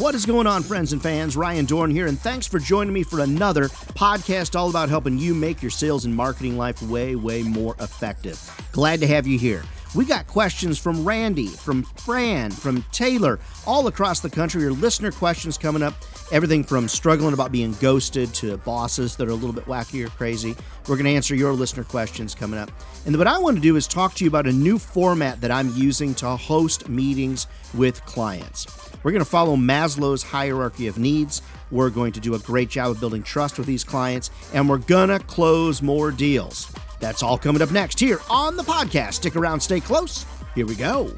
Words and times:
What 0.00 0.14
is 0.14 0.24
going 0.24 0.46
on, 0.46 0.62
friends 0.62 0.94
and 0.94 1.02
fans? 1.02 1.36
Ryan 1.36 1.66
Dohrn 1.66 1.92
here, 1.92 2.06
and 2.06 2.18
thanks 2.18 2.46
for 2.46 2.58
joining 2.58 2.94
me 2.94 3.02
for 3.02 3.20
another 3.20 3.64
podcast 3.64 4.58
all 4.58 4.70
about 4.70 4.88
helping 4.88 5.18
you 5.18 5.34
make 5.34 5.60
your 5.60 5.70
sales 5.70 6.06
and 6.06 6.16
marketing 6.16 6.56
life 6.56 6.80
way, 6.80 7.16
way 7.16 7.42
more 7.42 7.76
effective. 7.80 8.40
Glad 8.72 9.00
to 9.00 9.06
have 9.06 9.26
you 9.26 9.38
here. 9.38 9.62
We 9.94 10.06
got 10.06 10.26
questions 10.26 10.78
from 10.78 11.04
Randy, 11.04 11.48
from 11.48 11.82
Fran, 11.82 12.50
from 12.50 12.82
Taylor, 12.92 13.40
all 13.66 13.88
across 13.88 14.20
the 14.20 14.30
country. 14.30 14.62
Your 14.62 14.72
listener 14.72 15.12
questions 15.12 15.58
coming 15.58 15.82
up. 15.82 15.92
Everything 16.32 16.64
from 16.64 16.88
struggling 16.88 17.34
about 17.34 17.52
being 17.52 17.74
ghosted 17.74 18.32
to 18.36 18.56
bosses 18.56 19.16
that 19.16 19.28
are 19.28 19.32
a 19.32 19.34
little 19.34 19.52
bit 19.52 19.66
wacky 19.66 20.02
or 20.02 20.08
crazy. 20.08 20.56
We're 20.88 20.96
going 20.96 21.04
to 21.04 21.14
answer 21.14 21.34
your 21.34 21.52
listener 21.52 21.84
questions 21.84 22.34
coming 22.34 22.58
up. 22.58 22.70
And 23.04 23.18
what 23.18 23.26
I 23.26 23.38
want 23.38 23.58
to 23.58 23.62
do 23.62 23.76
is 23.76 23.86
talk 23.86 24.14
to 24.14 24.24
you 24.24 24.30
about 24.30 24.46
a 24.46 24.52
new 24.52 24.78
format 24.78 25.42
that 25.42 25.50
I'm 25.50 25.74
using 25.74 26.14
to 26.14 26.36
host 26.36 26.88
meetings 26.88 27.48
with 27.74 28.02
clients. 28.06 28.89
We're 29.02 29.12
going 29.12 29.24
to 29.24 29.30
follow 29.30 29.56
Maslow's 29.56 30.22
hierarchy 30.22 30.86
of 30.86 30.98
needs. 30.98 31.42
We're 31.70 31.90
going 31.90 32.12
to 32.12 32.20
do 32.20 32.34
a 32.34 32.38
great 32.38 32.68
job 32.68 32.90
of 32.90 33.00
building 33.00 33.22
trust 33.22 33.58
with 33.58 33.66
these 33.66 33.84
clients, 33.84 34.30
and 34.52 34.68
we're 34.68 34.78
going 34.78 35.08
to 35.08 35.18
close 35.20 35.82
more 35.82 36.10
deals. 36.10 36.72
That's 36.98 37.22
all 37.22 37.38
coming 37.38 37.62
up 37.62 37.70
next 37.70 37.98
here 37.98 38.20
on 38.28 38.56
the 38.56 38.62
podcast. 38.62 39.14
Stick 39.14 39.36
around, 39.36 39.60
stay 39.60 39.80
close. 39.80 40.26
Here 40.54 40.66
we 40.66 40.74
go. 40.74 41.14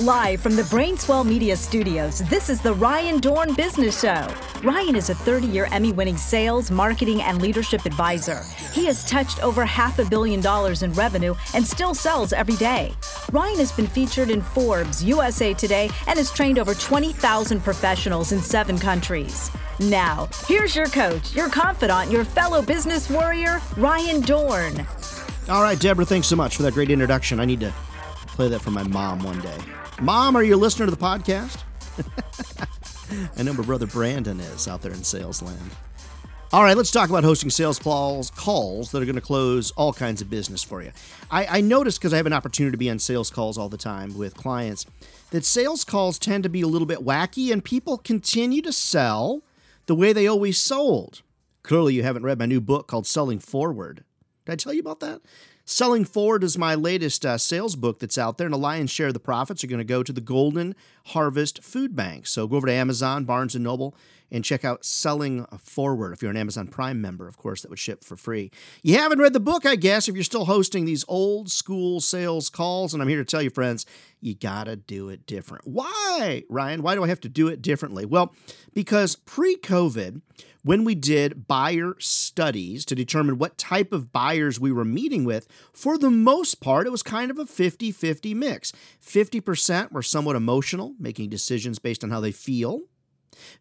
Live 0.00 0.42
from 0.42 0.56
the 0.56 0.62
Brainswell 0.64 1.24
Media 1.24 1.56
Studios, 1.56 2.18
this 2.28 2.50
is 2.50 2.60
the 2.60 2.74
Ryan 2.74 3.18
Dohrn 3.18 3.56
Business 3.56 3.98
Show. 3.98 4.28
Ryan 4.62 4.94
is 4.94 5.08
a 5.08 5.14
30 5.14 5.46
year 5.46 5.68
Emmy 5.72 5.90
winning 5.90 6.18
sales, 6.18 6.70
marketing, 6.70 7.22
and 7.22 7.40
leadership 7.40 7.86
advisor. 7.86 8.42
He 8.74 8.84
has 8.84 9.08
touched 9.08 9.42
over 9.42 9.64
half 9.64 9.98
a 9.98 10.04
billion 10.04 10.42
dollars 10.42 10.82
in 10.82 10.92
revenue 10.92 11.34
and 11.54 11.66
still 11.66 11.94
sells 11.94 12.34
every 12.34 12.56
day. 12.56 12.92
Ryan 13.32 13.56
has 13.56 13.72
been 13.72 13.86
featured 13.86 14.28
in 14.28 14.42
Forbes, 14.42 15.02
USA 15.02 15.54
Today, 15.54 15.88
and 16.06 16.18
has 16.18 16.30
trained 16.30 16.58
over 16.58 16.74
20,000 16.74 17.64
professionals 17.64 18.32
in 18.32 18.40
seven 18.42 18.78
countries. 18.78 19.50
Now, 19.80 20.28
here's 20.46 20.76
your 20.76 20.88
coach, 20.88 21.34
your 21.34 21.48
confidant, 21.48 22.10
your 22.10 22.26
fellow 22.26 22.60
business 22.60 23.08
warrior, 23.08 23.62
Ryan 23.78 24.20
Dohrn. 24.20 25.48
All 25.48 25.62
right, 25.62 25.80
Deborah, 25.80 26.04
thanks 26.04 26.26
so 26.26 26.36
much 26.36 26.58
for 26.58 26.64
that 26.64 26.74
great 26.74 26.90
introduction. 26.90 27.40
I 27.40 27.46
need 27.46 27.60
to 27.60 27.72
play 28.26 28.48
that 28.50 28.60
for 28.60 28.70
my 28.70 28.82
mom 28.82 29.22
one 29.22 29.40
day. 29.40 29.56
Mom, 30.00 30.36
are 30.36 30.42
you 30.42 30.54
a 30.54 30.58
listener 30.58 30.84
to 30.84 30.90
the 30.90 30.96
podcast? 30.96 31.62
I 33.38 33.42
know 33.42 33.54
my 33.54 33.64
brother 33.64 33.86
Brandon 33.86 34.38
is 34.40 34.68
out 34.68 34.82
there 34.82 34.92
in 34.92 35.02
sales 35.02 35.40
land. 35.40 35.70
All 36.52 36.62
right, 36.62 36.76
let's 36.76 36.90
talk 36.90 37.08
about 37.08 37.24
hosting 37.24 37.48
sales 37.48 37.78
calls, 37.78 38.30
calls 38.30 38.90
that 38.90 39.00
are 39.00 39.06
going 39.06 39.14
to 39.14 39.22
close 39.22 39.70
all 39.70 39.94
kinds 39.94 40.20
of 40.20 40.28
business 40.28 40.62
for 40.62 40.82
you. 40.82 40.92
I, 41.30 41.58
I 41.58 41.60
noticed 41.62 41.98
because 41.98 42.12
I 42.12 42.18
have 42.18 42.26
an 42.26 42.34
opportunity 42.34 42.72
to 42.72 42.78
be 42.78 42.90
on 42.90 42.98
sales 42.98 43.30
calls 43.30 43.56
all 43.56 43.70
the 43.70 43.78
time 43.78 44.16
with 44.18 44.34
clients 44.36 44.84
that 45.30 45.46
sales 45.46 45.82
calls 45.82 46.18
tend 46.18 46.42
to 46.42 46.50
be 46.50 46.60
a 46.60 46.66
little 46.66 46.86
bit 46.86 46.98
wacky 46.98 47.50
and 47.50 47.64
people 47.64 47.96
continue 47.96 48.60
to 48.62 48.72
sell 48.72 49.42
the 49.86 49.94
way 49.94 50.12
they 50.12 50.26
always 50.26 50.58
sold. 50.58 51.22
Clearly, 51.62 51.94
you 51.94 52.02
haven't 52.02 52.22
read 52.22 52.38
my 52.38 52.46
new 52.46 52.60
book 52.60 52.86
called 52.86 53.06
Selling 53.06 53.38
Forward. 53.38 54.04
Did 54.44 54.52
I 54.52 54.56
tell 54.56 54.74
you 54.74 54.80
about 54.80 55.00
that? 55.00 55.22
Selling 55.68 56.04
Forward 56.04 56.44
is 56.44 56.56
my 56.56 56.76
latest 56.76 57.26
uh, 57.26 57.36
sales 57.36 57.74
book 57.74 57.98
that's 57.98 58.16
out 58.16 58.38
there, 58.38 58.46
and 58.46 58.54
a 58.54 58.56
lion's 58.56 58.92
share 58.92 59.08
of 59.08 59.14
the 59.14 59.18
profits 59.18 59.64
are 59.64 59.66
going 59.66 59.78
to 59.78 59.84
go 59.84 60.04
to 60.04 60.12
the 60.12 60.20
Golden 60.20 60.76
Harvest 61.06 61.60
Food 61.64 61.96
Bank. 61.96 62.28
So 62.28 62.46
go 62.46 62.54
over 62.54 62.68
to 62.68 62.72
Amazon, 62.72 63.24
Barnes 63.24 63.56
and 63.56 63.64
Noble, 63.64 63.96
and 64.30 64.44
check 64.44 64.64
out 64.64 64.84
Selling 64.84 65.44
Forward. 65.58 66.12
If 66.12 66.22
you're 66.22 66.30
an 66.30 66.36
Amazon 66.36 66.68
Prime 66.68 67.00
member, 67.00 67.26
of 67.26 67.36
course, 67.36 67.62
that 67.62 67.68
would 67.68 67.80
ship 67.80 68.04
for 68.04 68.16
free. 68.16 68.52
You 68.84 68.96
haven't 68.98 69.18
read 69.18 69.32
the 69.32 69.40
book, 69.40 69.66
I 69.66 69.74
guess, 69.74 70.08
if 70.08 70.14
you're 70.14 70.22
still 70.22 70.44
hosting 70.44 70.84
these 70.84 71.04
old 71.08 71.50
school 71.50 72.00
sales 72.00 72.48
calls. 72.48 72.94
And 72.94 73.02
I'm 73.02 73.08
here 73.08 73.18
to 73.18 73.24
tell 73.24 73.42
you, 73.42 73.50
friends, 73.50 73.86
you 74.20 74.36
got 74.36 74.64
to 74.64 74.76
do 74.76 75.08
it 75.08 75.26
different. 75.26 75.66
Why, 75.66 76.44
Ryan? 76.48 76.82
Why 76.82 76.94
do 76.94 77.02
I 77.02 77.08
have 77.08 77.20
to 77.22 77.28
do 77.28 77.48
it 77.48 77.60
differently? 77.60 78.04
Well, 78.04 78.32
because 78.72 79.16
pre 79.16 79.56
COVID, 79.56 80.20
when 80.66 80.82
we 80.82 80.96
did 80.96 81.46
buyer 81.46 81.94
studies 82.00 82.84
to 82.84 82.96
determine 82.96 83.38
what 83.38 83.56
type 83.56 83.92
of 83.92 84.10
buyers 84.12 84.58
we 84.58 84.72
were 84.72 84.84
meeting 84.84 85.24
with, 85.24 85.46
for 85.72 85.96
the 85.96 86.10
most 86.10 86.60
part, 86.60 86.88
it 86.88 86.90
was 86.90 87.04
kind 87.04 87.30
of 87.30 87.38
a 87.38 87.46
50 87.46 87.92
50 87.92 88.34
mix. 88.34 88.72
50% 89.00 89.92
were 89.92 90.02
somewhat 90.02 90.34
emotional, 90.34 90.96
making 90.98 91.28
decisions 91.28 91.78
based 91.78 92.02
on 92.02 92.10
how 92.10 92.18
they 92.18 92.32
feel. 92.32 92.80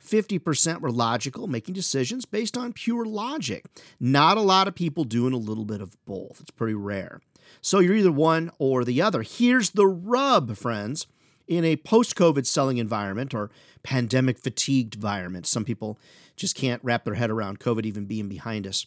50% 0.04 0.82
were 0.82 0.90
logical, 0.90 1.46
making 1.46 1.76
decisions 1.76 2.26
based 2.26 2.58
on 2.58 2.74
pure 2.74 3.06
logic. 3.06 3.66
Not 4.00 4.38
a 4.38 4.42
lot 4.42 4.68
of 4.68 4.74
people 4.74 5.04
doing 5.04 5.34
a 5.34 5.38
little 5.38 5.66
bit 5.66 5.82
of 5.82 6.04
both. 6.06 6.42
It's 6.42 6.50
pretty 6.50 6.74
rare. 6.74 7.22
So 7.62 7.78
you're 7.78 7.98
either 7.98 8.12
one 8.12 8.50
or 8.58 8.84
the 8.84 9.04
other. 9.04 9.22
Here's 9.22 9.70
the 9.70 9.86
rub, 9.86 10.58
friends 10.58 11.06
in 11.48 11.64
a 11.64 11.76
post 11.78 12.16
COVID 12.16 12.46
selling 12.46 12.78
environment 12.78 13.34
or 13.34 13.52
pandemic 13.84 14.40
fatigued 14.40 14.96
environment. 14.96 15.46
Some 15.46 15.66
people 15.66 16.00
just 16.36 16.56
can't 16.56 16.84
wrap 16.84 17.06
their 17.06 17.14
head 17.16 17.30
around 17.30 17.60
COVID 17.60 17.86
even 17.86 18.06
being 18.06 18.28
behind 18.28 18.68
us. 18.68 18.86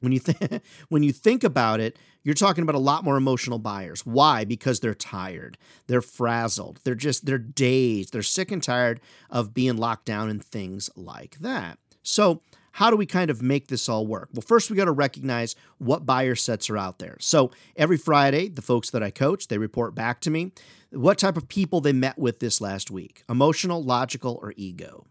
When 0.00 0.12
you, 0.12 0.20
th- 0.20 0.62
when 0.88 1.02
you 1.02 1.12
think 1.12 1.42
about 1.42 1.80
it, 1.80 1.98
you're 2.22 2.34
talking 2.34 2.62
about 2.62 2.74
a 2.74 2.78
lot 2.80 3.04
more 3.04 3.16
emotional 3.16 3.58
buyers. 3.58 4.04
Why? 4.04 4.44
Because 4.44 4.80
they're 4.80 4.94
tired, 4.94 5.56
they're 5.86 6.02
frazzled, 6.02 6.80
they're 6.84 6.94
just, 6.94 7.26
they're 7.26 7.38
dazed, 7.38 8.12
they're 8.12 8.22
sick 8.22 8.52
and 8.52 8.62
tired 8.62 9.00
of 9.30 9.54
being 9.54 9.76
locked 9.76 10.04
down 10.04 10.28
and 10.28 10.44
things 10.44 10.90
like 10.94 11.38
that. 11.38 11.78
So, 12.02 12.42
how 12.78 12.90
do 12.90 12.96
we 12.96 13.06
kind 13.06 13.28
of 13.28 13.42
make 13.42 13.66
this 13.66 13.88
all 13.88 14.06
work? 14.06 14.28
Well, 14.32 14.40
first 14.40 14.70
we 14.70 14.76
got 14.76 14.84
to 14.84 14.92
recognize 14.92 15.56
what 15.78 16.06
buyer 16.06 16.36
sets 16.36 16.70
are 16.70 16.78
out 16.78 17.00
there. 17.00 17.16
So 17.18 17.50
every 17.74 17.96
Friday, 17.96 18.48
the 18.48 18.62
folks 18.62 18.90
that 18.90 19.02
I 19.02 19.10
coach, 19.10 19.48
they 19.48 19.58
report 19.58 19.96
back 19.96 20.20
to 20.20 20.30
me 20.30 20.52
what 20.90 21.18
type 21.18 21.36
of 21.36 21.48
people 21.48 21.80
they 21.80 21.92
met 21.92 22.16
with 22.20 22.38
this 22.38 22.60
last 22.60 22.88
week 22.88 23.24
emotional, 23.28 23.82
logical, 23.82 24.38
or 24.40 24.54
ego. 24.56 25.06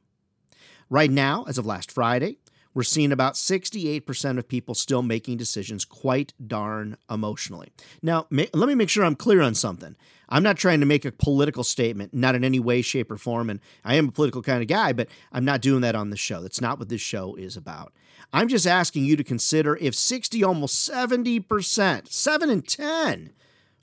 Right 0.90 1.12
now, 1.12 1.44
as 1.46 1.58
of 1.58 1.66
last 1.66 1.92
Friday, 1.92 2.38
we're 2.78 2.84
seeing 2.84 3.12
about 3.12 3.34
68% 3.34 4.38
of 4.38 4.48
people 4.48 4.76
still 4.76 5.02
making 5.02 5.36
decisions 5.36 5.84
quite 5.84 6.34
darn 6.46 6.96
emotionally. 7.10 7.72
Now, 8.04 8.28
let 8.30 8.54
me 8.54 8.76
make 8.76 8.88
sure 8.88 9.04
I'm 9.04 9.16
clear 9.16 9.42
on 9.42 9.56
something. 9.56 9.96
I'm 10.30 10.44
not 10.44 10.58
trying 10.58 10.80
to 10.82 10.86
make 10.86 11.04
a 11.04 11.12
political 11.12 11.64
statement, 11.64 12.14
not 12.14 12.36
in 12.36 12.44
any 12.44 12.60
way, 12.60 12.84
shape, 12.84 13.10
or 13.10 13.18
form. 13.18 13.50
And 13.50 13.62
I 13.84 13.96
am 13.96 14.10
a 14.10 14.12
political 14.12 14.44
kind 14.44 14.62
of 14.62 14.68
guy, 14.68 14.94
but 14.94 15.08
I'm 15.32 15.44
not 15.44 15.62
doing 15.62 15.82
that 15.82 15.96
on 15.96 16.12
the 16.12 16.18
show. 16.18 16.44
That's 16.44 16.62
not 16.62 16.78
what 16.78 16.90
this 16.90 17.02
show 17.02 17.34
is 17.34 17.58
about. 17.58 17.94
I'm 18.32 18.48
just 18.48 18.68
asking 18.68 19.06
you 19.06 19.16
to 19.16 19.24
consider 19.24 19.76
if 19.78 19.96
60, 19.96 20.44
almost 20.44 20.88
70%, 20.88 22.12
7 22.12 22.50
in 22.52 22.62
10 22.62 23.32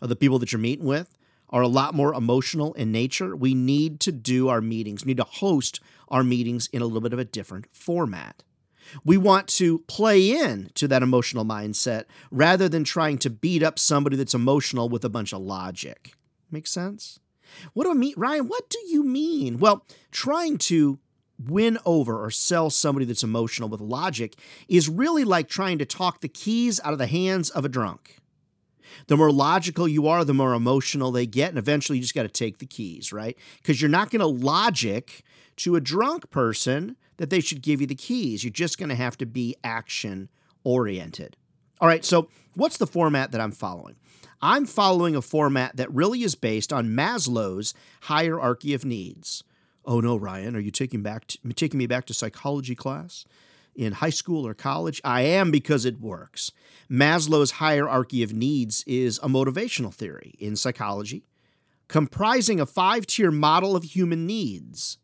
of 0.03 0.09
the 0.09 0.15
people 0.15 0.39
that 0.39 0.53
you're 0.53 0.61
meeting 0.61 0.87
with 0.87 1.19
are 1.51 1.63
a 1.63 1.67
lot 1.67 1.95
more 1.95 2.15
emotional 2.15 2.75
in 2.75 2.93
nature, 2.93 3.35
we 3.35 3.55
need 3.55 3.99
to 4.01 4.13
do 4.13 4.49
our 4.49 4.61
meetings, 4.61 5.05
we 5.05 5.11
need 5.11 5.17
to 5.17 5.25
host 5.25 5.81
our 6.07 6.23
meetings 6.23 6.69
in 6.69 6.81
a 6.81 6.85
little 6.87 7.01
bit 7.01 7.13
of 7.13 7.19
a 7.19 7.25
different 7.25 7.67
format. 7.73 8.45
We 9.05 9.17
want 9.17 9.49
to 9.49 9.81
play 9.81 10.31
in 10.31 10.71
to 10.75 10.89
that 10.89 11.03
emotional 11.03 11.45
mindset 11.45 12.05
rather 12.31 12.69
than 12.69 12.85
trying 12.85 13.19
to 13.19 13.31
beat 13.31 13.63
up 13.63 13.79
somebody 13.79 14.17
that's 14.17 14.35
emotional 14.35 14.89
with 14.89 15.05
a 15.05 15.09
bunch 15.09 15.33
of 15.33 15.43
logic. 15.43 16.15
Make 16.51 16.67
sense? 16.67 17.21
What 17.73 17.85
do 17.85 17.91
I 17.91 17.95
mean, 17.95 18.15
Ryan? 18.17 18.49
What 18.49 18.69
do 18.69 18.79
you 18.89 19.03
mean? 19.03 19.59
Well, 19.59 19.85
trying 20.11 20.59
to 20.59 20.99
win 21.43 21.79
over 21.85 22.23
or 22.23 22.31
sell 22.31 22.71
somebody 22.71 23.05
that's 23.05 23.23
emotional 23.25 23.69
with 23.69 23.81
logic 23.81 24.35
is 24.69 24.89
really 24.89 25.25
like 25.25 25.49
trying 25.49 25.79
to 25.79 25.85
talk 25.85 26.21
the 26.21 26.29
keys 26.29 26.81
out 26.85 26.93
of 26.93 26.99
the 26.99 27.07
hands 27.07 27.51
of 27.51 27.65
a 27.65 27.69
drunk. 27.69 28.19
The 29.07 29.17
more 29.17 29.31
logical 29.31 29.87
you 29.89 30.07
are, 30.09 30.25
the 30.25 30.35
more 30.35 30.55
emotional 30.55 31.11
they 31.11 31.27
get. 31.27 31.51
And 31.51 31.59
eventually 31.59 31.99
you 31.99 32.03
just 32.03 32.15
got 32.15 32.23
to 32.23 32.29
take 32.29 32.59
the 32.59 32.67
keys, 32.67 33.13
right? 33.13 33.37
Because 33.57 33.81
you're 33.81 33.91
not 33.91 34.11
going 34.11 34.21
to 34.21 34.27
logic 34.27 35.23
to 35.57 35.77
a 35.77 35.81
drunk 35.81 36.31
person 36.31 36.97
that 37.17 37.31
they 37.31 37.41
should 37.41 37.63
give 37.63 37.81
you 37.81 37.87
the 37.87 37.95
keys. 37.95 38.45
You're 38.45 38.53
just 38.53 38.79
going 38.79 38.89
to 38.89 38.95
have 38.95 39.17
to 39.19 39.27
be 39.27 39.57
action 39.63 40.29
oriented. 40.65 41.37
All 41.81 41.89
right, 41.89 42.05
so 42.05 42.29
what's 42.55 42.79
the 42.79 42.87
format 42.87 43.33
that 43.33 43.41
I'm 43.41 43.53
following? 43.53 43.97
I'm 44.41 44.67
following 44.67 45.17
a 45.17 45.23
format 45.23 45.77
that 45.77 45.93
really 45.93 46.23
is 46.23 46.35
based 46.35 46.73
on 46.73 46.89
Maslow's 46.89 47.75
hierarchy 48.03 48.75
of 48.75 48.85
needs. 48.85 49.43
Oh 49.87 50.01
no, 50.01 50.17
Ryan, 50.17 50.57
are 50.57 50.61
you 50.61 50.71
taking 50.71 51.03
back 51.03 51.33
taking 51.55 51.79
me 51.79 51.87
back 51.87 52.07
to 52.07 52.15
psychology 52.15 52.75
class 52.75 53.25
in 53.75 53.93
high 53.93 54.11
school 54.11 54.47
or 54.47 54.55
college? 54.55 55.01
I 55.05 55.23
am 55.23 55.51
because 55.51 55.85
it 55.85 56.01
works. 56.01 56.53
Maslow's 56.91 57.53
hierarchy 57.53 58.23
of 58.23 58.33
needs 58.33 58.85
is 58.87 59.19
a 59.23 59.29
motivational 59.29 59.93
theory 59.93 60.35
in 60.39 60.57
psychology, 60.57 61.25
comprising 61.89 62.61
a 62.61 62.67
five-tier 62.67 63.31
model 63.31 63.77
of 63.77 63.85
human 63.85 64.27
needs 64.27 64.99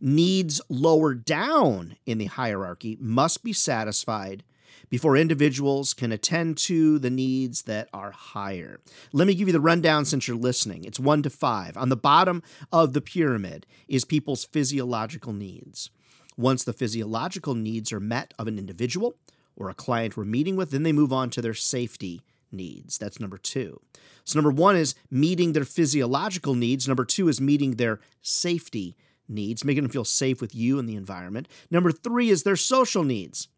needs 0.00 0.60
lower 0.68 1.14
down 1.14 1.96
in 2.04 2.18
the 2.18 2.26
hierarchy 2.26 2.96
must 3.00 3.42
be 3.42 3.52
satisfied 3.52 4.44
before 4.88 5.16
individuals 5.16 5.94
can 5.94 6.12
attend 6.12 6.56
to 6.56 6.98
the 6.98 7.10
needs 7.10 7.62
that 7.62 7.88
are 7.92 8.12
higher. 8.12 8.78
Let 9.12 9.26
me 9.26 9.34
give 9.34 9.48
you 9.48 9.52
the 9.52 9.60
rundown 9.60 10.04
since 10.04 10.28
you're 10.28 10.36
listening. 10.36 10.84
It's 10.84 11.00
one 11.00 11.22
to 11.22 11.30
five. 11.30 11.76
On 11.76 11.88
the 11.88 11.96
bottom 11.96 12.42
of 12.70 12.92
the 12.92 13.00
pyramid 13.00 13.66
is 13.88 14.04
people's 14.04 14.44
physiological 14.44 15.32
needs. 15.32 15.90
Once 16.36 16.64
the 16.64 16.72
physiological 16.72 17.54
needs 17.54 17.92
are 17.92 18.00
met 18.00 18.34
of 18.38 18.46
an 18.46 18.58
individual 18.58 19.14
or 19.56 19.70
a 19.70 19.74
client 19.74 20.16
we're 20.16 20.24
meeting 20.24 20.56
with, 20.56 20.70
then 20.70 20.82
they 20.82 20.92
move 20.92 21.12
on 21.12 21.30
to 21.30 21.40
their 21.40 21.54
safety 21.54 22.22
needs. 22.52 22.98
That's 22.98 23.20
number 23.20 23.38
two. 23.38 23.80
So, 24.24 24.38
number 24.38 24.50
one 24.50 24.76
is 24.76 24.94
meeting 25.10 25.52
their 25.52 25.64
physiological 25.64 26.54
needs. 26.54 26.86
Number 26.86 27.04
two 27.04 27.28
is 27.28 27.40
meeting 27.40 27.72
their 27.72 28.00
safety 28.22 28.96
needs, 29.28 29.64
making 29.64 29.84
them 29.84 29.92
feel 29.92 30.04
safe 30.04 30.40
with 30.40 30.54
you 30.54 30.78
and 30.78 30.88
the 30.88 30.96
environment. 30.96 31.48
Number 31.70 31.90
three 31.90 32.30
is 32.30 32.42
their 32.42 32.56
social 32.56 33.04
needs. 33.04 33.48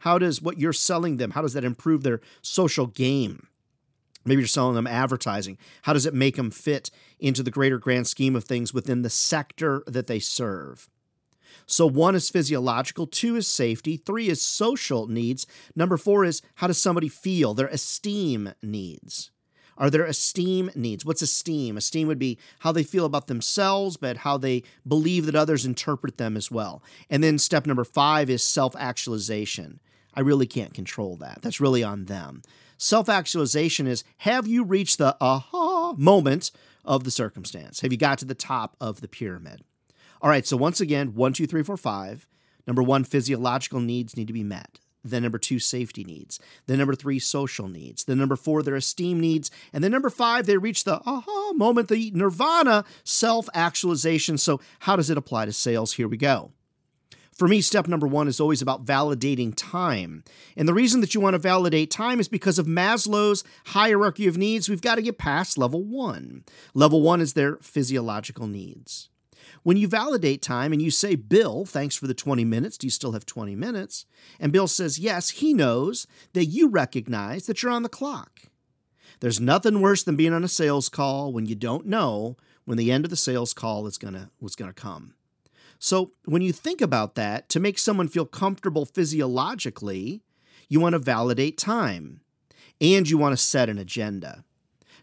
How 0.00 0.18
does 0.18 0.42
what 0.42 0.58
you're 0.58 0.72
selling 0.72 1.16
them, 1.16 1.32
how 1.32 1.42
does 1.42 1.54
that 1.54 1.64
improve 1.64 2.02
their 2.02 2.20
social 2.42 2.86
game? 2.86 3.48
Maybe 4.24 4.40
you're 4.40 4.48
selling 4.48 4.74
them 4.74 4.86
advertising. 4.88 5.56
How 5.82 5.92
does 5.92 6.04
it 6.04 6.14
make 6.14 6.36
them 6.36 6.50
fit 6.50 6.90
into 7.18 7.42
the 7.42 7.50
greater 7.50 7.78
grand 7.78 8.08
scheme 8.08 8.34
of 8.34 8.44
things 8.44 8.74
within 8.74 9.02
the 9.02 9.10
sector 9.10 9.82
that 9.86 10.08
they 10.08 10.18
serve? 10.18 10.90
So, 11.66 11.86
one 11.86 12.14
is 12.14 12.30
physiological, 12.30 13.06
two 13.06 13.36
is 13.36 13.46
safety, 13.46 13.96
three 13.96 14.28
is 14.28 14.40
social 14.42 15.06
needs, 15.06 15.46
number 15.74 15.96
four 15.96 16.24
is 16.24 16.42
how 16.56 16.66
does 16.66 16.80
somebody 16.80 17.08
feel, 17.08 17.54
their 17.54 17.68
esteem 17.68 18.52
needs. 18.62 19.30
Are 19.78 19.90
there 19.90 20.04
esteem 20.04 20.70
needs? 20.74 21.04
What's 21.04 21.22
esteem? 21.22 21.76
Esteem 21.76 22.08
would 22.08 22.18
be 22.18 22.38
how 22.60 22.72
they 22.72 22.82
feel 22.82 23.04
about 23.04 23.26
themselves, 23.26 23.96
but 23.96 24.18
how 24.18 24.38
they 24.38 24.62
believe 24.86 25.26
that 25.26 25.34
others 25.34 25.66
interpret 25.66 26.16
them 26.16 26.36
as 26.36 26.50
well. 26.50 26.82
And 27.10 27.22
then 27.22 27.38
step 27.38 27.66
number 27.66 27.84
five 27.84 28.30
is 28.30 28.42
self 28.42 28.74
actualization. 28.76 29.80
I 30.14 30.20
really 30.20 30.46
can't 30.46 30.72
control 30.72 31.16
that. 31.16 31.42
That's 31.42 31.60
really 31.60 31.82
on 31.82 32.06
them. 32.06 32.42
Self 32.78 33.08
actualization 33.08 33.86
is 33.86 34.04
have 34.18 34.46
you 34.46 34.64
reached 34.64 34.98
the 34.98 35.16
aha 35.20 35.94
moment 35.98 36.50
of 36.84 37.04
the 37.04 37.10
circumstance? 37.10 37.80
Have 37.80 37.92
you 37.92 37.98
got 37.98 38.18
to 38.18 38.24
the 38.24 38.34
top 38.34 38.76
of 38.80 39.00
the 39.00 39.08
pyramid? 39.08 39.62
All 40.26 40.30
right, 40.30 40.44
so 40.44 40.56
once 40.56 40.80
again, 40.80 41.14
one, 41.14 41.32
two, 41.32 41.46
three, 41.46 41.62
four, 41.62 41.76
five. 41.76 42.26
Number 42.66 42.82
one, 42.82 43.04
physiological 43.04 43.78
needs 43.78 44.16
need 44.16 44.26
to 44.26 44.32
be 44.32 44.42
met. 44.42 44.80
Then 45.04 45.22
number 45.22 45.38
two, 45.38 45.60
safety 45.60 46.02
needs. 46.02 46.40
Then 46.66 46.78
number 46.78 46.96
three, 46.96 47.20
social 47.20 47.68
needs. 47.68 48.02
Then 48.02 48.18
number 48.18 48.34
four, 48.34 48.64
their 48.64 48.74
esteem 48.74 49.20
needs. 49.20 49.52
And 49.72 49.84
then 49.84 49.92
number 49.92 50.10
five, 50.10 50.46
they 50.46 50.56
reach 50.56 50.82
the 50.82 51.00
aha 51.06 51.52
moment, 51.52 51.86
the 51.86 52.10
nirvana, 52.10 52.84
self 53.04 53.48
actualization. 53.54 54.36
So, 54.36 54.60
how 54.80 54.96
does 54.96 55.10
it 55.10 55.16
apply 55.16 55.44
to 55.44 55.52
sales? 55.52 55.92
Here 55.92 56.08
we 56.08 56.16
go. 56.16 56.50
For 57.32 57.46
me, 57.46 57.60
step 57.60 57.86
number 57.86 58.08
one 58.08 58.26
is 58.26 58.40
always 58.40 58.60
about 58.60 58.84
validating 58.84 59.54
time. 59.56 60.24
And 60.56 60.68
the 60.68 60.74
reason 60.74 61.02
that 61.02 61.14
you 61.14 61.20
want 61.20 61.34
to 61.34 61.38
validate 61.38 61.92
time 61.92 62.18
is 62.18 62.26
because 62.26 62.58
of 62.58 62.66
Maslow's 62.66 63.44
hierarchy 63.66 64.26
of 64.26 64.36
needs. 64.36 64.68
We've 64.68 64.82
got 64.82 64.96
to 64.96 65.02
get 65.02 65.18
past 65.18 65.56
level 65.56 65.84
one. 65.84 66.42
Level 66.74 67.00
one 67.00 67.20
is 67.20 67.34
their 67.34 67.58
physiological 67.58 68.48
needs. 68.48 69.08
When 69.66 69.76
you 69.76 69.88
validate 69.88 70.42
time 70.42 70.72
and 70.72 70.80
you 70.80 70.92
say, 70.92 71.16
Bill, 71.16 71.64
thanks 71.64 71.96
for 71.96 72.06
the 72.06 72.14
20 72.14 72.44
minutes, 72.44 72.78
do 72.78 72.86
you 72.86 72.90
still 72.92 73.10
have 73.10 73.26
20 73.26 73.56
minutes? 73.56 74.06
And 74.38 74.52
Bill 74.52 74.68
says, 74.68 75.00
yes, 75.00 75.30
he 75.30 75.52
knows 75.52 76.06
that 76.34 76.44
you 76.44 76.68
recognize 76.68 77.46
that 77.46 77.64
you're 77.64 77.72
on 77.72 77.82
the 77.82 77.88
clock. 77.88 78.42
There's 79.18 79.40
nothing 79.40 79.80
worse 79.80 80.04
than 80.04 80.14
being 80.14 80.32
on 80.32 80.44
a 80.44 80.48
sales 80.48 80.88
call 80.88 81.32
when 81.32 81.46
you 81.46 81.56
don't 81.56 81.84
know 81.84 82.36
when 82.64 82.78
the 82.78 82.92
end 82.92 83.04
of 83.04 83.10
the 83.10 83.16
sales 83.16 83.52
call 83.52 83.88
is 83.88 83.98
gonna 83.98 84.30
was 84.40 84.54
gonna 84.54 84.72
come. 84.72 85.14
So, 85.80 86.12
when 86.26 86.42
you 86.42 86.52
think 86.52 86.80
about 86.80 87.16
that, 87.16 87.48
to 87.48 87.58
make 87.58 87.80
someone 87.80 88.06
feel 88.06 88.24
comfortable 88.24 88.86
physiologically, 88.86 90.22
you 90.68 90.78
want 90.78 90.92
to 90.92 91.00
validate 91.00 91.58
time 91.58 92.20
and 92.80 93.10
you 93.10 93.18
want 93.18 93.32
to 93.32 93.36
set 93.36 93.68
an 93.68 93.78
agenda. 93.78 94.44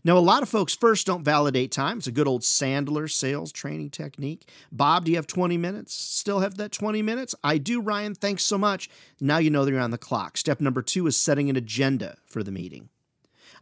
Now, 0.06 0.18
a 0.18 0.20
lot 0.20 0.44
of 0.44 0.50
folks 0.50 0.76
first 0.76 1.08
don't 1.08 1.24
validate 1.24 1.72
time. 1.72 1.98
It's 1.98 2.08
a 2.08 2.12
good 2.12 2.28
old 2.28 2.42
Sandler 2.42 3.10
sales 3.10 3.54
training 3.54 3.92
technique. 3.92 4.50
Bob, 4.72 5.06
do 5.06 5.12
you 5.12 5.18
have 5.18 5.28
20 5.28 5.58
minutes? 5.58 5.94
Still 5.94 6.40
have 6.40 6.58
that 6.58 6.74
20 6.74 7.02
minutes? 7.02 7.34
I 7.42 7.58
do, 7.58 7.80
Ryan. 7.80 8.14
Thanks 8.14 8.44
so 8.44 8.58
much. 8.58 8.90
Now 9.22 9.38
you 9.38 9.50
know 9.50 9.64
that 9.64 9.72
you're 9.72 9.80
on 9.80 9.92
the 9.92 9.98
clock. 9.98 10.38
Step 10.38 10.60
number 10.60 10.82
two 10.82 11.08
is 11.08 11.16
setting 11.16 11.50
an 11.50 11.56
agenda 11.56 12.18
for 12.26 12.44
the 12.44 12.52
meeting. 12.52 12.90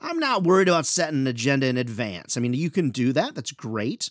I'm 0.01 0.17
not 0.17 0.43
worried 0.43 0.67
about 0.67 0.87
setting 0.87 1.19
an 1.19 1.27
agenda 1.27 1.67
in 1.67 1.77
advance. 1.77 2.35
I 2.35 2.39
mean, 2.39 2.55
you 2.55 2.71
can 2.71 2.89
do 2.89 3.13
that. 3.13 3.35
That's 3.35 3.51
great. 3.51 4.09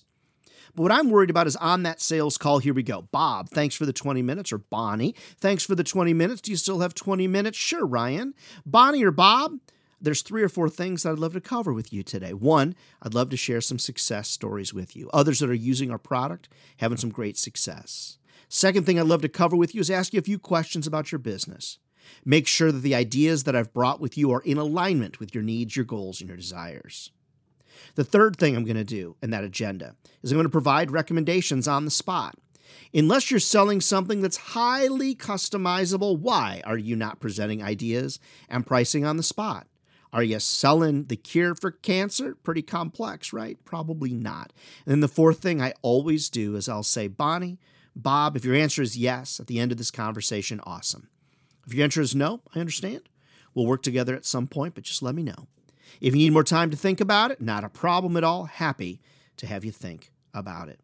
But 0.77 0.85
what 0.85 0.93
I'm 0.93 1.11
worried 1.11 1.31
about 1.31 1.49
is 1.49 1.57
on 1.57 1.83
that 1.83 2.01
sales 2.01 2.39
call, 2.39 2.59
here 2.61 2.75
we 2.75 2.85
go. 2.85 3.03
Bob, 3.11 3.49
thanks 3.49 3.75
for 3.75 3.87
the 3.87 3.93
20 3.93 4.23
minutes. 4.23 4.53
Or 4.53 4.59
Bonnie, 4.59 5.17
thanks 5.39 5.67
for 5.67 5.75
the 5.75 5.83
20 5.83 6.15
minutes. 6.15 6.41
Do 6.43 6.53
you 6.53 6.57
still 6.57 6.79
have 6.79 6.95
20 6.95 7.27
minutes? 7.27 7.59
Sure, 7.59 7.85
Ryan. 7.85 8.35
Bonnie 8.65 9.03
or 9.03 9.11
Bob, 9.11 9.59
there's 10.01 10.23
three 10.23 10.43
or 10.43 10.49
four 10.49 10.69
things 10.69 11.03
that 11.03 11.11
I'd 11.13 11.19
love 11.19 11.35
to 11.35 11.41
cover 11.41 11.73
with 11.73 11.93
you 11.93 12.03
today. 12.03 12.33
One, 12.33 12.75
I'd 13.03 13.15
love 13.15 13.31
to 13.31 13.37
share 13.37 13.61
some 13.61 13.79
success 13.79 14.29
stories 14.29 14.73
with 14.73 14.97
you. 14.97 15.11
Others 15.13 15.41
that 15.41 15.51
are 15.51 15.55
using 15.55 15.91
our 15.91 15.99
product, 15.99 16.49
having 16.79 16.99
some 16.99 17.11
great 17.11 17.37
success. 17.37 18.19
Second 18.49 18.85
thing 18.85 18.99
I'd 18.99 19.07
love 19.07 19.23
to 19.23 19.29
cover 19.29 19.57
with 19.57 19.75
you 19.75 19.81
is 19.81 19.91
ask 19.91 20.13
you 20.13 20.19
a 20.19 20.23
few 20.23 20.39
questions 20.39 20.87
about 20.87 21.13
your 21.13 21.19
business. 21.19 21.79
Make 22.25 22.47
sure 22.47 22.73
that 22.73 22.81
the 22.81 22.95
ideas 22.95 23.45
that 23.45 23.55
I've 23.55 23.73
brought 23.73 24.01
with 24.01 24.19
you 24.19 24.33
are 24.33 24.41
in 24.41 24.59
alignment 24.59 25.21
with 25.21 25.35
your 25.35 25.45
needs, 25.45 25.77
your 25.77 25.85
goals, 25.85 26.21
and 26.21 26.29
your 26.29 26.37
desires. 26.37 27.13
The 27.95 28.05
third 28.05 28.37
thing 28.37 28.57
I'm 28.57 28.65
going 28.65 28.77
to 28.77 28.85
do 28.85 29.17
in 29.23 29.31
that 29.31 29.45
agenda 29.45 29.95
is 30.23 30.33
I'm 30.33 30.37
going 30.37 30.45
to 30.45 30.51
provide 30.51 30.91
recommendations 30.91 31.69
on 31.69 31.85
the 31.85 31.91
spot. 31.91 32.37
Unless 32.95 33.31
you're 33.31 33.41
selling 33.41 33.81
something 33.81 34.23
that's 34.23 34.37
highly 34.37 35.15
customizable, 35.15 36.19
why 36.19 36.63
are 36.65 36.79
you 36.79 36.97
not 36.97 37.21
presenting 37.21 37.63
ideas 37.63 38.19
and 38.49 38.67
pricing 38.67 39.05
on 39.05 39.17
the 39.17 39.23
spot? 39.23 39.67
Are 40.13 40.23
you 40.23 40.41
selling 40.41 41.05
the 41.05 41.17
cure 41.17 41.55
for 41.55 41.71
cancer? 41.71 42.35
Pretty 42.43 42.63
complex, 42.63 43.33
right? 43.33 43.59
Probably 43.65 44.13
not. 44.13 44.53
And 44.85 44.93
then 44.93 45.01
the 45.01 45.09
fourth 45.09 45.39
thing 45.39 45.63
I 45.63 45.73
always 45.83 46.29
do 46.29 46.57
is 46.57 46.69
I'll 46.69 46.83
say, 46.83 47.07
Bonnie, 47.07 47.59
Bob, 47.95 48.37
if 48.37 48.45
your 48.45 48.55
answer 48.55 48.83
is 48.83 48.99
yes 48.99 49.39
at 49.39 49.47
the 49.47 49.61
end 49.61 49.73
of 49.73 49.79
this 49.79 49.91
conversation, 49.91 50.61
awesome. 50.65 51.09
If 51.67 51.75
your 51.75 51.85
answer 51.85 52.01
is 52.01 52.15
no, 52.15 52.41
I 52.55 52.61
understand. 52.61 53.09
We'll 53.55 53.67
work 53.67 53.83
together 53.83 54.15
at 54.17 54.25
some 54.25 54.47
point, 54.47 54.75
but 54.75 54.85
just 54.85 55.03
let 55.03 55.15
me 55.15 55.23
know. 55.23 55.47
If 56.01 56.15
you 56.15 56.21
need 56.21 56.33
more 56.33 56.45
time 56.45 56.71
to 56.71 56.77
think 56.77 57.01
about 57.01 57.31
it, 57.31 57.41
not 57.41 57.65
a 57.65 57.69
problem 57.69 58.17
at 58.17 58.25
all. 58.25 58.45
Happy 58.45 59.01
to 59.37 59.47
have 59.47 59.65
you 59.65 59.73
think 59.73 60.11
about 60.33 60.69
it. 60.69 60.81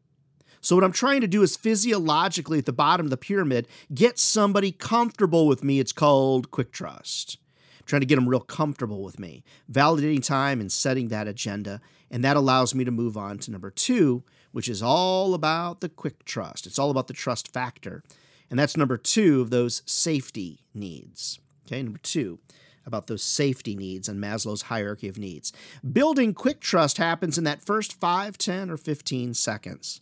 So, 0.61 0.75
what 0.75 0.85
I'm 0.85 0.93
trying 0.93 1.21
to 1.21 1.29
do 1.29 1.43
is 1.43 1.57
physiologically 1.57 2.59
at 2.59 2.67
the 2.67 2.73
bottom 2.73 3.07
of 3.07 3.11
the 3.11 3.17
pyramid, 3.17 3.69
get 3.95 4.19
somebody 4.19 4.73
comfortable 4.73 5.47
with 5.47 5.63
me. 5.63 5.79
It's 5.79 5.93
called 5.93 6.51
quick 6.51 6.73
trust. 6.73 7.39
Trying 7.87 8.01
to 8.01 8.07
get 8.07 8.17
them 8.17 8.29
real 8.29 8.41
comfortable 8.41 9.03
with 9.03 9.19
me, 9.19 9.45
validating 9.71 10.23
time 10.23 10.61
and 10.61 10.71
setting 10.71 11.09
that 11.09 11.29
agenda. 11.29 11.81
And 12.11 12.23
that 12.25 12.37
allows 12.37 12.75
me 12.75 12.85
to 12.85 12.91
move 12.91 13.17
on 13.17 13.39
to 13.39 13.51
number 13.51 13.71
two, 13.71 14.25
which 14.53 14.69
is 14.69 14.83
all 14.83 15.35
about 15.35 15.81
the 15.81 15.89
quick 15.89 16.25
trust. 16.25 16.67
It's 16.67 16.79
all 16.79 16.91
about 16.91 17.07
the 17.07 17.15
trust 17.15 17.53
factor. 17.53 18.03
And 18.51 18.59
that's 18.59 18.77
number 18.77 18.97
two 18.97 19.41
of 19.41 19.51
those 19.51 19.83
safety 19.87 20.65
needs. 20.75 21.39
Okay, 21.67 21.83
number 21.83 22.01
two 22.03 22.39
about 22.85 23.09
those 23.09 23.23
safety 23.23 23.75
needs 23.75 24.09
and 24.09 24.23
Maslow's 24.23 24.63
hierarchy 24.63 25.09
of 25.09 25.19
needs. 25.19 25.53
Building 25.93 26.33
quick 26.33 26.61
trust 26.61 26.99
happens 26.99 27.37
in 27.37 27.45
that 27.45 27.65
first 27.65 27.99
5, 27.99 28.39
10, 28.39 28.71
or 28.71 28.77
15 28.77 29.35
seconds. 29.35 30.01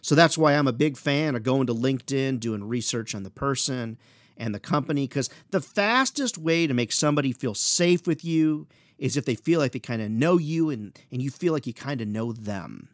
So 0.00 0.14
that's 0.14 0.38
why 0.38 0.54
I'm 0.54 0.66
a 0.66 0.72
big 0.72 0.96
fan 0.96 1.36
of 1.36 1.42
going 1.42 1.66
to 1.66 1.74
LinkedIn, 1.74 2.40
doing 2.40 2.64
research 2.64 3.14
on 3.14 3.22
the 3.22 3.30
person 3.30 3.98
and 4.36 4.54
the 4.54 4.60
company, 4.60 5.06
because 5.06 5.30
the 5.50 5.60
fastest 5.60 6.38
way 6.38 6.66
to 6.66 6.74
make 6.74 6.92
somebody 6.92 7.32
feel 7.32 7.54
safe 7.54 8.06
with 8.06 8.24
you 8.24 8.66
is 8.98 9.16
if 9.16 9.24
they 9.24 9.34
feel 9.34 9.60
like 9.60 9.72
they 9.72 9.78
kind 9.78 10.02
of 10.02 10.10
know 10.10 10.38
you 10.38 10.70
and, 10.70 10.98
and 11.10 11.20
you 11.20 11.30
feel 11.30 11.52
like 11.52 11.66
you 11.66 11.74
kind 11.74 12.00
of 12.00 12.08
know 12.08 12.32
them. 12.32 12.88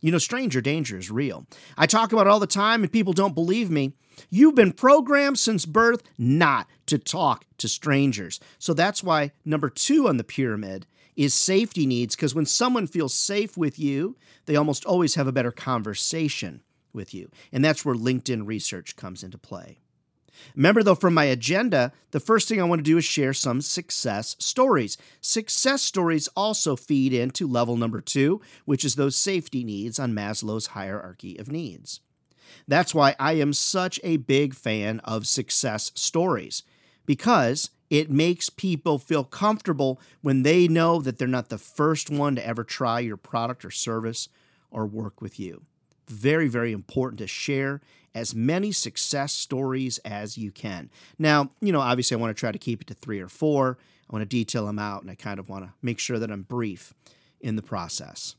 You 0.00 0.10
know, 0.10 0.18
stranger 0.18 0.60
danger 0.60 0.98
is 0.98 1.10
real. 1.10 1.46
I 1.76 1.86
talk 1.86 2.12
about 2.12 2.26
it 2.26 2.30
all 2.30 2.40
the 2.40 2.46
time 2.46 2.82
and 2.82 2.92
people 2.92 3.12
don't 3.12 3.34
believe 3.34 3.70
me. 3.70 3.92
You've 4.30 4.54
been 4.54 4.72
programmed 4.72 5.38
since 5.38 5.64
birth 5.64 6.02
not 6.18 6.68
to 6.86 6.98
talk 6.98 7.44
to 7.58 7.68
strangers. 7.68 8.40
So 8.58 8.74
that's 8.74 9.02
why 9.02 9.32
number 9.44 9.70
two 9.70 10.08
on 10.08 10.16
the 10.16 10.24
pyramid 10.24 10.86
is 11.14 11.34
safety 11.34 11.86
needs, 11.86 12.16
because 12.16 12.34
when 12.34 12.46
someone 12.46 12.86
feels 12.86 13.14
safe 13.14 13.56
with 13.56 13.78
you, 13.78 14.16
they 14.46 14.56
almost 14.56 14.84
always 14.84 15.14
have 15.14 15.26
a 15.26 15.32
better 15.32 15.52
conversation 15.52 16.62
with 16.92 17.14
you. 17.14 17.30
And 17.52 17.64
that's 17.64 17.84
where 17.84 17.94
LinkedIn 17.94 18.46
research 18.46 18.96
comes 18.96 19.22
into 19.22 19.38
play. 19.38 19.78
Remember, 20.54 20.82
though, 20.82 20.94
from 20.94 21.14
my 21.14 21.24
agenda, 21.24 21.92
the 22.10 22.20
first 22.20 22.48
thing 22.48 22.60
I 22.60 22.64
want 22.64 22.78
to 22.80 22.84
do 22.84 22.98
is 22.98 23.04
share 23.04 23.32
some 23.32 23.60
success 23.60 24.36
stories. 24.38 24.96
Success 25.20 25.82
stories 25.82 26.28
also 26.36 26.76
feed 26.76 27.12
into 27.12 27.46
level 27.46 27.76
number 27.76 28.00
two, 28.00 28.40
which 28.64 28.84
is 28.84 28.94
those 28.94 29.16
safety 29.16 29.64
needs 29.64 29.98
on 29.98 30.14
Maslow's 30.14 30.68
hierarchy 30.68 31.36
of 31.38 31.50
needs. 31.50 32.00
That's 32.68 32.94
why 32.94 33.14
I 33.18 33.32
am 33.34 33.52
such 33.52 33.98
a 34.02 34.18
big 34.18 34.54
fan 34.54 35.00
of 35.00 35.26
success 35.26 35.90
stories, 35.94 36.62
because 37.06 37.70
it 37.90 38.10
makes 38.10 38.48
people 38.48 38.98
feel 38.98 39.24
comfortable 39.24 40.00
when 40.22 40.42
they 40.42 40.66
know 40.68 41.00
that 41.00 41.18
they're 41.18 41.28
not 41.28 41.50
the 41.50 41.58
first 41.58 42.10
one 42.10 42.36
to 42.36 42.46
ever 42.46 42.64
try 42.64 43.00
your 43.00 43.16
product 43.16 43.64
or 43.64 43.70
service 43.70 44.28
or 44.70 44.86
work 44.86 45.20
with 45.20 45.38
you. 45.38 45.62
Very, 46.08 46.48
very 46.48 46.72
important 46.72 47.18
to 47.18 47.26
share 47.26 47.80
as 48.14 48.34
many 48.34 48.72
success 48.72 49.32
stories 49.32 49.98
as 49.98 50.36
you 50.36 50.50
can. 50.50 50.90
Now, 51.18 51.50
you 51.60 51.72
know, 51.72 51.80
obviously, 51.80 52.16
I 52.16 52.20
want 52.20 52.36
to 52.36 52.38
try 52.40 52.52
to 52.52 52.58
keep 52.58 52.80
it 52.80 52.86
to 52.88 52.94
three 52.94 53.20
or 53.20 53.28
four. 53.28 53.78
I 54.08 54.12
want 54.12 54.22
to 54.22 54.36
detail 54.36 54.66
them 54.66 54.78
out, 54.78 55.02
and 55.02 55.10
I 55.10 55.14
kind 55.14 55.40
of 55.40 55.48
want 55.48 55.64
to 55.64 55.72
make 55.80 55.98
sure 55.98 56.18
that 56.18 56.30
I'm 56.30 56.42
brief 56.42 56.92
in 57.40 57.56
the 57.56 57.62
process. 57.62 58.36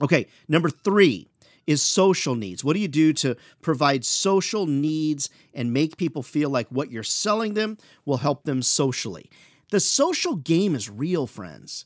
Okay, 0.00 0.26
number 0.48 0.70
three 0.70 1.28
is 1.66 1.82
social 1.82 2.34
needs. 2.34 2.64
What 2.64 2.72
do 2.72 2.80
you 2.80 2.88
do 2.88 3.12
to 3.14 3.36
provide 3.60 4.04
social 4.04 4.66
needs 4.66 5.28
and 5.52 5.72
make 5.72 5.98
people 5.98 6.22
feel 6.22 6.48
like 6.48 6.68
what 6.68 6.90
you're 6.90 7.02
selling 7.02 7.54
them 7.54 7.76
will 8.06 8.18
help 8.18 8.44
them 8.44 8.62
socially? 8.62 9.28
The 9.70 9.80
social 9.80 10.36
game 10.36 10.74
is 10.74 10.88
real, 10.88 11.26
friends. 11.26 11.84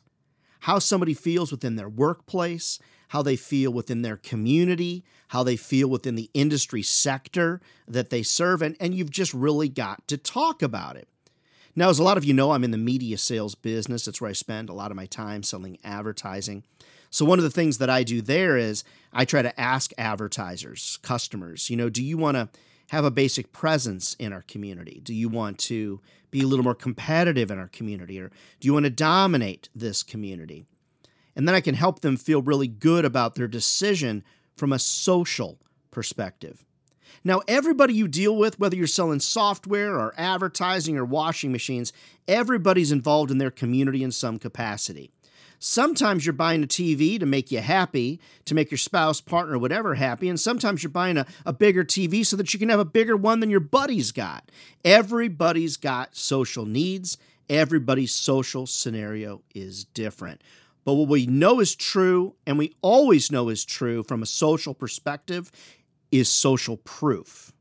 How 0.61 0.79
somebody 0.79 1.15
feels 1.15 1.51
within 1.51 1.75
their 1.75 1.89
workplace, 1.89 2.79
how 3.13 3.21
they 3.21 3.37
feel 3.37 3.71
within 3.71 4.01
their 4.01 4.17
community, 4.17 5.05
how 5.29 5.43
they 5.43 5.55
feel 5.55 5.87
within 5.87 6.15
the 6.15 6.31
industry 6.33 6.83
sector 6.83 7.61
that 7.87 8.09
they 8.09 8.23
serve, 8.23 8.63
and, 8.63 8.75
and 8.81 8.95
you've 8.95 9.11
just 9.11 9.35
really 9.35 9.69
got 9.69 10.09
to 10.09 10.17
talk 10.17 10.63
about 10.63 10.97
it. 10.97 11.07
Now, 11.77 11.91
as 11.91 11.99
a 11.99 12.03
lot 12.03 12.17
of 12.17 12.25
you 12.25 12.33
know, 12.33 12.53
I'm 12.53 12.65
in 12.65 12.71
the 12.71 12.79
media 12.79 13.19
sales 13.19 13.55
business. 13.55 14.07
That's 14.07 14.23
where 14.23 14.31
I 14.31 14.33
spend 14.33 14.71
a 14.71 14.73
lot 14.73 14.91
of 14.91 14.97
my 14.97 15.05
time 15.05 15.43
selling 15.43 15.77
advertising. 15.85 16.65
So, 17.11 17.27
one 17.27 17.39
of 17.39 17.43
the 17.43 17.51
things 17.51 17.77
that 17.77 17.91
I 17.91 18.03
do 18.03 18.23
there 18.23 18.57
is 18.57 18.83
I 19.13 19.27
try 19.27 19.43
to 19.43 19.61
ask 19.61 19.93
advertisers, 19.99 20.99
customers, 21.03 21.69
you 21.69 21.77
know, 21.77 21.91
do 21.91 22.03
you 22.03 22.17
want 22.17 22.39
to 22.39 22.49
have 22.89 23.05
a 23.05 23.11
basic 23.11 23.53
presence 23.53 24.17
in 24.19 24.33
our 24.33 24.43
community? 24.49 25.03
Do 25.05 25.13
you 25.13 25.29
want 25.29 25.59
to 25.59 26.01
be 26.31 26.41
a 26.41 26.47
little 26.47 26.65
more 26.65 26.75
competitive 26.75 27.51
in 27.51 27.59
our 27.59 27.69
community? 27.69 28.19
Or 28.19 28.31
do 28.59 28.67
you 28.67 28.73
want 28.73 28.85
to 28.85 28.91
dominate 28.91 29.69
this 29.75 30.03
community? 30.03 30.65
And 31.35 31.49
then 31.49 31.55
I 31.55 31.61
can 31.61 31.75
help 31.75 32.01
them 32.01 32.17
feel 32.17 32.43
really 32.43 32.69
good 32.69 33.05
about 33.05 33.35
their 33.35 33.49
decision 33.49 34.23
from 34.57 34.73
a 34.73 34.79
social 34.79 35.59
perspective. 35.91 36.65
Now, 37.25 37.41
everybody 37.47 37.95
you 37.95 38.09
deal 38.09 38.37
with, 38.37 38.59
whether 38.59 38.77
you're 38.77 38.87
selling 38.87 39.21
software 39.21 39.95
or 39.95 40.13
advertising 40.17 40.99
or 40.99 41.05
washing 41.05 41.53
machines, 41.53 41.93
everybody's 42.27 42.93
involved 42.93 43.31
in 43.31 43.39
their 43.39 43.51
community 43.51 44.03
in 44.03 44.11
some 44.11 44.39
capacity. 44.39 45.11
Sometimes 45.65 46.27
you're 46.27 46.33
buying 46.33 46.65
a 46.65 46.67
TV 46.67 47.21
to 47.21 47.27
make 47.27 47.53
you 47.53 47.61
happy, 47.61 48.21
to 48.47 48.55
make 48.55 48.73
your 48.73 48.79
spouse, 48.79 49.21
partner, 49.21 49.57
whatever 49.57 49.95
happy, 49.95 50.29
and 50.29 50.41
sometimes 50.41 50.83
you're 50.83 50.91
buying 50.91 51.17
a, 51.17 51.25
a 51.47 51.53
bigger 51.53 51.85
TV 51.85 52.27
so 52.27 52.37
that 52.37 52.53
you 52.53 52.59
can 52.59 52.69
have 52.69 52.81
a 52.81 52.85
bigger 52.85 53.17
one 53.17 53.39
than 53.39 53.49
your 53.49 53.61
buddy's 53.61 54.11
got. 54.11 54.51
Everybody's 54.85 55.77
got 55.77 56.17
social 56.17 56.67
needs, 56.67 57.17
everybody's 57.49 58.11
social 58.11 58.67
scenario 58.67 59.43
is 59.55 59.85
different. 59.85 60.43
But 60.85 60.95
what 60.95 61.09
we 61.09 61.27
know 61.27 61.61
is 61.61 61.75
true, 61.77 62.35
and 62.47 62.59
we 62.59 62.75
always 62.83 63.31
know 63.31 63.49
is 63.49 63.65
true 63.65 64.03
from 64.03 64.23
a 64.23 64.27
social 64.27 64.75
perspective, 64.75 65.51
is 66.11 66.29
social 66.29 66.77
proof. 66.77 67.53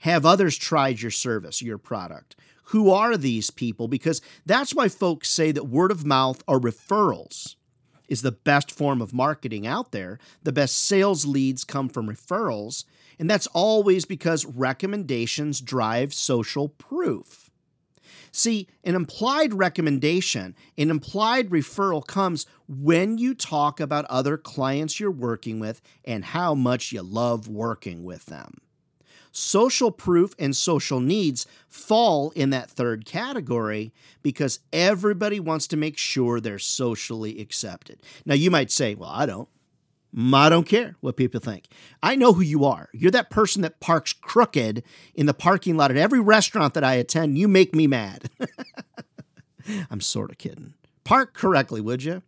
Have 0.00 0.26
others 0.26 0.56
tried 0.56 1.00
your 1.00 1.10
service, 1.10 1.62
your 1.62 1.78
product? 1.78 2.36
Who 2.64 2.90
are 2.90 3.16
these 3.16 3.50
people? 3.50 3.88
Because 3.88 4.20
that's 4.46 4.74
why 4.74 4.88
folks 4.88 5.28
say 5.28 5.52
that 5.52 5.68
word 5.68 5.90
of 5.90 6.06
mouth 6.06 6.42
or 6.46 6.60
referrals 6.60 7.56
is 8.08 8.22
the 8.22 8.32
best 8.32 8.70
form 8.70 9.00
of 9.02 9.12
marketing 9.12 9.66
out 9.66 9.92
there. 9.92 10.18
The 10.42 10.52
best 10.52 10.76
sales 10.76 11.26
leads 11.26 11.64
come 11.64 11.88
from 11.88 12.08
referrals. 12.08 12.84
And 13.18 13.28
that's 13.28 13.46
always 13.48 14.04
because 14.04 14.46
recommendations 14.46 15.60
drive 15.60 16.14
social 16.14 16.68
proof. 16.68 17.49
See, 18.32 18.68
an 18.84 18.94
implied 18.94 19.54
recommendation, 19.54 20.54
an 20.78 20.90
implied 20.90 21.50
referral 21.50 22.06
comes 22.06 22.46
when 22.68 23.18
you 23.18 23.34
talk 23.34 23.80
about 23.80 24.04
other 24.06 24.36
clients 24.36 25.00
you're 25.00 25.10
working 25.10 25.58
with 25.58 25.80
and 26.04 26.24
how 26.24 26.54
much 26.54 26.92
you 26.92 27.02
love 27.02 27.48
working 27.48 28.04
with 28.04 28.26
them. 28.26 28.58
Social 29.32 29.92
proof 29.92 30.34
and 30.38 30.56
social 30.56 30.98
needs 30.98 31.46
fall 31.68 32.30
in 32.30 32.50
that 32.50 32.70
third 32.70 33.04
category 33.04 33.92
because 34.22 34.58
everybody 34.72 35.38
wants 35.38 35.68
to 35.68 35.76
make 35.76 35.96
sure 35.96 36.40
they're 36.40 36.58
socially 36.58 37.40
accepted. 37.40 38.02
Now, 38.26 38.34
you 38.34 38.50
might 38.50 38.72
say, 38.72 38.94
well, 38.94 39.10
I 39.10 39.26
don't. 39.26 39.48
I 40.16 40.48
don't 40.48 40.66
care 40.66 40.96
what 41.00 41.16
people 41.16 41.40
think. 41.40 41.66
I 42.02 42.16
know 42.16 42.32
who 42.32 42.42
you 42.42 42.64
are. 42.64 42.88
You're 42.92 43.12
that 43.12 43.30
person 43.30 43.62
that 43.62 43.80
parks 43.80 44.12
crooked 44.12 44.82
in 45.14 45.26
the 45.26 45.34
parking 45.34 45.76
lot 45.76 45.90
at 45.90 45.96
every 45.96 46.20
restaurant 46.20 46.74
that 46.74 46.84
I 46.84 46.94
attend. 46.94 47.38
You 47.38 47.46
make 47.46 47.74
me 47.74 47.86
mad. 47.86 48.28
I'm 49.90 50.00
sort 50.00 50.30
of 50.30 50.38
kidding. 50.38 50.74
Park 51.04 51.34
correctly, 51.34 51.80
would 51.80 52.02
you? 52.02 52.22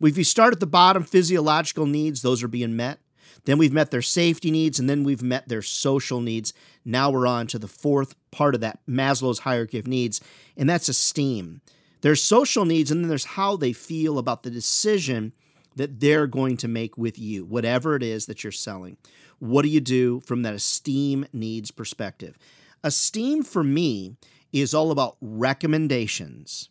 If 0.00 0.16
you 0.16 0.24
start 0.24 0.52
at 0.52 0.60
the 0.60 0.66
bottom, 0.66 1.02
physiological 1.02 1.86
needs, 1.86 2.22
those 2.22 2.42
are 2.42 2.48
being 2.48 2.76
met. 2.76 3.00
Then 3.44 3.58
we've 3.58 3.72
met 3.72 3.90
their 3.90 4.02
safety 4.02 4.50
needs, 4.50 4.78
and 4.78 4.88
then 4.88 5.02
we've 5.02 5.22
met 5.22 5.48
their 5.48 5.62
social 5.62 6.20
needs. 6.20 6.52
Now 6.84 7.10
we're 7.10 7.26
on 7.26 7.46
to 7.48 7.58
the 7.58 7.68
fourth 7.68 8.14
part 8.30 8.54
of 8.54 8.60
that 8.60 8.80
Maslow's 8.88 9.40
hierarchy 9.40 9.78
of 9.78 9.86
needs, 9.86 10.20
and 10.56 10.68
that's 10.68 10.88
esteem. 10.88 11.60
There's 12.02 12.22
social 12.22 12.64
needs, 12.64 12.90
and 12.90 13.02
then 13.02 13.08
there's 13.08 13.24
how 13.24 13.56
they 13.56 13.72
feel 13.72 14.18
about 14.18 14.42
the 14.42 14.50
decision 14.50 15.32
that 15.76 16.00
they're 16.00 16.26
going 16.26 16.56
to 16.58 16.68
make 16.68 16.98
with 16.98 17.18
you, 17.18 17.44
whatever 17.44 17.96
it 17.96 18.02
is 18.02 18.26
that 18.26 18.42
you're 18.42 18.52
selling. 18.52 18.96
What 19.38 19.62
do 19.62 19.68
you 19.68 19.80
do 19.80 20.20
from 20.20 20.42
that 20.42 20.54
esteem 20.54 21.26
needs 21.32 21.70
perspective? 21.70 22.36
Esteem 22.82 23.42
for 23.42 23.62
me 23.62 24.16
is 24.52 24.74
all 24.74 24.90
about 24.90 25.16
recommendations. 25.20 26.68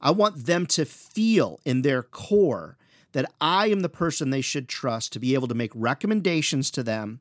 I 0.00 0.10
want 0.10 0.46
them 0.46 0.66
to 0.66 0.84
feel 0.84 1.60
in 1.64 1.82
their 1.82 2.02
core 2.02 2.76
that 3.12 3.30
I 3.40 3.68
am 3.68 3.80
the 3.80 3.88
person 3.88 4.30
they 4.30 4.40
should 4.40 4.68
trust 4.68 5.12
to 5.12 5.20
be 5.20 5.34
able 5.34 5.48
to 5.48 5.54
make 5.54 5.72
recommendations 5.74 6.70
to 6.72 6.82
them 6.82 7.20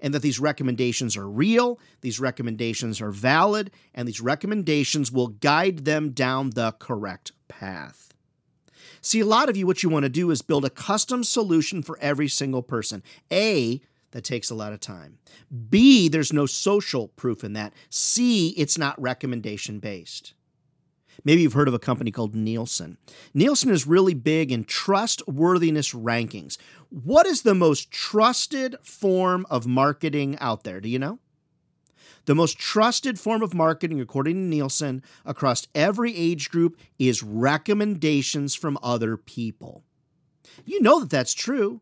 and 0.00 0.14
that 0.14 0.22
these 0.22 0.40
recommendations 0.40 1.16
are 1.16 1.28
real, 1.28 1.78
these 2.00 2.20
recommendations 2.20 3.00
are 3.00 3.10
valid, 3.10 3.70
and 3.94 4.08
these 4.08 4.20
recommendations 4.20 5.12
will 5.12 5.28
guide 5.28 5.84
them 5.84 6.10
down 6.10 6.50
the 6.50 6.72
correct 6.78 7.32
path. 7.48 8.09
See, 9.00 9.20
a 9.20 9.26
lot 9.26 9.48
of 9.48 9.56
you, 9.56 9.66
what 9.66 9.82
you 9.82 9.88
want 9.88 10.04
to 10.04 10.10
do 10.10 10.30
is 10.30 10.42
build 10.42 10.64
a 10.64 10.70
custom 10.70 11.24
solution 11.24 11.82
for 11.82 11.98
every 12.00 12.28
single 12.28 12.62
person. 12.62 13.02
A, 13.32 13.80
that 14.12 14.24
takes 14.24 14.50
a 14.50 14.54
lot 14.54 14.72
of 14.72 14.80
time. 14.80 15.18
B, 15.68 16.08
there's 16.08 16.32
no 16.32 16.46
social 16.46 17.08
proof 17.08 17.44
in 17.44 17.52
that. 17.54 17.72
C, 17.88 18.50
it's 18.50 18.76
not 18.76 19.00
recommendation 19.00 19.78
based. 19.78 20.34
Maybe 21.24 21.42
you've 21.42 21.52
heard 21.52 21.68
of 21.68 21.74
a 21.74 21.78
company 21.78 22.10
called 22.10 22.34
Nielsen. 22.34 22.96
Nielsen 23.34 23.70
is 23.70 23.86
really 23.86 24.14
big 24.14 24.50
in 24.50 24.64
trustworthiness 24.64 25.92
rankings. 25.92 26.56
What 26.88 27.26
is 27.26 27.42
the 27.42 27.54
most 27.54 27.90
trusted 27.90 28.76
form 28.82 29.46
of 29.50 29.66
marketing 29.66 30.38
out 30.38 30.64
there? 30.64 30.80
Do 30.80 30.88
you 30.88 30.98
know? 30.98 31.18
The 32.30 32.36
most 32.36 32.58
trusted 32.58 33.18
form 33.18 33.42
of 33.42 33.54
marketing, 33.54 34.00
according 34.00 34.34
to 34.34 34.40
Nielsen, 34.40 35.02
across 35.26 35.66
every 35.74 36.16
age 36.16 36.48
group 36.48 36.78
is 36.96 37.24
recommendations 37.24 38.54
from 38.54 38.78
other 38.84 39.16
people. 39.16 39.82
You 40.64 40.80
know 40.80 41.00
that 41.00 41.10
that's 41.10 41.34
true. 41.34 41.80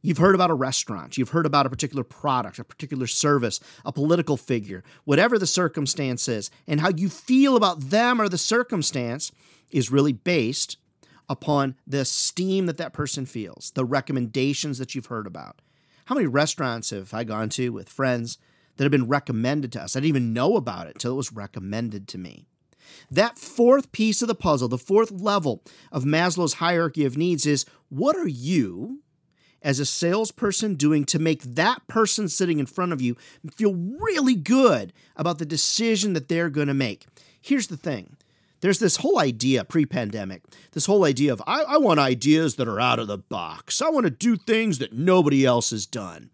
You've 0.00 0.16
heard 0.16 0.34
about 0.34 0.48
a 0.48 0.54
restaurant, 0.54 1.18
you've 1.18 1.28
heard 1.28 1.44
about 1.44 1.66
a 1.66 1.68
particular 1.68 2.02
product, 2.02 2.58
a 2.58 2.64
particular 2.64 3.06
service, 3.06 3.60
a 3.84 3.92
political 3.92 4.38
figure, 4.38 4.82
whatever 5.04 5.38
the 5.38 5.46
circumstance 5.46 6.28
is, 6.28 6.50
and 6.66 6.80
how 6.80 6.88
you 6.96 7.10
feel 7.10 7.54
about 7.54 7.90
them 7.90 8.22
or 8.22 8.30
the 8.30 8.38
circumstance 8.38 9.32
is 9.70 9.92
really 9.92 10.14
based 10.14 10.78
upon 11.28 11.74
the 11.86 12.00
esteem 12.00 12.64
that 12.64 12.78
that 12.78 12.94
person 12.94 13.26
feels, 13.26 13.70
the 13.74 13.84
recommendations 13.84 14.78
that 14.78 14.94
you've 14.94 15.12
heard 15.12 15.26
about. 15.26 15.60
How 16.06 16.14
many 16.14 16.26
restaurants 16.26 16.88
have 16.88 17.12
I 17.12 17.24
gone 17.24 17.50
to 17.50 17.68
with 17.68 17.90
friends 17.90 18.38
that 18.80 18.84
had 18.84 18.90
been 18.90 19.08
recommended 19.08 19.70
to 19.72 19.82
us? 19.82 19.94
I 19.94 19.98
didn't 19.98 20.08
even 20.08 20.32
know 20.32 20.56
about 20.56 20.86
it 20.86 20.94
until 20.94 21.12
it 21.12 21.16
was 21.16 21.34
recommended 21.34 22.08
to 22.08 22.18
me. 22.18 22.46
That 23.10 23.38
fourth 23.38 23.92
piece 23.92 24.22
of 24.22 24.28
the 24.28 24.34
puzzle, 24.34 24.68
the 24.68 24.78
fourth 24.78 25.10
level 25.10 25.62
of 25.92 26.04
Maslow's 26.04 26.54
hierarchy 26.54 27.04
of 27.04 27.18
needs 27.18 27.44
is 27.44 27.66
what 27.90 28.16
are 28.16 28.26
you 28.26 29.02
as 29.60 29.80
a 29.80 29.84
salesperson 29.84 30.76
doing 30.76 31.04
to 31.04 31.18
make 31.18 31.42
that 31.42 31.86
person 31.88 32.26
sitting 32.26 32.58
in 32.58 32.64
front 32.64 32.94
of 32.94 33.02
you 33.02 33.18
feel 33.54 33.74
really 33.74 34.34
good 34.34 34.94
about 35.14 35.36
the 35.36 35.44
decision 35.44 36.14
that 36.14 36.28
they're 36.28 36.48
going 36.48 36.68
to 36.68 36.72
make? 36.72 37.04
Here's 37.38 37.66
the 37.66 37.76
thing 37.76 38.16
there's 38.62 38.78
this 38.78 38.96
whole 38.96 39.18
idea 39.18 39.62
pre 39.62 39.84
pandemic, 39.84 40.42
this 40.72 40.86
whole 40.86 41.04
idea 41.04 41.34
of 41.34 41.42
I, 41.46 41.64
I, 41.64 41.76
want 41.76 42.00
ideas 42.00 42.56
that 42.56 42.66
are 42.66 42.80
out 42.80 42.98
of 42.98 43.08
the 43.08 43.18
box. 43.18 43.82
I 43.82 43.90
want 43.90 44.04
to 44.04 44.10
do 44.10 44.38
things 44.38 44.78
that 44.78 44.94
nobody 44.94 45.44
else 45.44 45.68
has 45.68 45.84
done. 45.84 46.30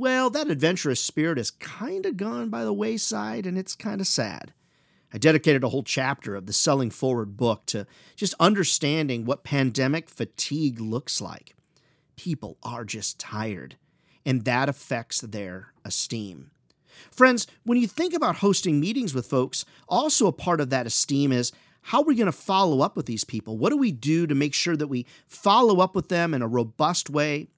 Well, 0.00 0.30
that 0.30 0.48
adventurous 0.48 0.98
spirit 0.98 1.36
has 1.36 1.50
kind 1.50 2.06
of 2.06 2.16
gone 2.16 2.48
by 2.48 2.64
the 2.64 2.72
wayside, 2.72 3.44
and 3.44 3.58
it's 3.58 3.76
kind 3.76 4.00
of 4.00 4.06
sad. 4.06 4.54
I 5.12 5.18
dedicated 5.18 5.62
a 5.62 5.68
whole 5.68 5.82
chapter 5.82 6.34
of 6.34 6.46
the 6.46 6.54
Selling 6.54 6.88
Forward 6.88 7.36
book 7.36 7.66
to 7.66 7.86
just 8.16 8.32
understanding 8.40 9.26
what 9.26 9.44
pandemic 9.44 10.08
fatigue 10.08 10.80
looks 10.80 11.20
like 11.20 11.54
people 12.16 12.56
are 12.62 12.82
just 12.86 13.18
tired, 13.18 13.76
and 14.24 14.46
that 14.46 14.70
affects 14.70 15.20
their 15.20 15.74
esteem. 15.84 16.50
Friends, 17.10 17.46
when 17.64 17.76
you 17.76 17.86
think 17.86 18.14
about 18.14 18.36
hosting 18.36 18.80
meetings 18.80 19.12
with 19.12 19.26
folks, 19.26 19.66
also 19.86 20.26
a 20.26 20.32
part 20.32 20.62
of 20.62 20.70
that 20.70 20.86
esteem 20.86 21.30
is 21.30 21.52
how 21.82 22.00
are 22.00 22.06
we 22.06 22.14
going 22.14 22.24
to 22.24 22.32
follow 22.32 22.80
up 22.80 22.96
with 22.96 23.04
these 23.04 23.24
people? 23.24 23.58
What 23.58 23.68
do 23.68 23.76
we 23.76 23.92
do 23.92 24.26
to 24.26 24.34
make 24.34 24.54
sure 24.54 24.78
that 24.78 24.88
we 24.88 25.04
follow 25.26 25.80
up 25.80 25.94
with 25.94 26.08
them 26.08 26.32
in 26.32 26.40
a 26.40 26.48
robust 26.48 27.10
way 27.10 27.48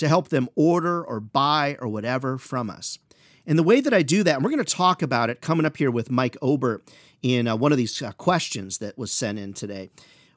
to 0.00 0.08
help 0.08 0.28
them 0.28 0.48
order 0.56 1.02
or 1.02 1.20
buy 1.20 1.76
or 1.80 1.88
whatever 1.88 2.36
from 2.36 2.68
us? 2.68 2.98
And 3.46 3.58
the 3.58 3.62
way 3.62 3.80
that 3.80 3.94
I 3.94 4.02
do 4.02 4.22
that, 4.22 4.36
and 4.36 4.44
we're 4.44 4.50
going 4.50 4.64
to 4.64 4.74
talk 4.74 5.02
about 5.02 5.30
it 5.30 5.40
coming 5.40 5.64
up 5.64 5.76
here 5.76 5.90
with 5.90 6.10
Mike 6.10 6.36
Ober 6.42 6.82
in 7.22 7.48
uh, 7.48 7.56
one 7.56 7.72
of 7.72 7.78
these 7.78 8.00
uh, 8.02 8.12
questions 8.12 8.78
that 8.78 8.98
was 8.98 9.10
sent 9.10 9.38
in 9.38 9.52
today. 9.52 9.90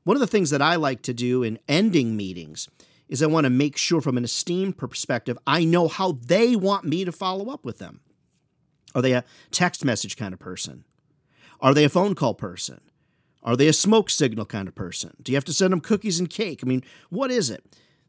One 0.04 0.16
of 0.16 0.22
the 0.22 0.28
things 0.28 0.50
that 0.50 0.62
I 0.62 0.76
like 0.76 1.02
to 1.04 1.14
do 1.14 1.44
in 1.44 1.60
ending 1.68 2.16
meetings 2.18 2.70
is 3.08 3.22
I 3.22 3.28
want 3.28 3.46
to 3.46 3.50
make 3.50 3.78
sure 3.78 4.02
from 4.02 4.18
an 4.18 4.24
esteem 4.24 4.74
perspective, 4.74 5.38
I 5.46 5.64
know 5.64 5.88
how 5.88 6.14
they 6.26 6.56
want 6.56 6.86
me 6.86 7.06
to 7.06 7.12
follow 7.12 7.52
up 7.52 7.64
with 7.64 7.78
them. 7.78 8.02
Are 8.96 9.02
they 9.02 9.14
a 9.14 9.24
text 9.52 9.86
message 9.86 10.18
kind 10.18 10.34
of 10.34 10.40
person? 10.40 10.84
Are 11.62 11.74
they 11.74 11.84
a 11.84 11.90
phone 11.90 12.16
call 12.16 12.34
person? 12.34 12.82
Are 13.44 13.56
they 13.56 13.68
a 13.68 13.74
smoke 13.74 14.10
signal 14.10 14.46
kind 14.46 14.68
of 14.68 14.76
person? 14.76 15.16
Do 15.22 15.32
you 15.32 15.36
have 15.36 15.46
to 15.46 15.54
send 15.54 15.72
them 15.72 15.82
cookies 15.82 16.20
and 16.20 16.30
cake? 16.30 16.62
I 16.64 16.66
mean, 16.68 16.84
what 17.10 17.30
is 17.30 17.50
it? 17.50 17.64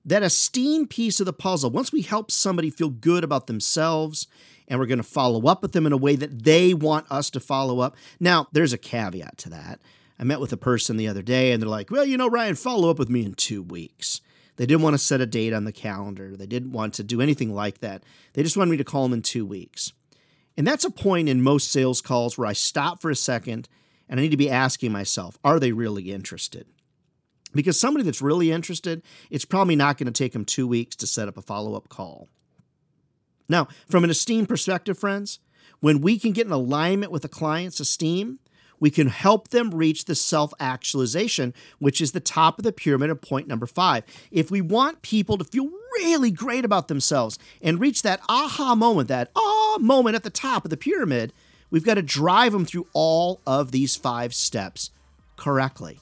That 0.04 0.22
esteem 0.22 0.86
piece 0.86 1.20
of 1.20 1.26
the 1.26 1.32
puzzle, 1.32 1.70
once 1.70 1.92
we 1.92 2.02
help 2.02 2.30
somebody 2.30 2.70
feel 2.70 2.90
good 2.90 3.24
about 3.24 3.46
themselves 3.46 4.26
and 4.68 4.78
we're 4.78 4.86
going 4.86 4.98
to 4.98 5.02
follow 5.02 5.46
up 5.46 5.62
with 5.62 5.72
them 5.72 5.86
in 5.86 5.92
a 5.92 5.96
way 5.96 6.16
that 6.16 6.44
they 6.44 6.74
want 6.74 7.10
us 7.10 7.30
to 7.30 7.40
follow 7.40 7.80
up. 7.80 7.96
Now, 8.20 8.48
there's 8.52 8.72
a 8.72 8.78
caveat 8.78 9.38
to 9.38 9.50
that. 9.50 9.80
I 10.18 10.24
met 10.24 10.40
with 10.40 10.52
a 10.52 10.58
person 10.58 10.96
the 10.96 11.08
other 11.08 11.22
day 11.22 11.52
and 11.52 11.62
they're 11.62 11.68
like, 11.68 11.90
well, 11.90 12.04
you 12.04 12.16
know, 12.16 12.28
Ryan, 12.28 12.54
follow 12.54 12.90
up 12.90 12.98
with 12.98 13.10
me 13.10 13.24
in 13.24 13.34
two 13.34 13.62
weeks. 13.62 14.20
They 14.56 14.66
didn't 14.66 14.82
want 14.82 14.94
to 14.94 14.98
set 14.98 15.20
a 15.20 15.26
date 15.26 15.52
on 15.52 15.64
the 15.64 15.72
calendar. 15.72 16.36
They 16.36 16.46
didn't 16.46 16.72
want 16.72 16.94
to 16.94 17.02
do 17.02 17.20
anything 17.20 17.52
like 17.52 17.80
that. 17.80 18.04
They 18.34 18.42
just 18.42 18.56
wanted 18.56 18.70
me 18.70 18.76
to 18.76 18.84
call 18.84 19.02
them 19.02 19.12
in 19.12 19.22
two 19.22 19.44
weeks. 19.44 19.92
And 20.56 20.66
that's 20.66 20.84
a 20.84 20.90
point 20.90 21.28
in 21.28 21.42
most 21.42 21.72
sales 21.72 22.00
calls 22.00 22.38
where 22.38 22.46
I 22.46 22.52
stop 22.52 23.02
for 23.02 23.10
a 23.10 23.16
second 23.16 23.68
and 24.08 24.20
I 24.20 24.22
need 24.22 24.30
to 24.30 24.36
be 24.36 24.50
asking 24.50 24.92
myself, 24.92 25.38
are 25.42 25.58
they 25.58 25.72
really 25.72 26.12
interested? 26.12 26.66
Because 27.54 27.78
somebody 27.78 28.04
that's 28.04 28.22
really 28.22 28.50
interested, 28.50 29.02
it's 29.30 29.44
probably 29.44 29.76
not 29.76 29.98
going 29.98 30.12
to 30.12 30.12
take 30.12 30.32
them 30.32 30.44
two 30.44 30.66
weeks 30.66 30.96
to 30.96 31.06
set 31.06 31.28
up 31.28 31.36
a 31.36 31.42
follow 31.42 31.74
up 31.74 31.88
call. 31.88 32.28
Now, 33.48 33.68
from 33.88 34.04
an 34.04 34.10
esteem 34.10 34.46
perspective, 34.46 34.98
friends, 34.98 35.38
when 35.80 36.00
we 36.00 36.18
can 36.18 36.32
get 36.32 36.46
in 36.46 36.52
alignment 36.52 37.12
with 37.12 37.24
a 37.24 37.28
client's 37.28 37.80
esteem, 37.80 38.38
we 38.80 38.90
can 38.90 39.08
help 39.08 39.48
them 39.48 39.70
reach 39.70 40.04
the 40.04 40.14
self 40.14 40.52
actualization, 40.58 41.54
which 41.78 42.00
is 42.00 42.12
the 42.12 42.20
top 42.20 42.58
of 42.58 42.64
the 42.64 42.72
pyramid 42.72 43.10
of 43.10 43.20
point 43.20 43.46
number 43.46 43.66
five. 43.66 44.04
If 44.30 44.50
we 44.50 44.60
want 44.60 45.02
people 45.02 45.38
to 45.38 45.44
feel 45.44 45.70
really 45.96 46.30
great 46.30 46.64
about 46.64 46.88
themselves 46.88 47.38
and 47.62 47.80
reach 47.80 48.02
that 48.02 48.20
aha 48.28 48.74
moment, 48.74 49.08
that 49.08 49.30
ah 49.36 49.78
moment 49.80 50.16
at 50.16 50.22
the 50.22 50.30
top 50.30 50.64
of 50.64 50.70
the 50.70 50.76
pyramid, 50.76 51.32
we've 51.70 51.84
got 51.84 51.94
to 51.94 52.02
drive 52.02 52.52
them 52.52 52.64
through 52.64 52.86
all 52.92 53.40
of 53.46 53.70
these 53.70 53.96
five 53.96 54.34
steps 54.34 54.90
correctly. 55.36 56.00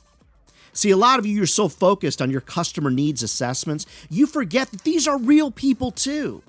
See, 0.72 0.90
a 0.90 0.96
lot 0.96 1.18
of 1.18 1.26
you, 1.26 1.36
you're 1.36 1.46
so 1.46 1.68
focused 1.68 2.22
on 2.22 2.30
your 2.30 2.40
customer 2.40 2.90
needs 2.90 3.22
assessments, 3.22 3.86
you 4.08 4.26
forget 4.26 4.70
that 4.70 4.84
these 4.84 5.06
are 5.06 5.18
real 5.18 5.50
people 5.50 5.90
too. 5.90 6.42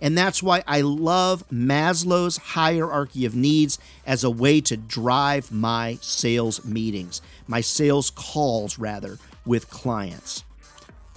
And 0.00 0.16
that's 0.16 0.42
why 0.42 0.62
I 0.66 0.82
love 0.82 1.42
Maslow's 1.50 2.36
hierarchy 2.36 3.24
of 3.24 3.34
needs 3.34 3.78
as 4.06 4.24
a 4.24 4.30
way 4.30 4.60
to 4.62 4.76
drive 4.76 5.50
my 5.50 5.98
sales 6.00 6.64
meetings, 6.64 7.22
my 7.46 7.60
sales 7.60 8.10
calls, 8.10 8.78
rather, 8.78 9.18
with 9.46 9.70
clients. 9.70 10.44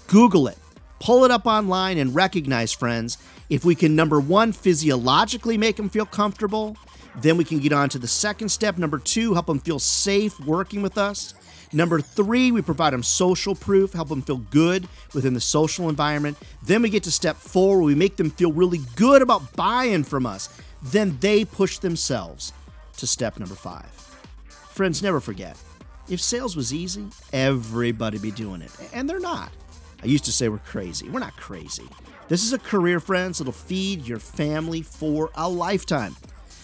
Google 0.07 0.47
it, 0.47 0.57
pull 0.99 1.25
it 1.25 1.31
up 1.31 1.45
online, 1.45 1.97
and 1.97 2.15
recognize, 2.15 2.71
friends, 2.71 3.17
if 3.49 3.65
we 3.65 3.75
can, 3.75 3.95
number 3.95 4.19
one, 4.19 4.53
physiologically 4.53 5.57
make 5.57 5.75
them 5.75 5.89
feel 5.89 6.05
comfortable, 6.05 6.77
then 7.17 7.35
we 7.35 7.43
can 7.43 7.59
get 7.59 7.73
on 7.73 7.89
to 7.89 7.99
the 7.99 8.07
second 8.07 8.49
step. 8.49 8.77
Number 8.77 8.97
two, 8.99 9.33
help 9.33 9.47
them 9.47 9.59
feel 9.59 9.79
safe 9.79 10.39
working 10.39 10.81
with 10.81 10.97
us. 10.97 11.33
Number 11.71 12.01
three, 12.01 12.51
we 12.51 12.61
provide 12.61 12.93
them 12.93 13.03
social 13.03 13.55
proof, 13.55 13.93
help 13.93 14.09
them 14.09 14.21
feel 14.21 14.37
good 14.37 14.87
within 15.13 15.33
the 15.33 15.41
social 15.41 15.89
environment. 15.89 16.37
Then 16.63 16.81
we 16.81 16.89
get 16.89 17.03
to 17.03 17.11
step 17.11 17.35
four, 17.35 17.81
we 17.81 17.95
make 17.95 18.17
them 18.17 18.31
feel 18.31 18.51
really 18.51 18.81
good 18.95 19.21
about 19.21 19.55
buying 19.55 20.03
from 20.03 20.25
us. 20.25 20.49
Then 20.81 21.17
they 21.19 21.45
push 21.45 21.77
themselves 21.77 22.53
to 22.97 23.05
step 23.05 23.39
number 23.39 23.55
five. 23.55 23.85
Friends, 24.47 25.03
never 25.03 25.19
forget 25.19 25.57
if 26.09 26.19
sales 26.19 26.55
was 26.55 26.73
easy, 26.73 27.05
everybody 27.31 28.17
be 28.17 28.31
doing 28.31 28.61
it. 28.61 28.71
And 28.93 29.07
they're 29.07 29.19
not. 29.19 29.51
I 30.01 30.07
used 30.07 30.25
to 30.25 30.31
say 30.31 30.49
we're 30.49 30.57
crazy. 30.59 31.07
We're 31.07 31.19
not 31.19 31.35
crazy. 31.37 31.87
This 32.29 32.43
is 32.43 32.53
a 32.53 32.59
career, 32.59 32.99
friends, 32.99 33.37
that'll 33.37 33.53
feed 33.53 34.07
your 34.07 34.19
family 34.19 34.81
for 34.81 35.29
a 35.35 35.47
lifetime. 35.47 36.15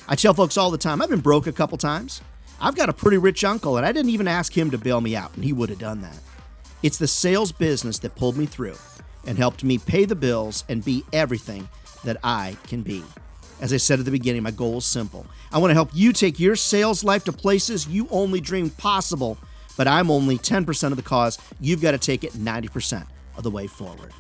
I 0.08 0.16
tell 0.16 0.34
folks 0.34 0.58
all 0.58 0.72
the 0.72 0.78
time, 0.78 1.02
I've 1.02 1.10
been 1.10 1.20
broke 1.20 1.48
a 1.48 1.52
couple 1.52 1.78
times. 1.78 2.22
I've 2.60 2.76
got 2.76 2.90
a 2.90 2.94
pretty 2.94 3.18
rich 3.18 3.44
uncle, 3.44 3.78
and 3.78 3.86
I 3.86 3.92
didn't 3.92 4.12
even 4.12 4.28
ask 4.28 4.56
him 4.58 4.72
to 4.72 4.78
bail 4.78 5.02
me 5.02 5.16
out, 5.16 5.34
and 5.36 5.44
he 5.44 5.54
would 5.54 5.70
have 5.70 5.80
done 5.80 6.02
that. 6.02 6.18
It's 6.84 6.98
the 6.98 7.08
sales 7.08 7.52
business 7.52 8.00
that 8.00 8.16
pulled 8.16 8.38
me 8.38 8.46
through 8.46 8.76
and 9.26 9.38
helped 9.38 9.64
me 9.64 9.78
pay 9.78 10.06
the 10.06 10.16
bills 10.16 10.64
and 10.70 10.86
be 10.86 11.04
everything 11.12 11.68
that 12.04 12.18
I 12.24 12.58
can 12.68 12.82
be. 12.82 13.04
As 13.62 13.74
I 13.74 13.78
said 13.78 14.00
at 14.00 14.06
the 14.06 14.12
beginning, 14.12 14.44
my 14.44 14.52
goal 14.52 14.78
is 14.78 14.86
simple. 14.86 15.26
I 15.52 15.58
want 15.58 15.72
to 15.72 15.76
help 15.76 15.90
you 15.94 16.14
take 16.14 16.40
your 16.40 16.56
sales 16.56 17.04
life 17.04 17.24
to 17.26 17.32
places 17.32 17.88
you 17.88 18.08
only 18.12 18.42
dreamed 18.42 18.78
possible, 18.78 19.38
but 19.78 19.88
I'm 19.88 20.12
only 20.12 20.38
10% 20.38 20.92
of 20.92 20.98
the 20.98 21.04
cause. 21.04 21.38
You've 21.60 21.82
got 21.82 21.92
to 21.92 21.98
take 21.98 22.24
it 22.24 22.34
90% 22.34 23.08
of 23.38 23.44
the 23.44 23.52
way 23.52 23.68
forward. 23.68 24.12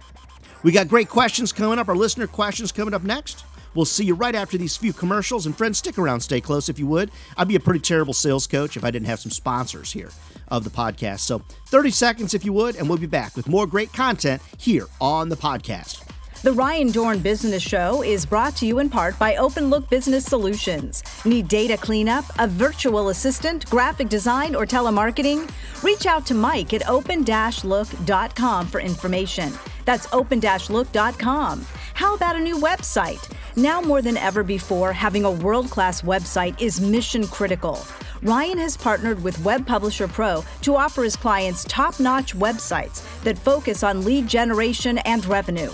We 0.63 0.71
got 0.71 0.87
great 0.87 1.09
questions 1.09 1.51
coming 1.51 1.77
up, 1.77 1.89
our 1.89 1.95
listener 1.95 2.27
questions 2.27 2.71
coming 2.71 2.93
up 2.93 3.03
next. 3.03 3.43
We'll 3.75 3.85
see 3.85 4.05
you 4.05 4.15
right 4.15 4.33
after 4.33 4.57
these 4.57 4.77
few 4.77 4.93
commercials. 4.93 5.45
And 5.45 5.55
friends, 5.55 5.77
stick 5.77 5.97
around, 5.97 6.21
stay 6.21 6.41
close 6.41 6.69
if 6.69 6.79
you 6.79 6.87
would. 6.87 7.11
I'd 7.37 7.47
be 7.47 7.55
a 7.55 7.59
pretty 7.59 7.81
terrible 7.81 8.13
sales 8.13 8.47
coach 8.47 8.77
if 8.77 8.83
I 8.83 8.91
didn't 8.91 9.07
have 9.07 9.19
some 9.19 9.31
sponsors 9.31 9.91
here 9.91 10.09
of 10.47 10.63
the 10.63 10.69
podcast. 10.69 11.19
So 11.19 11.39
30 11.67 11.91
seconds 11.91 12.33
if 12.33 12.45
you 12.45 12.53
would, 12.53 12.75
and 12.75 12.87
we'll 12.87 12.97
be 12.97 13.07
back 13.07 13.35
with 13.35 13.47
more 13.47 13.67
great 13.67 13.91
content 13.93 14.41
here 14.57 14.87
on 15.01 15.29
the 15.29 15.37
podcast. 15.37 16.04
The 16.45 16.53
Ryan 16.53 16.89
Dohrn 16.89 17.23
Business 17.23 17.63
Show 17.63 18.03
is 18.03 18.23
brought 18.23 18.55
to 18.57 18.67
you 18.67 18.77
in 18.77 18.87
part 18.87 19.17
by 19.17 19.35
Open 19.37 19.71
Look 19.71 19.89
Business 19.89 20.25
Solutions. 20.25 21.01
Need 21.25 21.47
data 21.47 21.75
cleanup, 21.75 22.23
a 22.37 22.47
virtual 22.47 23.09
assistant, 23.09 23.67
graphic 23.67 24.09
design, 24.09 24.53
or 24.53 24.63
telemarketing? 24.67 25.49
Reach 25.81 26.05
out 26.05 26.23
to 26.27 26.35
Mike 26.35 26.71
at 26.75 26.87
open-look.com 26.87 28.67
for 28.67 28.79
information. 28.79 29.53
That's 29.85 30.07
open-look.com. 30.13 31.65
How 31.95 32.13
about 32.13 32.35
a 32.35 32.39
new 32.39 32.57
website? 32.57 33.27
Now 33.55 33.81
more 33.81 34.03
than 34.03 34.15
ever 34.15 34.43
before, 34.43 34.93
having 34.93 35.25
a 35.25 35.31
world 35.31 35.71
class 35.71 36.03
website 36.03 36.61
is 36.61 36.79
mission 36.79 37.25
critical. 37.25 37.83
Ryan 38.21 38.59
has 38.59 38.77
partnered 38.77 39.23
with 39.23 39.43
Web 39.43 39.65
Publisher 39.65 40.07
Pro 40.07 40.45
to 40.61 40.75
offer 40.75 41.05
his 41.05 41.15
clients 41.15 41.65
top 41.67 41.99
notch 41.99 42.35
websites 42.35 43.01
that 43.23 43.35
focus 43.35 43.81
on 43.81 44.05
lead 44.05 44.27
generation 44.27 44.99
and 44.99 45.25
revenue. 45.25 45.71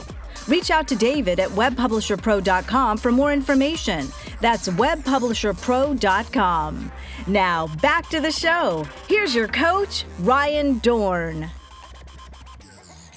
Reach 0.48 0.72
out 0.72 0.88
to 0.88 0.96
David 0.96 1.40
at 1.40 1.50
webpublisherpro.com 1.50 2.98
for 2.98 3.12
more 3.12 3.32
information. 3.34 4.08
That's 4.40 4.68
webpublisherpro.com. 4.68 6.92
Now, 7.28 7.68
back 7.82 8.10
to 8.10 8.20
the 8.20 8.32
show. 8.32 8.88
Here's 9.08 9.36
your 9.36 9.48
coach, 9.48 10.06
Ryan 10.20 10.80
Dohrn. 10.82 11.50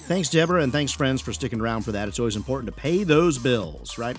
Thanks, 0.05 0.29
Deborah, 0.29 0.61
and 0.61 0.71
thanks, 0.71 0.91
friends, 0.91 1.21
for 1.21 1.33
sticking 1.33 1.59
around 1.59 1.81
for 1.81 1.91
that. 1.93 2.07
It's 2.07 2.19
always 2.19 2.35
important 2.35 2.73
to 2.73 2.79
pay 2.79 3.03
those 3.03 3.39
bills, 3.39 3.97
right? 3.97 4.15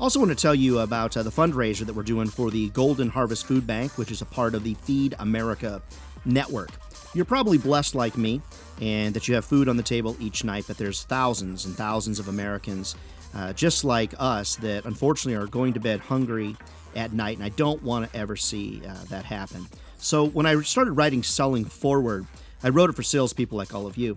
Also, 0.00 0.18
want 0.18 0.30
to 0.30 0.36
tell 0.36 0.54
you 0.54 0.78
about 0.78 1.14
uh, 1.16 1.22
the 1.22 1.30
fundraiser 1.30 1.84
that 1.84 1.94
we're 1.94 2.02
doing 2.02 2.28
for 2.28 2.50
the 2.50 2.70
Golden 2.70 3.10
Harvest 3.10 3.44
Food 3.44 3.66
Bank, 3.66 3.98
which 3.98 4.10
is 4.10 4.22
a 4.22 4.24
part 4.24 4.54
of 4.54 4.64
the 4.64 4.72
Feed 4.74 5.14
America 5.18 5.82
network. 6.24 6.70
You're 7.12 7.26
probably 7.26 7.58
blessed 7.58 7.94
like 7.94 8.16
me, 8.16 8.40
and 8.80 9.14
that 9.14 9.28
you 9.28 9.34
have 9.34 9.44
food 9.44 9.68
on 9.68 9.76
the 9.76 9.82
table 9.82 10.16
each 10.20 10.44
night, 10.44 10.64
but 10.66 10.78
there's 10.78 11.04
thousands 11.04 11.64
and 11.64 11.76
thousands 11.76 12.18
of 12.18 12.28
Americans 12.28 12.94
uh, 13.34 13.52
just 13.52 13.84
like 13.84 14.14
us 14.18 14.56
that 14.56 14.84
unfortunately 14.84 15.34
are 15.34 15.46
going 15.46 15.74
to 15.74 15.80
bed 15.80 16.00
hungry 16.00 16.56
at 16.96 17.12
night, 17.12 17.36
and 17.36 17.44
I 17.44 17.50
don't 17.50 17.82
want 17.82 18.10
to 18.10 18.18
ever 18.18 18.36
see 18.36 18.82
uh, 18.86 18.94
that 19.10 19.24
happen. 19.24 19.66
So, 19.98 20.24
when 20.24 20.46
I 20.46 20.60
started 20.62 20.92
writing 20.92 21.22
Selling 21.22 21.64
Forward, 21.64 22.26
I 22.62 22.70
wrote 22.70 22.90
it 22.90 22.94
for 22.94 23.02
salespeople 23.02 23.58
like 23.58 23.74
all 23.74 23.86
of 23.86 23.96
you. 23.96 24.16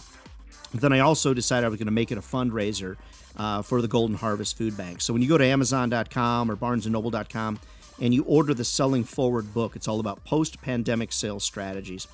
But 0.71 0.81
then 0.81 0.93
I 0.93 0.99
also 0.99 1.33
decided 1.33 1.65
I 1.65 1.69
was 1.69 1.77
going 1.77 1.87
to 1.87 1.91
make 1.91 2.11
it 2.11 2.17
a 2.17 2.21
fundraiser 2.21 2.95
uh, 3.35 3.61
for 3.61 3.81
the 3.81 3.87
Golden 3.87 4.15
Harvest 4.15 4.57
Food 4.57 4.77
Bank. 4.77 5.01
So 5.01 5.11
when 5.13 5.21
you 5.21 5.27
go 5.27 5.37
to 5.37 5.45
Amazon.com 5.45 6.49
or 6.49 6.55
BarnesandNoble.com 6.55 7.59
and 7.99 8.13
you 8.13 8.23
order 8.23 8.53
the 8.53 8.63
Selling 8.63 9.03
Forward 9.03 9.53
book, 9.53 9.75
it's 9.75 9.87
all 9.87 9.99
about 9.99 10.23
post-pandemic 10.23 11.11
sales 11.11 11.43
strategies, 11.43 12.07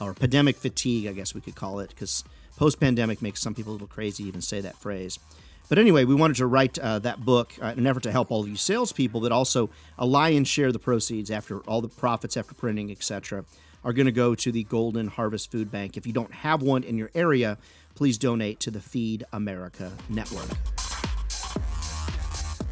or 0.00 0.14
pandemic 0.14 0.56
fatigue, 0.56 1.06
I 1.06 1.12
guess 1.12 1.34
we 1.34 1.40
could 1.40 1.54
call 1.54 1.80
it, 1.80 1.90
because 1.90 2.24
post-pandemic 2.56 3.22
makes 3.22 3.40
some 3.40 3.54
people 3.54 3.72
a 3.72 3.74
little 3.74 3.86
crazy 3.86 4.24
even 4.24 4.40
say 4.40 4.60
that 4.60 4.76
phrase. 4.76 5.18
But 5.68 5.78
anyway, 5.78 6.04
we 6.04 6.16
wanted 6.16 6.36
to 6.38 6.46
write 6.46 6.78
uh, 6.78 6.98
that 7.00 7.24
book 7.24 7.52
uh, 7.62 7.66
in 7.66 7.78
an 7.78 7.86
effort 7.86 8.02
to 8.02 8.12
help 8.12 8.32
all 8.32 8.42
of 8.42 8.48
you 8.48 8.56
salespeople, 8.56 9.20
but 9.20 9.30
also 9.30 9.70
a 9.96 10.04
lion's 10.04 10.48
share 10.48 10.66
of 10.66 10.72
the 10.72 10.80
proceeds 10.80 11.30
after 11.30 11.60
all 11.60 11.80
the 11.80 11.88
profits 11.88 12.36
after 12.36 12.54
printing, 12.54 12.90
etc., 12.90 13.44
are 13.84 13.92
going 13.92 14.06
to 14.06 14.12
go 14.12 14.34
to 14.34 14.50
the 14.52 14.64
Golden 14.64 15.06
Harvest 15.06 15.50
Food 15.50 15.70
Bank. 15.70 15.96
If 15.96 16.06
you 16.06 16.12
don't 16.12 16.34
have 16.34 16.60
one 16.60 16.82
in 16.82 16.98
your 16.98 17.10
area, 17.14 17.56
please 17.94 18.18
donate 18.18 18.60
to 18.60 18.70
the 18.70 18.80
Feed 18.80 19.24
America 19.32 19.92
Network. 20.08 20.48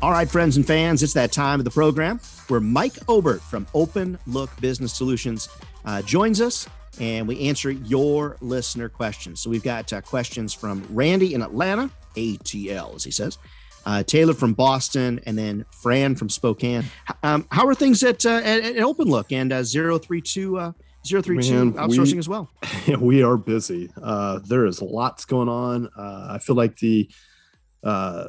All 0.03 0.13
right, 0.13 0.29
friends 0.29 0.57
and 0.57 0.67
fans, 0.67 1.03
it's 1.03 1.15
that 1.15 1.33
time 1.33 1.61
of 1.61 1.65
the 1.65 1.71
program 1.71 2.21
where 2.49 2.61
Mike 2.61 2.97
Obert 3.09 3.43
from 3.43 3.67
Open 3.75 4.19
Look 4.27 4.51
Business 4.61 4.93
Solutions 4.93 5.49
uh, 5.85 6.03
joins 6.03 6.41
us 6.41 6.69
and 7.01 7.27
we 7.27 7.49
answer 7.49 7.71
your 7.71 8.37
listener 8.41 8.89
questions. 8.89 9.41
So 9.41 9.51
we've 9.51 9.63
got 9.63 9.93
uh, 9.93 10.01
questions 10.01 10.53
from 10.53 10.87
Randy 10.91 11.35
in 11.35 11.43
Atlanta, 11.43 11.91
ATL, 12.17 12.95
as 12.97 13.05
he 13.05 13.11
says, 13.11 13.39
uh, 13.87 14.03
Taylor 14.03 14.35
from 14.35 14.53
Boston, 14.53 15.21
and 15.27 15.37
then 15.37 15.65
Fran 15.83 16.15
from 16.15 16.29
Spokane. 16.29 16.85
Um, 17.23 17.47
how 17.51 17.67
are 17.67 17.75
things 17.75 18.03
at, 18.03 18.25
uh, 18.27 18.41
at, 18.45 18.65
at 18.65 18.79
Open 18.79 19.09
Look 19.09 19.33
and 19.33 19.53
uh, 19.53 19.63
032? 19.63 20.59
Uh, 20.59 20.73
032 21.07 21.33
Man, 21.33 21.73
outsourcing 21.75 22.13
we, 22.13 22.19
as 22.19 22.29
well. 22.29 22.51
We 22.99 23.23
are 23.23 23.37
busy. 23.37 23.91
Uh, 24.01 24.41
there 24.47 24.67
is 24.67 24.83
lots 24.83 25.25
going 25.25 25.49
on. 25.49 25.89
Uh, 25.97 26.29
I 26.31 26.39
feel 26.39 26.57
like 26.57 26.77
the 26.77 27.09
uh, 27.85 28.27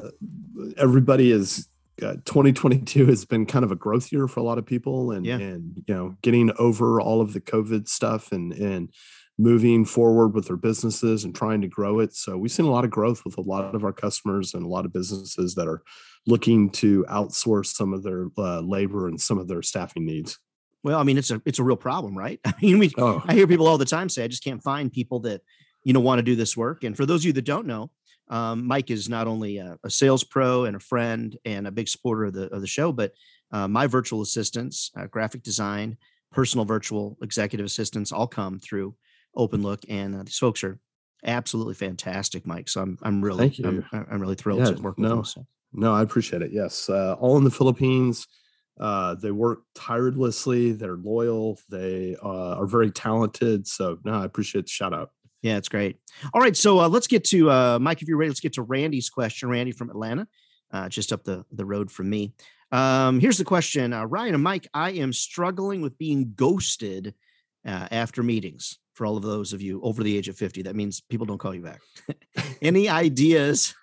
everybody 0.77 1.31
is 1.31 1.67
uh, 2.01 2.15
2022 2.25 3.05
has 3.07 3.25
been 3.25 3.45
kind 3.45 3.65
of 3.65 3.71
a 3.71 3.75
growth 3.75 4.11
year 4.11 4.27
for 4.27 4.39
a 4.39 4.43
lot 4.43 4.57
of 4.57 4.65
people, 4.65 5.11
and 5.11 5.25
yeah. 5.25 5.37
and 5.37 5.83
you 5.87 5.93
know 5.93 6.15
getting 6.21 6.51
over 6.57 7.01
all 7.01 7.21
of 7.21 7.33
the 7.33 7.41
COVID 7.41 7.87
stuff 7.87 8.31
and 8.31 8.53
and 8.53 8.93
moving 9.37 9.85
forward 9.85 10.35
with 10.35 10.47
their 10.47 10.57
businesses 10.57 11.23
and 11.23 11.33
trying 11.33 11.61
to 11.61 11.67
grow 11.67 11.99
it. 11.99 12.13
So 12.13 12.37
we've 12.37 12.51
seen 12.51 12.65
a 12.65 12.71
lot 12.71 12.83
of 12.83 12.91
growth 12.91 13.23
with 13.23 13.37
a 13.37 13.41
lot 13.41 13.73
of 13.73 13.85
our 13.85 13.93
customers 13.93 14.53
and 14.53 14.65
a 14.65 14.67
lot 14.67 14.85
of 14.85 14.91
businesses 14.91 15.55
that 15.55 15.65
are 15.65 15.81
looking 16.27 16.69
to 16.69 17.05
outsource 17.09 17.67
some 17.67 17.93
of 17.93 18.03
their 18.03 18.27
uh, 18.37 18.59
labor 18.59 19.07
and 19.07 19.19
some 19.19 19.37
of 19.37 19.47
their 19.47 19.61
staffing 19.61 20.05
needs. 20.05 20.37
Well, 20.83 20.99
I 20.99 21.03
mean, 21.03 21.17
it's 21.17 21.31
a 21.31 21.41
it's 21.45 21.59
a 21.59 21.63
real 21.63 21.77
problem, 21.77 22.17
right? 22.17 22.39
I 22.45 22.53
mean, 22.61 22.79
we, 22.79 22.91
oh. 22.97 23.23
I 23.25 23.33
hear 23.33 23.47
people 23.47 23.67
all 23.67 23.77
the 23.77 23.85
time 23.85 24.09
say, 24.09 24.23
"I 24.23 24.27
just 24.27 24.43
can't 24.43 24.63
find 24.63 24.91
people 24.91 25.21
that 25.21 25.41
you 25.83 25.93
know 25.93 25.99
want 25.99 26.19
to 26.19 26.23
do 26.23 26.35
this 26.35 26.55
work." 26.55 26.83
And 26.83 26.95
for 26.95 27.05
those 27.05 27.21
of 27.21 27.25
you 27.25 27.33
that 27.33 27.45
don't 27.45 27.65
know, 27.65 27.91
um, 28.29 28.65
Mike 28.65 28.91
is 28.91 29.09
not 29.09 29.27
only 29.27 29.57
a, 29.57 29.77
a, 29.83 29.89
sales 29.89 30.23
pro 30.23 30.65
and 30.65 30.75
a 30.75 30.79
friend 30.79 31.37
and 31.45 31.67
a 31.67 31.71
big 31.71 31.87
supporter 31.87 32.25
of 32.25 32.33
the 32.33 32.43
of 32.53 32.61
the 32.61 32.67
show, 32.67 32.91
but 32.91 33.13
uh, 33.51 33.67
my 33.67 33.87
virtual 33.87 34.21
assistants, 34.21 34.91
uh, 34.95 35.07
graphic 35.07 35.41
design, 35.41 35.97
personal 36.31 36.65
virtual 36.65 37.17
executive 37.21 37.65
assistants, 37.65 38.11
all 38.11 38.27
come 38.27 38.59
through 38.59 38.95
OpenLook, 39.35 39.83
and 39.89 40.15
uh, 40.15 40.23
these 40.23 40.37
folks 40.37 40.63
are 40.63 40.79
absolutely 41.25 41.73
fantastic, 41.73 42.45
Mike. 42.45 42.69
So 42.69 42.81
I'm 42.81 42.97
I'm 43.01 43.21
really 43.21 43.49
Thank 43.49 43.59
you. 43.59 43.83
I'm, 43.91 44.07
I'm 44.11 44.21
really 44.21 44.35
thrilled 44.35 44.59
yeah, 44.59 44.71
to 44.71 44.81
work 44.81 44.99
no, 44.99 45.17
with 45.17 45.33
them. 45.33 45.47
No, 45.73 45.93
I 45.93 46.01
appreciate 46.01 46.41
it. 46.41 46.51
Yes, 46.51 46.89
uh, 46.89 47.15
all 47.19 47.37
in 47.37 47.43
the 47.43 47.51
Philippines. 47.51 48.27
Uh, 48.79 49.15
they 49.15 49.31
work 49.31 49.63
tirelessly. 49.75 50.71
They're 50.71 50.95
loyal. 50.95 51.59
They 51.69 52.15
uh, 52.23 52.55
are 52.55 52.65
very 52.65 52.91
talented. 52.91 53.67
So 53.67 53.99
no, 54.05 54.13
I 54.13 54.25
appreciate 54.25 54.65
the 54.65 54.69
shout 54.69 54.93
out. 54.93 55.11
Yeah, 55.41 55.57
it's 55.57 55.69
great. 55.69 55.97
All 56.33 56.41
right, 56.41 56.55
so 56.55 56.79
uh, 56.79 56.89
let's 56.89 57.07
get 57.07 57.23
to 57.25 57.49
uh, 57.49 57.79
Mike. 57.79 58.01
If 58.01 58.07
you're 58.07 58.17
ready, 58.17 58.29
let's 58.29 58.41
get 58.41 58.53
to 58.53 58.61
Randy's 58.61 59.09
question. 59.09 59.49
Randy 59.49 59.71
from 59.71 59.89
Atlanta, 59.89 60.27
uh, 60.71 60.89
just 60.89 61.13
up 61.13 61.23
the 61.23 61.45
the 61.51 61.65
road 61.65 61.91
from 61.91 62.09
me. 62.09 62.33
Um, 62.71 63.19
here's 63.19 63.37
the 63.37 63.45
question, 63.45 63.93
uh, 63.93 64.05
Ryan 64.05 64.35
and 64.35 64.43
Mike. 64.43 64.67
I 64.73 64.91
am 64.91 65.13
struggling 65.13 65.81
with 65.81 65.97
being 65.97 66.33
ghosted 66.35 67.15
uh, 67.65 67.87
after 67.91 68.21
meetings. 68.21 68.77
For 68.93 69.05
all 69.05 69.15
of 69.15 69.23
those 69.23 69.53
of 69.53 69.61
you 69.61 69.81
over 69.81 70.03
the 70.03 70.17
age 70.17 70.27
of 70.27 70.35
50, 70.35 70.63
that 70.63 70.75
means 70.75 70.99
people 70.99 71.25
don't 71.25 71.37
call 71.37 71.55
you 71.55 71.61
back. 71.61 71.79
Any 72.61 72.89
ideas? 72.89 73.73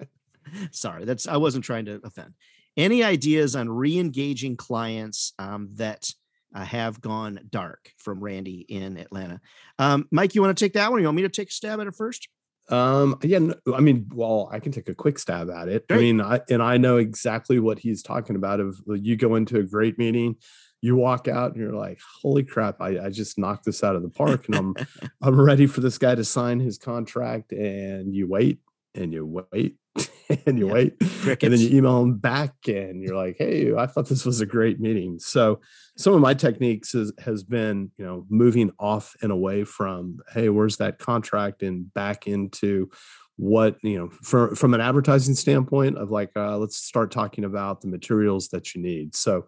Sorry, 0.70 1.06
that's 1.06 1.26
I 1.26 1.38
wasn't 1.38 1.64
trying 1.64 1.86
to 1.86 1.98
offend. 2.04 2.34
Any 2.76 3.02
ideas 3.02 3.56
on 3.56 3.70
re-engaging 3.70 4.56
clients 4.56 5.32
um, 5.38 5.70
that 5.76 6.10
uh, 6.54 6.64
have 6.64 7.00
gone 7.00 7.40
dark 7.50 7.92
from 7.98 8.22
Randy 8.22 8.64
in 8.68 8.96
Atlanta. 8.96 9.40
Um, 9.78 10.08
Mike, 10.10 10.34
you 10.34 10.42
want 10.42 10.56
to 10.56 10.64
take 10.64 10.74
that 10.74 10.90
one? 10.90 11.00
You 11.00 11.06
want 11.06 11.16
me 11.16 11.22
to 11.22 11.28
take 11.28 11.48
a 11.48 11.52
stab 11.52 11.80
at 11.80 11.86
it 11.86 11.94
first? 11.94 12.28
Um, 12.68 13.18
yeah, 13.22 13.40
I 13.74 13.80
mean, 13.80 14.08
well, 14.14 14.48
I 14.52 14.60
can 14.60 14.70
take 14.70 14.88
a 14.88 14.94
quick 14.94 15.18
stab 15.18 15.50
at 15.50 15.68
it. 15.68 15.88
Great. 15.88 15.96
I 15.96 16.00
mean, 16.00 16.20
I, 16.20 16.40
and 16.48 16.62
I 16.62 16.76
know 16.76 16.98
exactly 16.98 17.58
what 17.58 17.80
he's 17.80 18.02
talking 18.02 18.36
about. 18.36 18.60
Of 18.60 18.80
you 18.86 19.16
go 19.16 19.34
into 19.34 19.58
a 19.58 19.64
great 19.64 19.98
meeting, 19.98 20.36
you 20.80 20.96
walk 20.96 21.26
out 21.26 21.52
and 21.52 21.60
you're 21.60 21.74
like, 21.74 22.00
holy 22.22 22.44
crap, 22.44 22.80
I, 22.80 23.06
I 23.06 23.10
just 23.10 23.38
knocked 23.38 23.64
this 23.64 23.82
out 23.82 23.96
of 23.96 24.02
the 24.02 24.08
park 24.08 24.46
and 24.46 24.56
I'm, 24.56 24.74
I'm 25.22 25.40
ready 25.40 25.66
for 25.66 25.80
this 25.80 25.98
guy 25.98 26.14
to 26.14 26.24
sign 26.24 26.60
his 26.60 26.78
contract. 26.78 27.52
And 27.52 28.14
you 28.14 28.28
wait 28.28 28.60
and 28.94 29.12
you 29.12 29.44
wait 29.52 29.76
and 30.46 30.58
you 30.58 30.66
yeah. 30.66 30.72
wait 30.72 30.98
Crickets. 30.98 31.42
and 31.44 31.52
then 31.52 31.60
you 31.60 31.78
email 31.78 32.00
them 32.00 32.16
back 32.18 32.54
and 32.66 33.02
you're 33.02 33.16
like 33.16 33.36
hey 33.38 33.74
i 33.74 33.86
thought 33.86 34.08
this 34.08 34.24
was 34.24 34.40
a 34.40 34.46
great 34.46 34.80
meeting 34.80 35.18
so 35.18 35.60
some 35.96 36.14
of 36.14 36.20
my 36.20 36.34
techniques 36.34 36.94
is, 36.94 37.12
has 37.18 37.42
been 37.42 37.90
you 37.96 38.04
know 38.04 38.26
moving 38.28 38.70
off 38.78 39.14
and 39.22 39.32
away 39.32 39.64
from 39.64 40.18
hey 40.32 40.48
where's 40.48 40.76
that 40.76 40.98
contract 40.98 41.62
and 41.62 41.92
back 41.94 42.26
into 42.26 42.88
what 43.36 43.76
you 43.82 43.98
know 43.98 44.10
from 44.22 44.54
from 44.54 44.74
an 44.74 44.82
advertising 44.82 45.34
standpoint 45.34 45.96
of 45.96 46.10
like 46.10 46.30
uh, 46.36 46.58
let's 46.58 46.76
start 46.76 47.10
talking 47.10 47.44
about 47.44 47.80
the 47.80 47.88
materials 47.88 48.48
that 48.48 48.74
you 48.74 48.82
need 48.82 49.16
so 49.16 49.46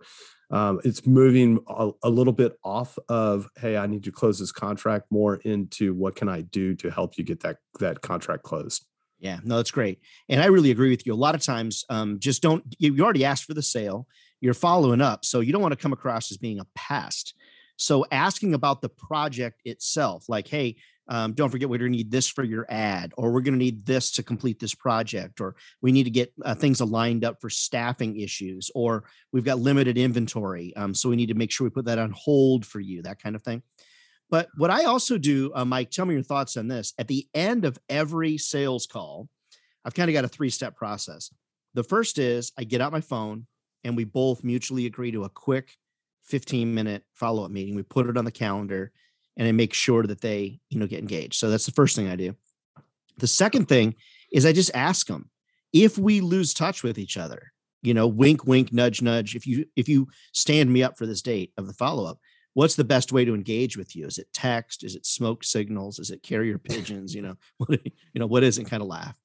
um, 0.51 0.81
it's 0.85 1.07
moving 1.07 1.59
a, 1.69 1.91
a, 2.03 2.11
little 2.11 2.33
bit 2.33 2.59
off 2.65 2.99
of 3.11 3.49
hey 3.59 3.77
i 3.77 3.87
need 3.87 4.03
to 4.03 4.11
close 4.11 4.39
this 4.39 4.51
contract 4.51 5.07
more 5.11 5.37
into 5.45 5.93
what 5.93 6.17
can 6.17 6.27
i 6.27 6.41
do 6.41 6.75
to 6.75 6.91
help 6.91 7.19
you 7.19 7.25
get 7.25 7.41
that 7.41 7.59
that 7.81 8.01
contract 8.01 8.45
closed 8.45 8.87
yeah, 9.23 9.39
no, 9.45 9.57
that's 9.57 9.71
great. 9.71 10.01
And 10.29 10.43
I 10.43 10.47
really 10.47 10.73
agree 10.73 10.91
with 10.91 11.07
you. 11.07 11.15
A 11.15 11.15
lot 11.15 11.37
of 11.37 11.43
times, 11.43 11.85
um, 11.89 12.19
just 12.19 12.43
don't, 12.43 12.65
you, 12.79 12.93
you 12.93 13.05
already 13.05 13.25
asked 13.25 13.45
for 13.45 13.55
the 13.55 13.63
sale, 13.63 14.09
you're 14.41 14.53
following 14.53 15.01
up. 15.01 15.25
So 15.25 15.39
you 15.39 15.53
don't 15.53 15.63
want 15.63 15.73
to 15.73 15.81
come 15.81 15.93
across 15.93 16.33
as 16.33 16.39
being 16.39 16.59
a 16.59 16.67
pest. 16.75 17.35
So 17.77 18.05
asking 18.11 18.53
about 18.53 18.83
the 18.83 18.89
project 18.89 19.63
itself, 19.65 20.25
like, 20.29 20.49
hey, 20.49 20.77
um, 21.09 21.35
don't 21.35 21.51
forget 21.51 21.69
we're 21.69 21.79
going 21.79 21.93
to 21.93 21.97
need 21.97 22.11
this 22.11 22.29
for 22.29 22.43
your 22.43 22.67
ad, 22.69 23.13
or 23.17 23.33
we're 23.33 23.41
going 23.43 23.55
to 23.55 23.65
need 23.65 23.87
this 23.87 24.11
to 24.13 24.23
complete 24.25 24.59
this 24.59 24.75
project, 24.75 25.41
or 25.41 25.55
we 25.81 25.93
need 25.93 26.05
to 26.05 26.11
get 26.11 26.33
uh, 26.45 26.55
things 26.55 26.81
aligned 26.81 27.25
up 27.25 27.41
for 27.41 27.51
staffing 27.51 28.19
issues, 28.19 28.71
or 28.75 29.05
we've 29.33 29.45
got 29.45 29.59
limited 29.59 29.99
inventory. 29.99 30.75
Um, 30.77 30.95
so 30.95 31.09
we 31.09 31.17
need 31.17 31.29
to 31.29 31.35
make 31.35 31.53
sure 31.53 31.65
we 31.65 31.71
put 31.71 31.85
that 31.85 31.99
on 31.99 32.13
hold 32.17 32.67
for 32.67 32.81
you, 32.81 33.03
that 33.03 33.23
kind 33.23 33.37
of 33.37 33.43
thing. 33.43 33.63
But 34.33 34.49
what 34.57 34.71
I 34.71 34.85
also 34.85 35.19
do, 35.19 35.53
uh, 35.55 35.67
Mike, 35.67 35.91
tell 35.91 36.07
me 36.07 36.15
your 36.15 36.23
thoughts 36.23 36.57
on 36.57 36.67
this. 36.67 36.95
At 36.97 37.07
the 37.07 37.29
end 37.35 37.67
of 37.67 37.79
every 37.91 38.39
sales 38.39 38.87
call, 38.87 39.29
I've 39.85 39.93
kind 39.93 40.09
of 40.09 40.15
got 40.15 40.25
a 40.25 40.29
three 40.29 40.49
step 40.49 40.75
process. 40.75 41.31
The 41.75 41.85
first 41.85 42.19
is 42.19 42.51
I 42.59 42.65
get 42.65 42.81
out 42.81 42.93
my 42.93 43.03
phone 43.03 43.47
and 43.85 43.95
we 43.95 44.05
both 44.05 44.43
mutually 44.43 44.87
agree 44.87 45.13
to 45.13 45.25
a 45.25 45.29
quick 45.29 45.77
15 46.25 46.73
minute 46.73 47.05
follow 47.13 47.45
up 47.45 47.51
meeting. 47.51 47.75
We 47.75 47.83
put 47.83 48.09
it 48.09 48.17
on 48.17 48.25
the 48.25 48.33
calendar 48.33 48.91
and 49.37 49.47
I 49.47 49.53
make 49.53 49.75
sure 49.75 50.05
that 50.05 50.23
they, 50.23 50.61
you 50.71 50.79
know, 50.79 50.87
get 50.87 51.01
engaged. 51.01 51.35
So 51.35 51.51
that's 51.51 51.67
the 51.67 51.73
first 51.73 51.95
thing 51.95 52.09
I 52.09 52.17
do. 52.17 52.35
The 53.19 53.27
second 53.27 53.69
thing 53.69 53.97
is 54.33 54.47
I 54.47 54.55
just 54.55 54.71
ask 54.73 55.09
them 55.09 55.29
if 55.75 55.99
we 55.99 56.23
lose 56.23 56.55
touch 56.55 56.83
with 56.83 56.97
each 56.97 57.19
other, 57.19 57.53
you 57.83 57.93
know, 57.93 58.07
wink, 58.07 58.47
wink, 58.47 58.73
nudge, 58.73 59.03
nudge. 59.03 59.37
If 59.37 59.47
you 59.47 59.67
if 59.77 59.91
you 59.91 60.09
stand 60.33 60.73
me 60.73 60.83
up 60.83 60.97
for 60.97 61.05
this 61.05 61.21
date 61.21 61.53
of 61.59 61.67
the 61.67 61.75
follow 61.75 62.07
up, 62.07 62.19
what's 62.55 62.75
the 62.75 62.85
best 62.85 63.13
way 63.13 63.25
to 63.25 63.35
engage 63.35 63.77
with 63.77 63.97
you? 63.97 64.07
Is 64.07 64.19
it 64.19 64.29
text? 64.33 64.85
Is 64.85 64.95
it 64.95 65.07
smoke 65.07 65.45
signals? 65.45 65.99
Is 65.99 66.11
it 66.11 66.23
carrier 66.23 66.59
pigeons? 66.59 67.15
You 67.15 67.23
know, 67.23 67.35
what, 67.59 67.71
you 67.85 68.21
know, 68.21 68.27
what 68.27 68.43
isn't 68.43 68.67
kind 68.67 68.83
of 68.83 68.89
laugh. 68.89 69.17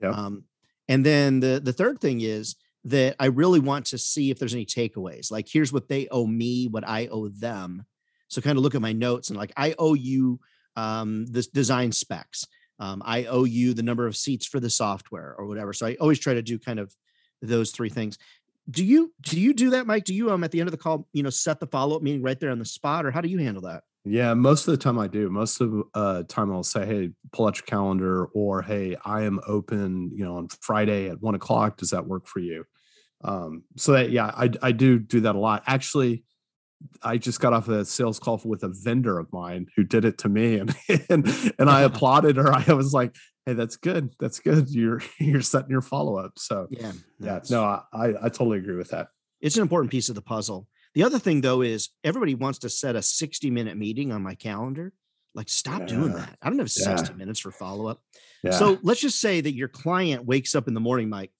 Yeah. 0.00 0.10
Um, 0.10 0.44
and 0.88 1.04
then 1.04 1.40
the 1.40 1.60
the 1.62 1.72
third 1.72 2.00
thing 2.00 2.20
is 2.20 2.56
that 2.84 3.16
I 3.18 3.26
really 3.26 3.58
want 3.58 3.86
to 3.86 3.98
see 3.98 4.30
if 4.30 4.38
there's 4.38 4.54
any 4.54 4.66
takeaways. 4.66 5.30
Like, 5.30 5.48
here's 5.50 5.72
what 5.72 5.88
they 5.88 6.06
owe 6.08 6.26
me, 6.26 6.68
what 6.68 6.86
I 6.86 7.08
owe 7.08 7.28
them. 7.28 7.84
So 8.28 8.40
kind 8.40 8.56
of 8.56 8.62
look 8.62 8.76
at 8.76 8.80
my 8.80 8.92
notes 8.92 9.28
and 9.28 9.38
like, 9.38 9.52
I 9.56 9.74
owe 9.78 9.94
you 9.94 10.38
um, 10.76 11.26
this 11.26 11.48
design 11.48 11.90
specs. 11.90 12.46
Um, 12.78 13.02
I 13.04 13.24
owe 13.24 13.44
you 13.44 13.74
the 13.74 13.82
number 13.82 14.06
of 14.06 14.16
seats 14.16 14.46
for 14.46 14.60
the 14.60 14.70
software 14.70 15.34
or 15.36 15.46
whatever. 15.46 15.72
So 15.72 15.86
I 15.86 15.96
always 16.00 16.20
try 16.20 16.34
to 16.34 16.42
do 16.42 16.58
kind 16.58 16.78
of 16.78 16.94
those 17.42 17.72
three 17.72 17.88
things 17.88 18.18
do 18.70 18.84
you 18.84 19.12
do 19.20 19.40
you 19.40 19.54
do 19.54 19.70
that 19.70 19.86
mike? 19.86 20.04
Do 20.04 20.14
you 20.14 20.30
um 20.30 20.44
at 20.44 20.50
the 20.50 20.60
end 20.60 20.68
of 20.68 20.72
the 20.72 20.78
call 20.78 21.06
you 21.12 21.22
know 21.22 21.30
set 21.30 21.60
the 21.60 21.66
follow-up 21.66 22.02
meeting 22.02 22.22
right 22.22 22.38
there 22.38 22.50
on 22.50 22.58
the 22.58 22.64
spot 22.64 23.06
or 23.06 23.10
how 23.10 23.20
do 23.20 23.28
you 23.28 23.38
handle 23.38 23.62
that? 23.62 23.84
Yeah 24.04 24.34
most 24.34 24.66
of 24.66 24.72
the 24.72 24.78
time 24.78 24.98
i 24.98 25.06
do. 25.06 25.30
Most 25.30 25.60
of 25.60 25.82
uh 25.94 26.24
time 26.24 26.52
i'll 26.52 26.62
say 26.62 26.86
hey 26.86 27.10
pull 27.32 27.46
out 27.46 27.56
your 27.56 27.66
calendar 27.66 28.26
or 28.26 28.62
hey 28.62 28.96
i 29.04 29.22
am 29.22 29.40
open 29.46 30.10
you 30.12 30.24
know 30.24 30.36
on 30.36 30.48
friday 30.60 31.08
at 31.08 31.20
one 31.20 31.34
o'clock. 31.34 31.76
Does 31.76 31.90
that 31.90 32.06
work 32.06 32.26
for 32.26 32.40
you? 32.40 32.64
Um 33.22 33.64
so 33.76 33.92
that 33.92 34.10
yeah 34.10 34.26
i 34.26 34.50
i 34.62 34.72
do 34.72 34.98
do 34.98 35.20
that 35.20 35.34
a 35.34 35.38
lot. 35.38 35.62
Actually 35.66 36.24
I 37.02 37.16
just 37.16 37.40
got 37.40 37.52
off 37.52 37.68
a 37.68 37.84
sales 37.84 38.18
call 38.18 38.40
with 38.44 38.62
a 38.62 38.68
vendor 38.68 39.18
of 39.18 39.32
mine 39.32 39.66
who 39.76 39.82
did 39.82 40.04
it 40.04 40.18
to 40.18 40.28
me 40.28 40.58
and 40.58 40.74
and, 41.08 41.52
and 41.58 41.70
I 41.70 41.82
applauded 41.90 42.36
her. 42.36 42.52
I 42.52 42.72
was 42.72 42.92
like, 42.92 43.14
hey, 43.46 43.54
that's 43.54 43.76
good. 43.76 44.14
That's 44.18 44.40
good. 44.40 44.68
You're 44.68 45.00
you're 45.18 45.40
setting 45.40 45.70
your 45.70 45.82
follow 45.82 46.16
up. 46.16 46.38
So 46.38 46.66
yeah, 46.70 46.92
yeah. 47.18 47.40
No, 47.48 47.62
I 47.64 48.08
I 48.20 48.28
totally 48.28 48.58
agree 48.58 48.76
with 48.76 48.90
that. 48.90 49.08
It's 49.40 49.56
an 49.56 49.62
important 49.62 49.90
piece 49.90 50.08
of 50.08 50.14
the 50.14 50.22
puzzle. 50.22 50.66
The 50.94 51.04
other 51.04 51.18
thing 51.18 51.40
though 51.40 51.62
is 51.62 51.90
everybody 52.04 52.34
wants 52.34 52.58
to 52.60 52.68
set 52.68 52.96
a 52.96 53.02
60 53.02 53.50
minute 53.50 53.76
meeting 53.76 54.12
on 54.12 54.22
my 54.22 54.34
calendar. 54.34 54.92
Like, 55.34 55.50
stop 55.50 55.80
yeah. 55.80 55.86
doing 55.86 56.12
that. 56.14 56.38
I 56.40 56.48
don't 56.48 56.58
have 56.58 56.70
60 56.70 57.12
yeah. 57.12 57.16
minutes 57.16 57.40
for 57.40 57.52
follow 57.52 57.88
up. 57.88 58.00
Yeah. 58.42 58.52
So 58.52 58.78
let's 58.82 59.02
just 59.02 59.20
say 59.20 59.42
that 59.42 59.54
your 59.54 59.68
client 59.68 60.24
wakes 60.24 60.54
up 60.54 60.66
in 60.66 60.72
the 60.72 60.80
morning, 60.80 61.10
Mike, 61.10 61.30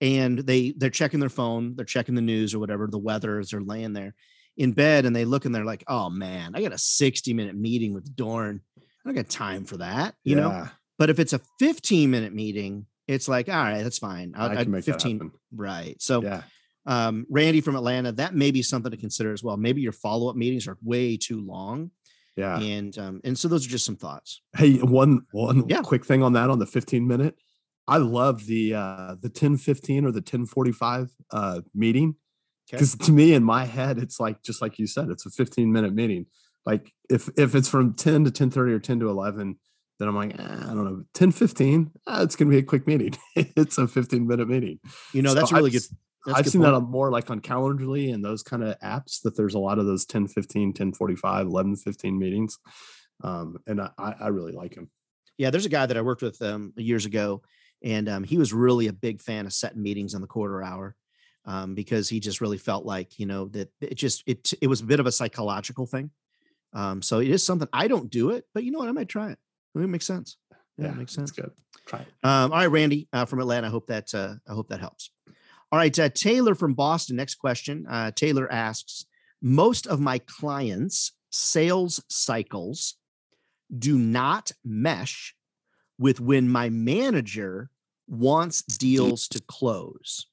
and 0.00 0.38
they 0.38 0.72
they're 0.76 0.88
checking 0.88 1.20
their 1.20 1.28
phone, 1.28 1.76
they're 1.76 1.84
checking 1.84 2.14
the 2.14 2.22
news 2.22 2.54
or 2.54 2.58
whatever, 2.58 2.86
the 2.86 2.98
weather 2.98 3.38
is 3.40 3.50
they're 3.50 3.60
laying 3.60 3.92
there 3.92 4.14
in 4.56 4.72
bed, 4.72 5.04
and 5.04 5.14
they 5.14 5.26
look 5.26 5.44
and 5.44 5.54
they're 5.54 5.64
like, 5.64 5.84
"Oh 5.88 6.08
man, 6.08 6.52
I 6.54 6.62
got 6.62 6.72
a 6.72 6.78
60 6.78 7.34
minute 7.34 7.56
meeting 7.56 7.92
with 7.92 8.16
Dohrn. 8.16 8.60
I 8.78 8.82
don't 9.04 9.14
got 9.14 9.28
time 9.28 9.64
for 9.64 9.76
that." 9.76 10.14
You 10.24 10.36
know, 10.36 10.66
but 10.98 11.10
if 11.10 11.18
it's 11.18 11.32
a 11.32 11.40
15 11.58 12.10
minute 12.10 12.32
meeting, 12.32 12.86
it's 13.06 13.28
like, 13.28 13.48
all 13.48 13.54
right, 13.54 13.82
that's 13.82 13.98
fine. 13.98 14.32
I'll, 14.36 14.50
I 14.50 14.62
can 14.62 14.70
make 14.70 14.84
15. 14.84 15.30
Right. 15.54 16.00
So, 16.00 16.22
yeah. 16.22 16.42
um, 16.86 17.26
Randy 17.28 17.60
from 17.60 17.76
Atlanta, 17.76 18.12
that 18.12 18.34
may 18.34 18.50
be 18.50 18.62
something 18.62 18.90
to 18.90 18.96
consider 18.96 19.32
as 19.32 19.42
well. 19.42 19.56
Maybe 19.56 19.82
your 19.82 19.92
follow 19.92 20.30
up 20.30 20.36
meetings 20.36 20.66
are 20.68 20.78
way 20.82 21.16
too 21.16 21.44
long. 21.44 21.90
Yeah. 22.36 22.58
And, 22.58 22.96
um, 22.98 23.20
and 23.22 23.38
so 23.38 23.48
those 23.48 23.66
are 23.66 23.70
just 23.70 23.84
some 23.84 23.96
thoughts. 23.96 24.40
Hey, 24.56 24.78
one, 24.78 25.22
one 25.32 25.68
yeah. 25.68 25.82
quick 25.82 26.04
thing 26.04 26.22
on 26.22 26.32
that 26.32 26.50
on 26.50 26.58
the 26.58 26.66
15 26.66 27.06
minute. 27.06 27.36
I 27.86 27.98
love 27.98 28.46
the, 28.46 28.74
uh, 28.74 29.16
the 29.20 29.28
10 29.28 29.58
15 29.58 30.06
or 30.06 30.10
the 30.10 30.22
10 30.22 30.46
45, 30.46 31.10
uh, 31.30 31.60
meeting. 31.74 32.16
Because 32.70 32.94
okay. 32.94 33.04
to 33.04 33.12
me, 33.12 33.34
in 33.34 33.44
my 33.44 33.66
head, 33.66 33.98
it's 33.98 34.18
like, 34.18 34.42
just 34.42 34.62
like 34.62 34.78
you 34.78 34.86
said, 34.86 35.10
it's 35.10 35.26
a 35.26 35.30
15 35.30 35.70
minute 35.70 35.92
meeting. 35.92 36.26
Like 36.64 36.90
if, 37.10 37.28
if 37.36 37.54
it's 37.54 37.68
from 37.68 37.92
10 37.92 38.24
to 38.24 38.30
10 38.30 38.50
30 38.50 38.72
or 38.72 38.78
10 38.78 39.00
to 39.00 39.10
11, 39.10 39.58
then 39.98 40.08
I'm 40.08 40.16
like, 40.16 40.38
eh, 40.38 40.42
I 40.42 40.66
don't 40.66 40.84
know, 40.84 41.04
10, 41.14 41.32
15, 41.32 41.90
ah, 42.06 42.22
it's 42.22 42.36
going 42.36 42.50
to 42.50 42.54
be 42.54 42.58
a 42.58 42.62
quick 42.64 42.86
meeting. 42.86 43.14
it's 43.36 43.78
a 43.78 43.86
15 43.86 44.26
minute 44.26 44.48
meeting. 44.48 44.80
You 45.12 45.22
know, 45.22 45.34
that's 45.34 45.52
really 45.52 45.68
I've, 45.68 45.72
good. 45.72 45.82
That's 46.26 46.38
I've 46.38 46.44
good 46.44 46.50
seen 46.52 46.62
point. 46.62 46.72
that 46.72 46.76
on 46.76 46.90
more 46.90 47.10
like 47.10 47.30
on 47.30 47.40
Calendly 47.40 48.12
and 48.12 48.24
those 48.24 48.42
kind 48.42 48.62
of 48.64 48.78
apps 48.80 49.22
that 49.22 49.36
there's 49.36 49.54
a 49.54 49.58
lot 49.58 49.78
of 49.78 49.86
those 49.86 50.04
10, 50.06 50.28
15, 50.28 50.72
10, 50.72 50.92
45, 50.94 51.46
11, 51.46 51.76
15 51.76 52.18
meetings. 52.18 52.58
Um, 53.22 53.58
and 53.66 53.80
I, 53.80 53.90
I 53.98 54.28
really 54.28 54.52
like 54.52 54.74
him. 54.74 54.90
Yeah, 55.38 55.50
there's 55.50 55.66
a 55.66 55.70
guy 55.70 55.86
that 55.86 55.96
I 55.96 56.02
worked 56.02 56.22
with 56.22 56.40
um, 56.42 56.72
years 56.76 57.06
ago, 57.06 57.42
and 57.82 58.08
um, 58.08 58.24
he 58.24 58.38
was 58.38 58.52
really 58.52 58.86
a 58.86 58.92
big 58.92 59.20
fan 59.20 59.46
of 59.46 59.52
setting 59.52 59.82
meetings 59.82 60.14
on 60.14 60.20
the 60.20 60.26
quarter 60.26 60.62
hour 60.62 60.96
um, 61.44 61.74
because 61.74 62.08
he 62.08 62.20
just 62.20 62.40
really 62.40 62.58
felt 62.58 62.84
like 62.84 63.18
you 63.18 63.26
know 63.26 63.46
that 63.48 63.70
it 63.80 63.96
just 63.96 64.22
it 64.26 64.52
it 64.60 64.68
was 64.68 64.80
a 64.80 64.86
bit 64.86 65.00
of 65.00 65.06
a 65.06 65.12
psychological 65.12 65.86
thing. 65.86 66.10
Um, 66.72 67.02
so 67.02 67.20
it 67.20 67.28
is 67.28 67.44
something 67.44 67.68
I 67.72 67.88
don't 67.88 68.10
do 68.10 68.30
it, 68.30 68.44
but 68.52 68.64
you 68.64 68.72
know 68.72 68.78
what? 68.78 68.88
I 68.88 68.92
might 68.92 69.08
try 69.08 69.30
it. 69.30 69.38
It 69.74 69.86
makes 69.88 70.06
sense. 70.06 70.36
Yeah, 70.78 70.86
yeah 70.86 70.92
it 70.92 70.98
makes 70.98 71.12
sense. 71.12 71.30
good. 71.30 71.50
Try 71.86 72.00
it. 72.00 72.08
Um, 72.22 72.52
all 72.52 72.58
right, 72.58 72.66
Randy 72.66 73.08
uh, 73.12 73.24
from 73.24 73.40
Atlanta. 73.40 73.66
I 73.66 73.70
hope 73.70 73.86
that 73.88 74.14
uh, 74.14 74.34
I 74.48 74.52
hope 74.52 74.68
that 74.68 74.80
helps. 74.80 75.10
All 75.72 75.78
right, 75.78 75.96
uh, 75.98 76.08
Taylor 76.08 76.54
from 76.54 76.74
Boston. 76.74 77.16
Next 77.16 77.36
question. 77.36 77.86
Uh, 77.88 78.10
Taylor 78.12 78.50
asks: 78.50 79.06
Most 79.42 79.86
of 79.86 80.00
my 80.00 80.18
clients' 80.18 81.12
sales 81.30 82.02
cycles 82.08 82.94
do 83.76 83.98
not 83.98 84.52
mesh 84.64 85.34
with 85.98 86.20
when 86.20 86.48
my 86.48 86.68
manager 86.68 87.70
wants 88.06 88.62
deals 88.62 89.28
to 89.28 89.40
close. 89.40 90.26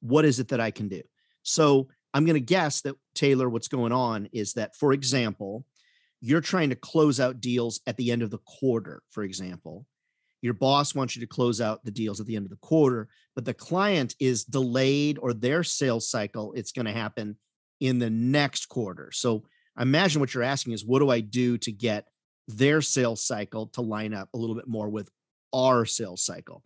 What 0.00 0.24
is 0.24 0.40
it 0.40 0.48
that 0.48 0.60
I 0.60 0.70
can 0.70 0.88
do? 0.88 1.02
So 1.42 1.88
I'm 2.14 2.24
going 2.24 2.34
to 2.34 2.40
guess 2.40 2.82
that 2.82 2.96
Taylor, 3.14 3.48
what's 3.48 3.68
going 3.68 3.92
on 3.92 4.28
is 4.32 4.54
that, 4.54 4.76
for 4.76 4.92
example, 4.92 5.64
you're 6.22 6.40
trying 6.40 6.70
to 6.70 6.76
close 6.76 7.18
out 7.18 7.40
deals 7.40 7.80
at 7.86 7.96
the 7.96 8.12
end 8.12 8.22
of 8.22 8.30
the 8.30 8.38
quarter, 8.38 9.02
for 9.10 9.24
example. 9.24 9.84
Your 10.40 10.54
boss 10.54 10.94
wants 10.94 11.14
you 11.16 11.20
to 11.20 11.26
close 11.26 11.60
out 11.60 11.84
the 11.84 11.90
deals 11.90 12.20
at 12.20 12.26
the 12.26 12.36
end 12.36 12.46
of 12.46 12.50
the 12.50 12.56
quarter, 12.56 13.08
but 13.34 13.44
the 13.44 13.54
client 13.54 14.14
is 14.18 14.44
delayed 14.44 15.18
or 15.20 15.34
their 15.34 15.64
sales 15.64 16.08
cycle, 16.08 16.52
it's 16.54 16.72
going 16.72 16.86
to 16.86 16.92
happen 16.92 17.36
in 17.80 17.98
the 17.98 18.10
next 18.10 18.66
quarter. 18.66 19.10
So 19.12 19.44
imagine 19.78 20.20
what 20.20 20.32
you're 20.32 20.42
asking 20.44 20.72
is 20.74 20.84
what 20.84 21.00
do 21.00 21.10
I 21.10 21.20
do 21.20 21.58
to 21.58 21.72
get 21.72 22.06
their 22.46 22.80
sales 22.80 23.26
cycle 23.26 23.66
to 23.68 23.80
line 23.80 24.14
up 24.14 24.28
a 24.32 24.38
little 24.38 24.56
bit 24.56 24.68
more 24.68 24.88
with 24.88 25.10
our 25.52 25.84
sales 25.84 26.24
cycle? 26.24 26.62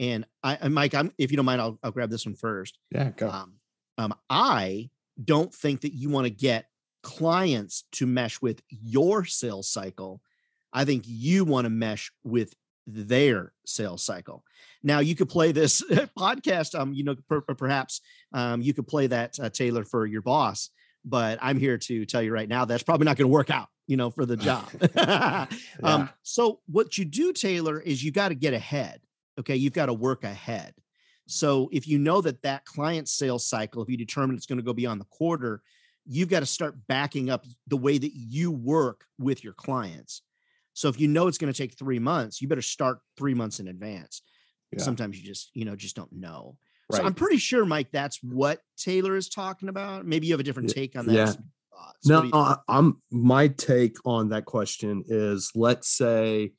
And 0.00 0.26
I, 0.42 0.68
Mike, 0.68 0.94
I'm, 0.94 1.12
if 1.16 1.30
you 1.30 1.36
don't 1.36 1.46
mind, 1.46 1.60
I'll, 1.60 1.78
I'll 1.82 1.92
grab 1.92 2.10
this 2.10 2.26
one 2.26 2.34
first. 2.34 2.78
Yeah, 2.90 3.10
go. 3.10 3.28
Um, 3.28 3.54
um, 3.98 4.14
I 4.28 4.90
don't 5.22 5.54
think 5.54 5.82
that 5.82 5.94
you 5.94 6.10
want 6.10 6.26
to 6.26 6.30
get 6.30 6.66
clients 7.06 7.84
to 7.92 8.04
mesh 8.04 8.42
with 8.42 8.60
your 8.68 9.24
sales 9.24 9.70
cycle. 9.70 10.20
I 10.72 10.84
think 10.84 11.04
you 11.06 11.44
want 11.44 11.64
to 11.66 11.70
mesh 11.70 12.10
with 12.24 12.52
their 12.84 13.52
sales 13.64 14.02
cycle. 14.02 14.42
Now 14.82 14.98
you 14.98 15.14
could 15.14 15.28
play 15.28 15.52
this 15.52 15.82
podcast. 16.18 16.76
Um, 16.76 16.92
you 16.92 17.04
know, 17.04 17.14
per, 17.28 17.42
perhaps 17.42 18.00
um, 18.32 18.60
you 18.60 18.74
could 18.74 18.88
play 18.88 19.06
that 19.06 19.38
uh, 19.38 19.50
Taylor 19.50 19.84
for 19.84 20.04
your 20.04 20.20
boss, 20.20 20.70
but 21.04 21.38
I'm 21.40 21.60
here 21.60 21.78
to 21.78 22.04
tell 22.06 22.22
you 22.22 22.32
right 22.32 22.48
now 22.48 22.64
that's 22.64 22.82
probably 22.82 23.04
not 23.04 23.16
going 23.16 23.28
to 23.28 23.32
work 23.32 23.50
out. 23.50 23.68
You 23.86 23.96
know, 23.96 24.10
for 24.10 24.26
the 24.26 24.36
job. 24.48 24.68
yeah. 24.96 25.46
um, 25.84 26.10
so 26.24 26.58
what 26.66 26.98
you 26.98 27.04
do, 27.04 27.32
Taylor, 27.32 27.78
is 27.78 28.02
you 28.02 28.10
got 28.10 28.30
to 28.30 28.34
get 28.34 28.52
ahead. 28.52 29.00
Okay, 29.38 29.54
you've 29.54 29.74
got 29.74 29.86
to 29.86 29.94
work 29.94 30.24
ahead. 30.24 30.74
So 31.28 31.68
if 31.70 31.86
you 31.86 32.00
know 32.00 32.20
that 32.20 32.42
that 32.42 32.64
client 32.64 33.08
sales 33.08 33.46
cycle, 33.46 33.80
if 33.82 33.88
you 33.88 33.96
determine 33.96 34.34
it's 34.34 34.46
going 34.46 34.58
to 34.58 34.64
go 34.64 34.72
beyond 34.72 35.00
the 35.00 35.06
quarter, 35.06 35.62
you've 36.06 36.28
got 36.28 36.40
to 36.40 36.46
start 36.46 36.76
backing 36.88 37.30
up 37.30 37.44
the 37.66 37.76
way 37.76 37.98
that 37.98 38.12
you 38.14 38.50
work 38.50 39.04
with 39.18 39.44
your 39.44 39.52
clients. 39.52 40.22
So 40.74 40.88
if 40.88 41.00
you 41.00 41.08
know 41.08 41.26
it's 41.26 41.38
going 41.38 41.52
to 41.52 41.56
take 41.56 41.78
three 41.78 41.98
months, 41.98 42.40
you 42.40 42.48
better 42.48 42.62
start 42.62 42.98
three 43.16 43.34
months 43.34 43.60
in 43.60 43.68
advance. 43.68 44.22
Yeah. 44.72 44.82
Sometimes 44.82 45.18
you 45.18 45.26
just, 45.26 45.50
you 45.54 45.64
know, 45.64 45.74
just 45.74 45.96
don't 45.96 46.12
know. 46.12 46.56
Right. 46.90 46.98
So 46.98 47.06
I'm 47.06 47.14
pretty 47.14 47.38
sure, 47.38 47.64
Mike, 47.64 47.88
that's 47.92 48.22
what 48.22 48.60
Taylor 48.76 49.16
is 49.16 49.28
talking 49.28 49.68
about. 49.68 50.06
Maybe 50.06 50.26
you 50.26 50.34
have 50.34 50.40
a 50.40 50.44
different 50.44 50.70
take 50.70 50.96
on 50.96 51.06
that. 51.06 51.12
Yeah. 51.12 51.32
No, 52.04 52.28
uh, 52.32 52.56
I'm 52.68 53.02
my 53.10 53.48
take 53.48 53.96
on 54.04 54.30
that 54.30 54.44
question 54.44 55.04
is 55.08 55.50
let's 55.54 55.88
say 55.88 56.52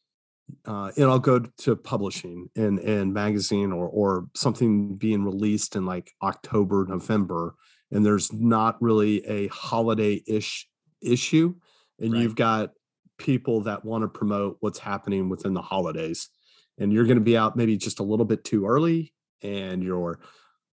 uh, 0.66 0.92
and 0.96 1.06
I'll 1.06 1.20
go 1.20 1.40
to 1.40 1.76
publishing 1.76 2.50
in 2.56 2.80
in 2.80 3.14
magazine 3.14 3.72
or 3.72 3.88
or 3.88 4.28
something 4.36 4.96
being 4.96 5.24
released 5.24 5.76
in 5.76 5.86
like 5.86 6.12
October, 6.22 6.86
November, 6.88 7.56
and 7.92 8.06
there's 8.06 8.32
not 8.34 8.82
really 8.82 9.26
a 9.26 9.48
holiday 9.48 10.22
ish 10.28 10.68
issue, 11.02 11.56
and 12.00 12.14
right. 12.14 12.22
you've 12.22 12.36
got 12.36 12.72
people 13.18 13.62
that 13.62 13.84
want 13.84 14.04
to 14.04 14.08
promote 14.08 14.58
what's 14.60 14.80
happening 14.80 15.30
within 15.30 15.54
the 15.54 15.62
holidays, 15.62 16.30
and 16.78 16.92
you're 16.92 17.06
going 17.06 17.18
to 17.18 17.24
be 17.24 17.38
out 17.38 17.56
maybe 17.56 17.78
just 17.78 18.00
a 18.00 18.04
little 18.04 18.26
bit 18.26 18.44
too 18.44 18.66
early, 18.66 19.14
and 19.42 19.84
your 19.84 20.20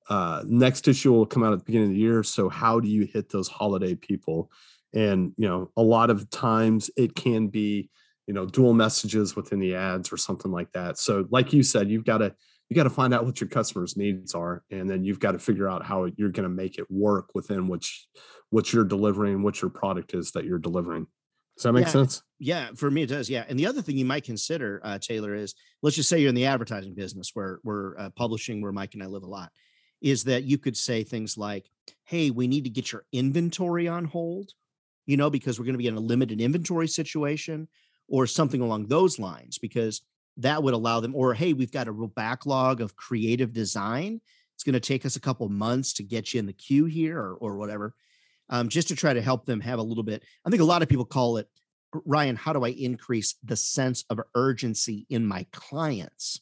uh, 0.09 0.43
next 0.47 0.89
issue 0.89 1.13
will 1.13 1.27
come 1.27 1.43
out 1.43 1.53
at 1.53 1.59
the 1.59 1.65
beginning 1.65 1.89
of 1.89 1.95
the 1.95 2.01
year. 2.01 2.23
So 2.23 2.49
how 2.49 2.81
do 2.81 2.89
you 2.89 3.07
hit 3.07 3.29
those 3.31 3.49
holiday 3.49 3.95
people? 3.95 4.51
And 4.93 5.33
you 5.37 5.49
know, 5.49 5.71
a 5.77 5.83
lot 5.83 6.11
of 6.11 6.29
times 6.31 6.91
it 6.97 7.15
can 7.15 7.49
be 7.49 7.91
you 8.31 8.35
know 8.35 8.47
dual 8.47 8.75
messages 8.75 9.35
within 9.35 9.59
the 9.59 9.75
ads 9.75 10.13
or 10.13 10.17
something 10.17 10.53
like 10.53 10.71
that 10.71 10.97
so 10.97 11.27
like 11.31 11.53
you 11.53 11.65
said 11.65 11.91
you've 11.91 12.05
got 12.05 12.19
to 12.19 12.33
you 12.71 12.77
got 12.77 12.85
to 12.85 12.91
find 12.91 13.13
out 13.13 13.27
what 13.27 13.41
your 13.41 13.49
customers 13.49 13.97
needs 13.97 14.35
are 14.35 14.63
and 14.71 14.89
then 14.89 15.05
you've 15.05 15.21
got 15.21 15.33
to 15.33 15.39
figure 15.39 15.69
out 15.69 15.85
how 15.85 16.07
you're 16.17 16.31
going 16.31 16.49
to 16.49 16.55
make 16.55 16.79
it 16.79 16.91
work 16.91 17.35
within 17.35 17.69
which 17.69 18.07
what 18.49 18.73
you're 18.73 18.85
delivering 18.85 19.43
what 19.43 19.61
your 19.61 19.71
product 19.71 20.15
is 20.15 20.33
that 20.33 20.45
you're 20.45 20.59
delivering. 20.59 21.07
Does 21.57 21.65
that 21.65 21.73
make 21.73 21.87
yeah, 21.87 21.91
sense? 21.91 22.23
Yeah 22.39 22.69
for 22.75 22.91
me 22.91 23.03
it 23.03 23.09
does 23.09 23.29
yeah. 23.29 23.45
And 23.49 23.59
the 23.59 23.67
other 23.67 23.83
thing 23.83 23.99
you 23.99 24.05
might 24.07 24.25
consider 24.25 24.81
uh, 24.83 24.99
taylor 24.99 25.35
is 25.35 25.55
let's 25.83 25.97
just 25.97 26.09
say 26.09 26.19
you're 26.19 26.31
in 26.31 26.35
the 26.35 26.47
advertising 26.47 26.95
business 26.95 27.33
where 27.35 27.61
we're 27.65 27.99
uh, 27.99 28.11
publishing 28.11 28.63
where 28.63 28.73
mike 28.73 28.95
and 28.95 29.03
i 29.03 29.07
live 29.07 29.25
a 29.25 29.27
lot 29.27 29.51
is 30.01 30.25
that 30.25 30.45
you 30.45 30.57
could 30.57 30.77
say 30.77 31.05
things 31.05 31.37
like 31.37 31.69
hey 32.05 32.31
we 32.31 32.49
need 32.49 32.65
to 32.65 32.71
get 32.71 32.93
your 32.93 33.05
inventory 33.13 33.87
on 33.87 34.07
hold 34.07 34.53
you 35.05 35.17
know 35.17 35.29
because 35.29 35.59
we're 35.59 35.67
going 35.67 35.75
to 35.75 35.79
be 35.79 35.89
in 35.89 35.97
a 35.97 36.01
limited 36.01 36.41
inventory 36.41 36.89
situation 36.89 37.69
or 38.11 38.27
something 38.27 38.61
along 38.61 38.87
those 38.87 39.19
lines, 39.19 39.57
because 39.57 40.03
that 40.41 40.63
would 40.63 40.75
allow 40.75 41.01
them, 41.01 41.15
or 41.15 41.35
hey, 41.35 41.53
we've 41.53 41.73
got 41.73 41.89
a 41.89 41.93
real 41.93 42.09
backlog 42.09 42.81
of 42.81 42.97
creative 42.97 43.53
design. 43.53 44.21
It's 44.55 44.65
going 44.65 44.75
to 44.75 44.81
take 44.81 45.07
us 45.07 45.17
a 45.17 45.21
couple 45.21 45.49
months 45.49 45.95
to 45.95 46.03
get 46.03 46.35
you 46.35 46.41
in 46.41 46.47
the 46.47 46.53
queue 46.53 46.85
here 46.85 47.19
or, 47.19 47.35
or 47.35 47.57
whatever, 47.57 47.95
um, 48.51 48.69
just 48.69 48.89
to 48.89 48.97
try 48.97 49.15
to 49.15 49.23
help 49.23 49.47
them 49.47 49.61
have 49.61 49.79
a 49.79 49.83
little 49.83 50.03
bit. 50.03 50.23
I 50.45 50.51
think 50.51 50.63
a 50.63 50.67
lot 50.67 50.83
of 50.83 50.89
people 50.89 51.05
call 51.05 51.39
it, 51.39 51.49
Ryan, 51.93 52.37
how 52.37 52.53
do 52.53 52.65
I 52.65 52.69
increase 52.69 53.37
the 53.43 53.57
sense 53.57 54.05
of 54.11 54.21
urgency 54.35 55.07
in 55.09 55.27
my 55.27 55.47
clients 55.53 56.41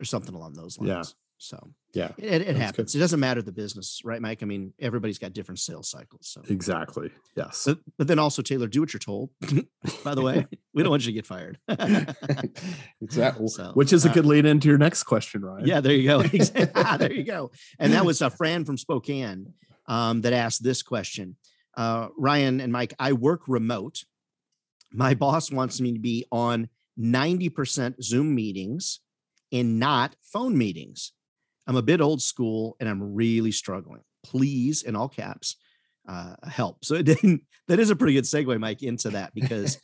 or 0.00 0.04
something 0.04 0.34
along 0.34 0.54
those 0.54 0.78
lines? 0.78 0.88
Yeah. 0.88 1.02
So 1.38 1.70
yeah, 1.94 2.10
it, 2.18 2.42
it 2.42 2.56
happens. 2.56 2.92
Good. 2.92 2.98
It 2.98 3.00
doesn't 3.00 3.20
matter 3.20 3.40
the 3.40 3.52
business, 3.52 4.02
right, 4.04 4.20
Mike? 4.20 4.42
I 4.42 4.46
mean, 4.46 4.74
everybody's 4.78 5.18
got 5.18 5.32
different 5.32 5.58
sales 5.58 5.88
cycles. 5.88 6.28
So 6.28 6.42
exactly, 6.48 7.10
yes. 7.34 7.64
But, 7.66 7.78
but 7.96 8.06
then 8.08 8.18
also, 8.18 8.42
Taylor, 8.42 8.66
do 8.66 8.80
what 8.80 8.92
you're 8.92 9.00
told. 9.00 9.30
By 10.04 10.14
the 10.14 10.22
way, 10.22 10.46
we 10.74 10.82
don't 10.82 10.90
want 10.90 11.06
you 11.06 11.12
to 11.12 11.14
get 11.14 11.26
fired. 11.26 11.58
exactly. 13.00 13.48
So, 13.48 13.72
Which 13.74 13.92
is 13.92 14.04
a 14.04 14.10
uh, 14.10 14.12
good 14.12 14.26
lead 14.26 14.44
into 14.44 14.68
your 14.68 14.78
next 14.78 15.04
question, 15.04 15.42
Ryan. 15.42 15.66
Yeah, 15.66 15.80
there 15.80 15.92
you 15.94 16.06
go. 16.06 16.22
there 16.22 17.12
you 17.12 17.24
go. 17.24 17.52
And 17.78 17.92
that 17.94 18.04
was 18.04 18.20
a 18.20 18.28
Fran 18.30 18.64
from 18.64 18.76
Spokane 18.76 19.54
um, 19.86 20.20
that 20.20 20.34
asked 20.34 20.62
this 20.62 20.82
question. 20.82 21.36
Uh, 21.76 22.08
Ryan 22.18 22.60
and 22.60 22.72
Mike, 22.72 22.92
I 22.98 23.14
work 23.14 23.42
remote. 23.48 24.04
My 24.92 25.14
boss 25.14 25.50
wants 25.50 25.80
me 25.80 25.92
to 25.92 25.98
be 25.98 26.26
on 26.30 26.68
90% 26.98 28.02
Zoom 28.02 28.34
meetings 28.34 29.00
and 29.52 29.78
not 29.78 30.16
phone 30.22 30.58
meetings. 30.58 31.12
I'm 31.68 31.76
a 31.76 31.82
bit 31.82 32.00
old 32.00 32.22
school 32.22 32.76
and 32.80 32.88
I'm 32.88 33.14
really 33.14 33.52
struggling. 33.52 34.00
Please, 34.24 34.82
in 34.82 34.96
all 34.96 35.08
caps, 35.08 35.56
uh, 36.08 36.34
help. 36.48 36.84
So 36.84 36.94
it 36.94 37.04
didn't, 37.04 37.42
that 37.68 37.78
is 37.78 37.90
a 37.90 37.96
pretty 37.96 38.14
good 38.14 38.24
segue, 38.24 38.58
Mike, 38.58 38.82
into 38.82 39.10
that 39.10 39.34
because 39.34 39.78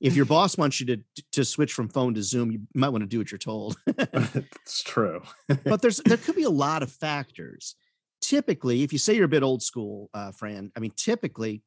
if 0.00 0.14
your 0.14 0.26
boss 0.26 0.58
wants 0.58 0.80
you 0.80 0.86
to 0.86 1.02
to 1.32 1.44
switch 1.44 1.72
from 1.72 1.88
phone 1.88 2.14
to 2.14 2.22
Zoom, 2.22 2.50
you 2.50 2.60
might 2.74 2.90
want 2.90 3.02
to 3.02 3.08
do 3.08 3.18
what 3.18 3.30
you're 3.30 3.38
told. 3.38 3.76
it's 3.86 4.82
true. 4.82 5.22
but 5.64 5.82
there's 5.82 5.98
there 5.98 6.16
could 6.18 6.36
be 6.36 6.44
a 6.44 6.50
lot 6.50 6.82
of 6.82 6.90
factors. 6.90 7.74
Typically, 8.20 8.82
if 8.82 8.92
you 8.92 8.98
say 8.98 9.14
you're 9.14 9.24
a 9.24 9.28
bit 9.28 9.42
old 9.42 9.62
school, 9.62 10.10
uh, 10.12 10.32
Fran, 10.32 10.70
I 10.76 10.80
mean, 10.80 10.92
typically 10.96 11.62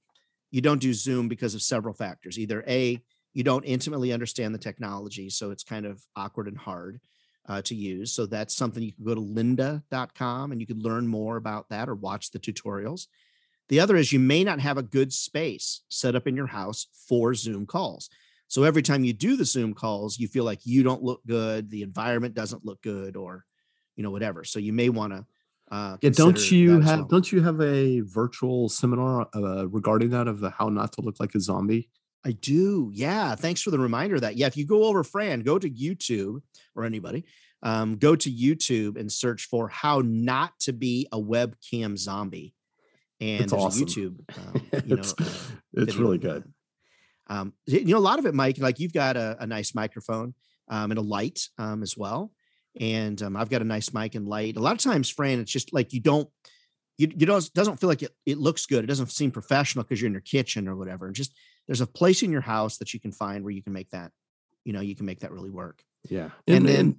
you 0.51 0.61
don't 0.61 0.81
do 0.81 0.93
Zoom 0.93 1.27
because 1.27 1.55
of 1.55 1.63
several 1.63 1.93
factors. 1.93 2.37
Either 2.37 2.63
a 2.67 3.01
you 3.33 3.43
don't 3.43 3.63
intimately 3.63 4.13
understand 4.13 4.53
the 4.53 4.59
technology, 4.59 5.29
so 5.29 5.49
it's 5.49 5.63
kind 5.63 5.85
of 5.85 6.03
awkward 6.15 6.47
and 6.47 6.57
hard 6.57 6.99
uh, 7.47 7.61
to 7.63 7.75
use. 7.75 8.11
So 8.11 8.25
that's 8.25 8.55
something 8.55 8.83
you 8.83 8.93
can 8.93 9.05
go 9.05 9.15
to 9.15 9.21
lynda.com 9.21 10.51
and 10.51 10.61
you 10.61 10.67
can 10.67 10.79
learn 10.79 11.07
more 11.07 11.37
about 11.37 11.69
that 11.69 11.89
or 11.89 11.95
watch 11.95 12.31
the 12.31 12.39
tutorials. 12.39 13.07
The 13.69 13.79
other 13.79 13.95
is 13.95 14.11
you 14.11 14.19
may 14.19 14.43
not 14.43 14.59
have 14.59 14.77
a 14.77 14.83
good 14.83 15.13
space 15.13 15.81
set 15.89 16.15
up 16.15 16.27
in 16.27 16.35
your 16.35 16.47
house 16.47 16.87
for 17.07 17.33
Zoom 17.33 17.65
calls. 17.65 18.09
So 18.47 18.63
every 18.63 18.81
time 18.81 19.03
you 19.03 19.13
do 19.13 19.35
the 19.35 19.45
Zoom 19.45 19.73
calls, 19.73 20.19
you 20.19 20.27
feel 20.27 20.43
like 20.43 20.59
you 20.63 20.83
don't 20.83 21.01
look 21.01 21.21
good, 21.25 21.69
the 21.69 21.81
environment 21.81 22.35
doesn't 22.35 22.65
look 22.65 22.81
good, 22.81 23.15
or 23.15 23.45
you 23.95 24.03
know 24.03 24.11
whatever. 24.11 24.43
So 24.43 24.59
you 24.59 24.73
may 24.73 24.89
want 24.89 25.13
to. 25.13 25.25
Uh, 25.71 25.97
yeah, 26.01 26.11
don't 26.11 26.51
you 26.51 26.79
have 26.81 26.99
well. 26.99 27.07
don't 27.07 27.31
you 27.31 27.41
have 27.41 27.59
a 27.61 28.01
virtual 28.01 28.69
seminar 28.69 29.27
uh, 29.33 29.67
regarding 29.69 30.11
that 30.11 30.27
of 30.27 30.43
how 30.55 30.69
not 30.69 30.91
to 30.93 31.01
look 31.01 31.19
like 31.19 31.33
a 31.33 31.39
zombie? 31.39 31.89
I 32.25 32.31
do. 32.31 32.89
Yeah. 32.93 33.35
Thanks 33.35 33.61
for 33.61 33.71
the 33.71 33.79
reminder 33.79 34.15
of 34.15 34.21
that. 34.21 34.37
Yeah. 34.37 34.47
If 34.47 34.57
you 34.57 34.65
go 34.65 34.85
over 34.85 35.03
Fran, 35.03 35.41
go 35.41 35.59
to 35.59 35.69
YouTube 35.69 36.41
or 36.75 36.85
anybody, 36.85 37.25
um, 37.61 37.97
go 37.97 38.15
to 38.15 38.31
YouTube 38.31 38.97
and 38.97 39.11
search 39.11 39.45
for 39.45 39.67
how 39.67 40.01
not 40.03 40.51
to 40.61 40.73
be 40.73 41.07
a 41.11 41.19
webcam 41.19 41.97
zombie. 41.97 42.53
And 43.19 43.41
it's 43.41 43.53
awesome. 43.53 43.85
YouTube, 43.85 44.19
um, 44.37 44.53
you 44.73 44.95
know, 44.95 44.95
it's, 45.01 45.13
uh, 45.13 45.25
it's 45.73 45.95
really 45.95 46.17
good. 46.17 46.43
Um, 47.27 47.53
you 47.65 47.85
know, 47.85 47.97
a 47.97 47.99
lot 47.99 48.19
of 48.19 48.25
it, 48.25 48.33
Mike, 48.33 48.57
like 48.57 48.79
you've 48.79 48.93
got 48.93 49.15
a, 49.15 49.37
a 49.39 49.47
nice 49.47 49.73
microphone 49.73 50.33
um, 50.69 50.91
and 50.91 50.97
a 50.97 51.01
light 51.01 51.47
um, 51.57 51.83
as 51.83 51.97
well. 51.97 52.31
And 52.79 53.21
um, 53.21 53.37
I've 53.37 53.49
got 53.49 53.61
a 53.61 53.65
nice 53.65 53.93
mic 53.93 54.15
and 54.15 54.27
light. 54.27 54.57
A 54.57 54.59
lot 54.59 54.73
of 54.73 54.79
times, 54.79 55.09
Fran, 55.09 55.39
it's 55.39 55.51
just 55.51 55.73
like 55.73 55.93
you 55.93 56.01
don't, 56.01 56.27
you, 56.97 57.07
you 57.15 57.25
don't, 57.25 57.53
doesn't 57.53 57.79
feel 57.79 57.89
like 57.89 58.03
it, 58.03 58.11
it 58.25 58.37
looks 58.37 58.65
good. 58.65 58.83
It 58.83 58.87
doesn't 58.87 59.11
seem 59.11 59.31
professional 59.31 59.83
because 59.83 60.01
you're 60.01 60.07
in 60.07 60.13
your 60.13 60.21
kitchen 60.21 60.67
or 60.67 60.75
whatever. 60.75 61.05
And 61.05 61.15
just 61.15 61.33
there's 61.67 61.81
a 61.81 61.87
place 61.87 62.23
in 62.23 62.31
your 62.31 62.41
house 62.41 62.77
that 62.77 62.93
you 62.93 62.99
can 62.99 63.11
find 63.11 63.43
where 63.43 63.53
you 63.53 63.63
can 63.63 63.73
make 63.73 63.89
that, 63.91 64.11
you 64.65 64.73
know, 64.73 64.81
you 64.81 64.95
can 64.95 65.05
make 65.05 65.21
that 65.21 65.31
really 65.31 65.49
work. 65.49 65.83
Yeah. 66.09 66.29
And, 66.47 66.67
then, 66.67 66.97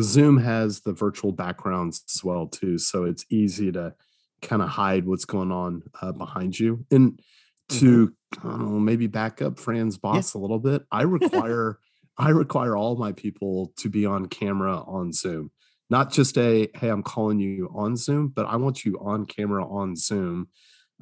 Zoom 0.00 0.38
has 0.38 0.80
the 0.80 0.92
virtual 0.92 1.32
backgrounds 1.32 2.02
as 2.14 2.24
well 2.24 2.46
too, 2.46 2.78
so 2.78 3.04
it's 3.04 3.26
easy 3.28 3.70
to 3.72 3.94
kind 4.40 4.62
of 4.62 4.68
hide 4.68 5.06
what's 5.06 5.24
going 5.24 5.52
on 5.52 5.82
uh, 6.00 6.12
behind 6.12 6.58
you. 6.58 6.86
And 6.90 7.20
to 7.68 8.08
mm-hmm. 8.08 8.48
I 8.48 8.56
know, 8.56 8.78
maybe 8.78 9.06
back 9.06 9.42
up 9.42 9.58
Fran's 9.58 9.98
boss 9.98 10.34
yeah. 10.34 10.40
a 10.40 10.42
little 10.42 10.58
bit, 10.58 10.82
I 10.90 11.02
require 11.02 11.78
I 12.16 12.30
require 12.30 12.76
all 12.76 12.96
my 12.96 13.12
people 13.12 13.72
to 13.78 13.88
be 13.88 14.04
on 14.04 14.26
camera 14.26 14.82
on 14.82 15.12
Zoom. 15.12 15.50
Not 15.88 16.12
just 16.12 16.38
a 16.38 16.68
hey, 16.74 16.88
I'm 16.88 17.02
calling 17.02 17.38
you 17.38 17.70
on 17.74 17.96
Zoom, 17.96 18.28
but 18.28 18.46
I 18.46 18.56
want 18.56 18.84
you 18.84 18.98
on 19.00 19.26
camera 19.26 19.66
on 19.66 19.96
Zoom. 19.96 20.48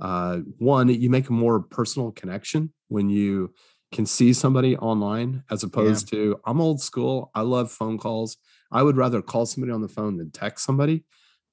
Uh, 0.01 0.39
one, 0.59 0.89
you 0.89 1.11
make 1.11 1.29
a 1.29 1.33
more 1.33 1.61
personal 1.61 2.13
connection 2.13 2.73
when 2.89 3.11
you 3.11 3.53
can 3.93 4.07
see 4.07 4.33
somebody 4.33 4.77
online 4.77 5.43
as 5.51 5.63
opposed 5.63 6.13
yeah. 6.13 6.19
to 6.19 6.41
I'm 6.45 6.61
old 6.61 6.81
school. 6.81 7.31
I 7.35 7.41
love 7.43 7.71
phone 7.71 7.99
calls. 7.99 8.37
I 8.71 8.83
would 8.83 8.97
rather 8.97 9.23
call 9.23 9.47
somebody 9.47 9.73
on 9.73 9.81
the 9.81 9.89
phone 9.89 10.19
than 10.19 10.31
text 10.31 10.65
somebody, 10.65 11.05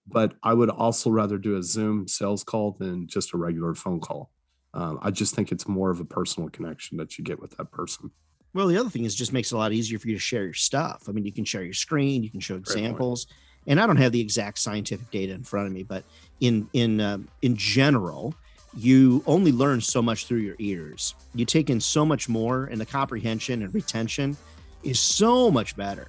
but 0.08 0.34
I 0.44 0.54
would 0.54 0.70
also 0.70 1.10
rather 1.10 1.38
do 1.38 1.56
a 1.58 1.64
Zoom 1.64 2.08
sales 2.08 2.44
call 2.44 2.76
than 2.78 3.08
just 3.08 3.34
a 3.34 3.38
regular 3.38 3.74
phone 3.74 4.02
call. 4.02 4.32
Um, 4.74 5.00
I 5.02 5.12
just 5.12 5.34
think 5.34 5.52
it's 5.52 5.68
more 5.68 5.90
of 5.90 6.02
a 6.02 6.06
personal 6.06 6.50
connection 6.50 6.98
that 6.98 7.18
you 7.18 7.24
get 7.24 7.40
with 7.40 7.56
that 7.58 7.72
person. 7.72 8.12
Well, 8.54 8.68
the 8.68 8.78
other 8.78 8.90
thing 8.90 9.06
is 9.06 9.16
just 9.16 9.34
makes 9.34 9.52
it 9.52 9.56
a 9.56 9.58
lot 9.58 9.72
easier 9.72 10.00
for 10.00 10.08
you 10.08 10.16
to 10.16 10.20
share 10.20 10.44
your 10.44 10.54
stuff. 10.54 11.04
I 11.08 11.14
mean, 11.14 11.26
you 11.26 11.34
can 11.34 11.46
share 11.46 11.64
your 11.64 11.74
screen, 11.74 12.24
you 12.24 12.32
can 12.32 12.42
show 12.42 12.56
examples, 12.56 13.28
and 13.68 13.80
I 13.80 13.88
don't 13.88 13.98
have 13.98 14.12
the 14.12 14.22
exact 14.22 14.60
scientific 14.60 15.10
data 15.12 15.34
in 15.34 15.44
front 15.44 15.68
of 15.68 15.74
me, 15.74 15.84
but 15.84 16.04
in 16.40 16.70
in 16.74 17.02
um, 17.02 17.28
in 17.42 17.56
general, 17.56 18.36
you 18.78 19.24
only 19.26 19.52
learn 19.52 19.82
so 19.82 20.02
much 20.02 20.28
through 20.28 20.40
your 20.40 20.56
ears. 20.60 21.16
You 21.34 21.46
take 21.46 21.70
in 21.70 21.80
so 21.80 22.06
much 22.06 22.28
more, 22.28 22.66
and 22.66 22.80
the 22.80 22.86
comprehension 22.86 23.64
and 23.64 23.74
retention 23.74 24.38
is 24.84 25.00
so 25.00 25.50
much 25.50 25.76
better 25.76 26.08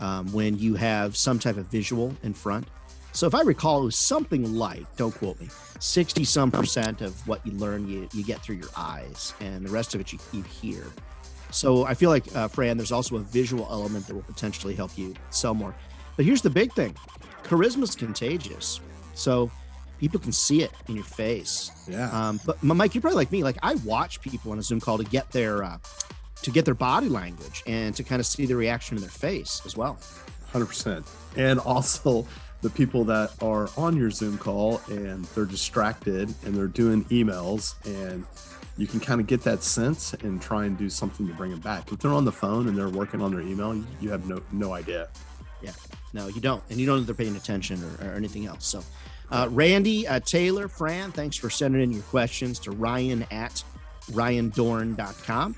um, 0.00 0.30
when 0.32 0.58
you 0.58 0.74
have 0.74 1.16
some 1.16 1.38
type 1.38 1.56
of 1.56 1.66
visual 1.66 2.14
in 2.22 2.34
front. 2.34 2.66
So, 3.12 3.26
if 3.26 3.34
I 3.34 3.42
recall, 3.42 3.82
it 3.82 3.86
was 3.86 3.96
something 3.96 4.54
like, 4.54 4.84
don't 4.96 5.12
quote 5.12 5.40
me, 5.40 5.48
60 5.80 6.24
some 6.24 6.50
percent 6.50 7.00
of 7.00 7.26
what 7.26 7.44
you 7.44 7.52
learn, 7.52 7.88
you, 7.88 8.08
you 8.12 8.22
get 8.22 8.40
through 8.40 8.56
your 8.56 8.68
eyes, 8.76 9.34
and 9.40 9.66
the 9.66 9.70
rest 9.70 9.94
of 9.94 10.00
it 10.00 10.12
you, 10.12 10.18
you 10.32 10.42
hear. 10.42 10.84
So, 11.50 11.84
I 11.84 11.94
feel 11.94 12.10
like, 12.10 12.24
uh, 12.36 12.46
Fran, 12.46 12.76
there's 12.76 12.92
also 12.92 13.16
a 13.16 13.20
visual 13.20 13.66
element 13.68 14.06
that 14.06 14.14
will 14.14 14.22
potentially 14.22 14.74
help 14.74 14.96
you 14.96 15.14
sell 15.30 15.54
more. 15.54 15.74
But 16.16 16.24
here's 16.24 16.42
the 16.42 16.50
big 16.50 16.72
thing 16.72 16.94
charisma 17.44 17.82
is 17.82 17.94
contagious. 17.94 18.80
So, 19.14 19.50
people 20.00 20.18
can 20.18 20.32
see 20.32 20.62
it 20.62 20.72
in 20.88 20.96
your 20.96 21.04
face. 21.04 21.70
Yeah. 21.88 22.10
Um, 22.10 22.40
but 22.46 22.60
Mike, 22.62 22.94
you're 22.94 23.02
probably 23.02 23.16
like 23.16 23.30
me. 23.30 23.44
Like 23.44 23.58
I 23.62 23.74
watch 23.76 24.20
people 24.20 24.50
on 24.50 24.58
a 24.58 24.62
Zoom 24.62 24.80
call 24.80 24.98
to 24.98 25.04
get 25.04 25.30
their 25.30 25.62
uh, 25.62 25.78
to 26.42 26.50
get 26.50 26.64
their 26.64 26.74
body 26.74 27.08
language 27.08 27.62
and 27.66 27.94
to 27.94 28.02
kind 28.02 28.18
of 28.18 28.26
see 28.26 28.46
the 28.46 28.56
reaction 28.56 28.96
in 28.96 29.02
their 29.02 29.10
face 29.10 29.62
as 29.66 29.76
well. 29.76 29.98
Hundred 30.52 30.66
percent. 30.66 31.06
And 31.36 31.60
also 31.60 32.26
the 32.62 32.70
people 32.70 33.04
that 33.04 33.30
are 33.42 33.68
on 33.76 33.96
your 33.96 34.10
Zoom 34.10 34.38
call 34.38 34.80
and 34.88 35.24
they're 35.26 35.44
distracted 35.44 36.34
and 36.44 36.54
they're 36.54 36.66
doing 36.66 37.04
emails 37.06 37.74
and 37.86 38.24
you 38.76 38.86
can 38.86 39.00
kind 39.00 39.20
of 39.20 39.26
get 39.26 39.42
that 39.42 39.62
sense 39.62 40.14
and 40.14 40.40
try 40.40 40.64
and 40.64 40.76
do 40.78 40.88
something 40.88 41.26
to 41.26 41.34
bring 41.34 41.50
them 41.50 41.60
back. 41.60 41.92
If 41.92 41.98
they're 42.00 42.12
on 42.12 42.24
the 42.24 42.32
phone 42.32 42.68
and 42.68 42.76
they're 42.76 42.88
working 42.88 43.20
on 43.20 43.30
their 43.30 43.42
email, 43.42 43.82
you 44.00 44.10
have 44.10 44.26
no 44.26 44.40
no 44.52 44.72
idea. 44.72 45.08
No, 46.12 46.26
you 46.28 46.40
don't, 46.40 46.62
and 46.70 46.80
you 46.80 46.86
don't 46.86 46.98
know 46.98 47.04
they're 47.04 47.14
paying 47.14 47.36
attention 47.36 47.82
or, 47.82 48.08
or 48.08 48.14
anything 48.14 48.46
else. 48.46 48.66
So 48.66 48.82
uh, 49.30 49.48
Randy, 49.50 50.06
uh, 50.06 50.20
Taylor, 50.20 50.68
Fran, 50.68 51.12
thanks 51.12 51.36
for 51.36 51.50
sending 51.50 51.82
in 51.82 51.92
your 51.92 52.02
questions 52.02 52.58
to 52.60 52.72
Ryan 52.72 53.24
at 53.30 53.62
RyanDohrn.com. 54.12 55.56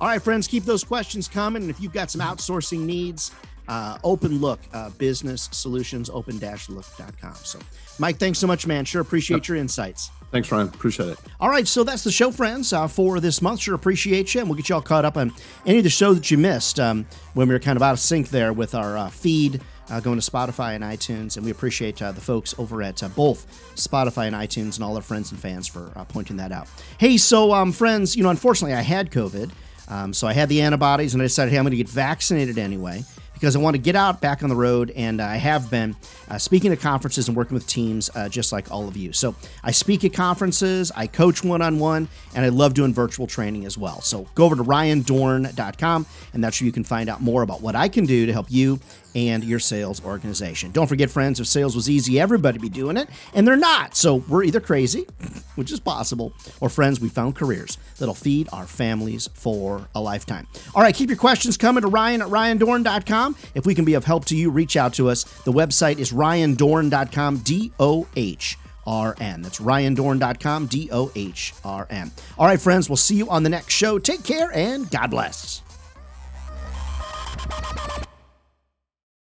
All 0.00 0.08
right, 0.08 0.20
friends, 0.20 0.46
keep 0.46 0.64
those 0.64 0.84
questions 0.84 1.28
coming. 1.28 1.62
And 1.62 1.70
if 1.70 1.80
you've 1.80 1.92
got 1.92 2.10
some 2.10 2.20
outsourcing 2.20 2.80
needs, 2.80 3.30
uh, 3.68 3.98
Open 4.04 4.40
Look 4.40 4.60
uh, 4.74 4.90
Business 4.90 5.48
Solutions, 5.52 6.10
open-look.com. 6.10 7.34
So, 7.36 7.58
Mike, 7.98 8.18
thanks 8.18 8.38
so 8.38 8.46
much, 8.46 8.66
man. 8.66 8.84
Sure 8.84 9.00
appreciate 9.00 9.48
your 9.48 9.56
insights. 9.56 10.10
Thanks, 10.30 10.50
Ryan. 10.50 10.68
Appreciate 10.68 11.10
it. 11.10 11.18
All 11.40 11.48
right, 11.48 11.66
so 11.66 11.84
that's 11.84 12.04
the 12.04 12.10
show, 12.10 12.30
friends, 12.30 12.72
uh, 12.72 12.88
for 12.88 13.20
this 13.20 13.40
month. 13.40 13.60
Sure 13.60 13.74
appreciate 13.74 14.34
you, 14.34 14.40
and 14.40 14.50
we'll 14.50 14.56
get 14.56 14.68
you 14.68 14.74
all 14.74 14.82
caught 14.82 15.04
up 15.04 15.16
on 15.16 15.32
any 15.64 15.78
of 15.78 15.84
the 15.84 15.90
show 15.90 16.12
that 16.12 16.30
you 16.30 16.36
missed 16.36 16.80
um, 16.80 17.06
when 17.34 17.48
we 17.48 17.54
were 17.54 17.60
kind 17.60 17.76
of 17.76 17.82
out 17.82 17.92
of 17.92 18.00
sync 18.00 18.30
there 18.30 18.52
with 18.52 18.74
our 18.74 18.98
uh, 18.98 19.08
feed 19.08 19.62
uh, 19.90 20.00
going 20.00 20.18
to 20.18 20.30
Spotify 20.30 20.74
and 20.74 20.84
iTunes. 20.84 21.36
And 21.36 21.44
we 21.44 21.50
appreciate 21.50 22.00
uh, 22.00 22.12
the 22.12 22.20
folks 22.20 22.54
over 22.58 22.82
at 22.82 23.02
uh, 23.02 23.08
both 23.08 23.46
Spotify 23.76 24.26
and 24.26 24.36
iTunes 24.36 24.76
and 24.76 24.84
all 24.84 24.96
our 24.96 25.02
friends 25.02 25.30
and 25.30 25.40
fans 25.40 25.66
for 25.66 25.92
uh, 25.96 26.04
pointing 26.04 26.36
that 26.38 26.52
out. 26.52 26.68
Hey, 26.98 27.16
so 27.16 27.52
um, 27.52 27.72
friends, 27.72 28.16
you 28.16 28.22
know, 28.22 28.30
unfortunately, 28.30 28.74
I 28.74 28.82
had 28.82 29.10
COVID. 29.10 29.50
Um, 29.88 30.14
so 30.14 30.26
I 30.26 30.32
had 30.32 30.48
the 30.48 30.62
antibodies 30.62 31.12
and 31.14 31.22
I 31.22 31.26
decided, 31.26 31.50
hey, 31.50 31.58
I'm 31.58 31.64
going 31.64 31.72
to 31.72 31.76
get 31.76 31.88
vaccinated 31.88 32.58
anyway 32.58 33.04
because 33.34 33.56
I 33.56 33.58
want 33.58 33.74
to 33.74 33.78
get 33.78 33.94
out 33.94 34.22
back 34.22 34.42
on 34.42 34.48
the 34.48 34.56
road, 34.56 34.90
and 34.96 35.20
I 35.20 35.36
have 35.36 35.70
been 35.70 35.94
uh, 36.30 36.38
speaking 36.38 36.72
at 36.72 36.80
conferences 36.80 37.28
and 37.28 37.36
working 37.36 37.54
with 37.54 37.66
teams 37.66 38.08
uh, 38.14 38.28
just 38.28 38.52
like 38.52 38.70
all 38.70 38.88
of 38.88 38.96
you. 38.96 39.12
So 39.12 39.34
I 39.62 39.70
speak 39.72 40.02
at 40.04 40.14
conferences, 40.14 40.90
I 40.96 41.08
coach 41.08 41.44
one 41.44 41.60
on 41.60 41.78
one, 41.78 42.08
and 42.34 42.44
I 42.44 42.48
love 42.48 42.72
doing 42.72 42.94
virtual 42.94 43.26
training 43.26 43.66
as 43.66 43.76
well. 43.76 44.00
So 44.00 44.26
go 44.34 44.44
over 44.44 44.56
to 44.56 44.64
ryandohrn.com, 44.64 46.06
and 46.32 46.42
that's 46.42 46.60
where 46.60 46.66
you 46.66 46.72
can 46.72 46.84
find 46.84 47.10
out 47.10 47.20
more 47.20 47.42
about 47.42 47.60
what 47.60 47.76
I 47.76 47.88
can 47.88 48.06
do 48.06 48.24
to 48.24 48.32
help 48.32 48.46
you 48.50 48.78
and 49.14 49.44
your 49.44 49.58
sales 49.58 50.04
organization. 50.04 50.70
Don't 50.72 50.86
forget, 50.86 51.10
friends, 51.10 51.40
if 51.40 51.46
sales 51.46 51.74
was 51.74 51.88
easy, 51.88 52.18
everybody 52.20 52.58
be 52.58 52.68
doing 52.68 52.96
it, 52.96 53.08
and 53.34 53.46
they're 53.46 53.56
not. 53.56 53.94
So 53.94 54.16
we're 54.28 54.44
either 54.44 54.60
crazy, 54.60 55.06
which 55.54 55.72
is 55.72 55.80
possible, 55.80 56.32
or 56.60 56.68
friends, 56.68 57.00
we 57.00 57.08
found 57.08 57.36
careers 57.36 57.78
that'll 57.98 58.14
feed 58.14 58.48
our 58.52 58.66
families 58.66 59.28
for 59.34 59.88
a 59.94 60.00
lifetime. 60.00 60.46
All 60.74 60.82
right, 60.82 60.94
keep 60.94 61.08
your 61.10 61.18
questions 61.18 61.56
coming 61.56 61.82
to 61.82 61.88
Ryan 61.88 62.22
at 62.22 62.28
ryandohrn.com. 62.28 63.36
If 63.54 63.66
we 63.66 63.74
can 63.74 63.84
be 63.84 63.94
of 63.94 64.04
help 64.04 64.24
to 64.26 64.36
you, 64.36 64.50
reach 64.50 64.76
out 64.76 64.94
to 64.94 65.08
us. 65.08 65.24
The 65.44 65.52
website 65.52 65.98
is 65.98 66.12
ryandohrn.com, 66.12 67.38
D 67.38 67.72
O 67.78 68.06
H. 68.16 68.58
R 68.86 69.16
N. 69.18 69.40
That's 69.40 69.60
ryandohrn.com, 69.60 70.66
D 70.66 70.90
O 70.92 71.10
H 71.14 71.54
R 71.64 71.86
N. 71.88 72.10
All 72.38 72.46
right, 72.46 72.60
friends, 72.60 72.88
we'll 72.88 72.96
see 72.96 73.16
you 73.16 73.30
on 73.30 73.42
the 73.42 73.48
next 73.48 73.72
show. 73.72 73.98
Take 73.98 74.24
care 74.24 74.50
and 74.52 74.90
God 74.90 75.10
bless. 75.10 75.62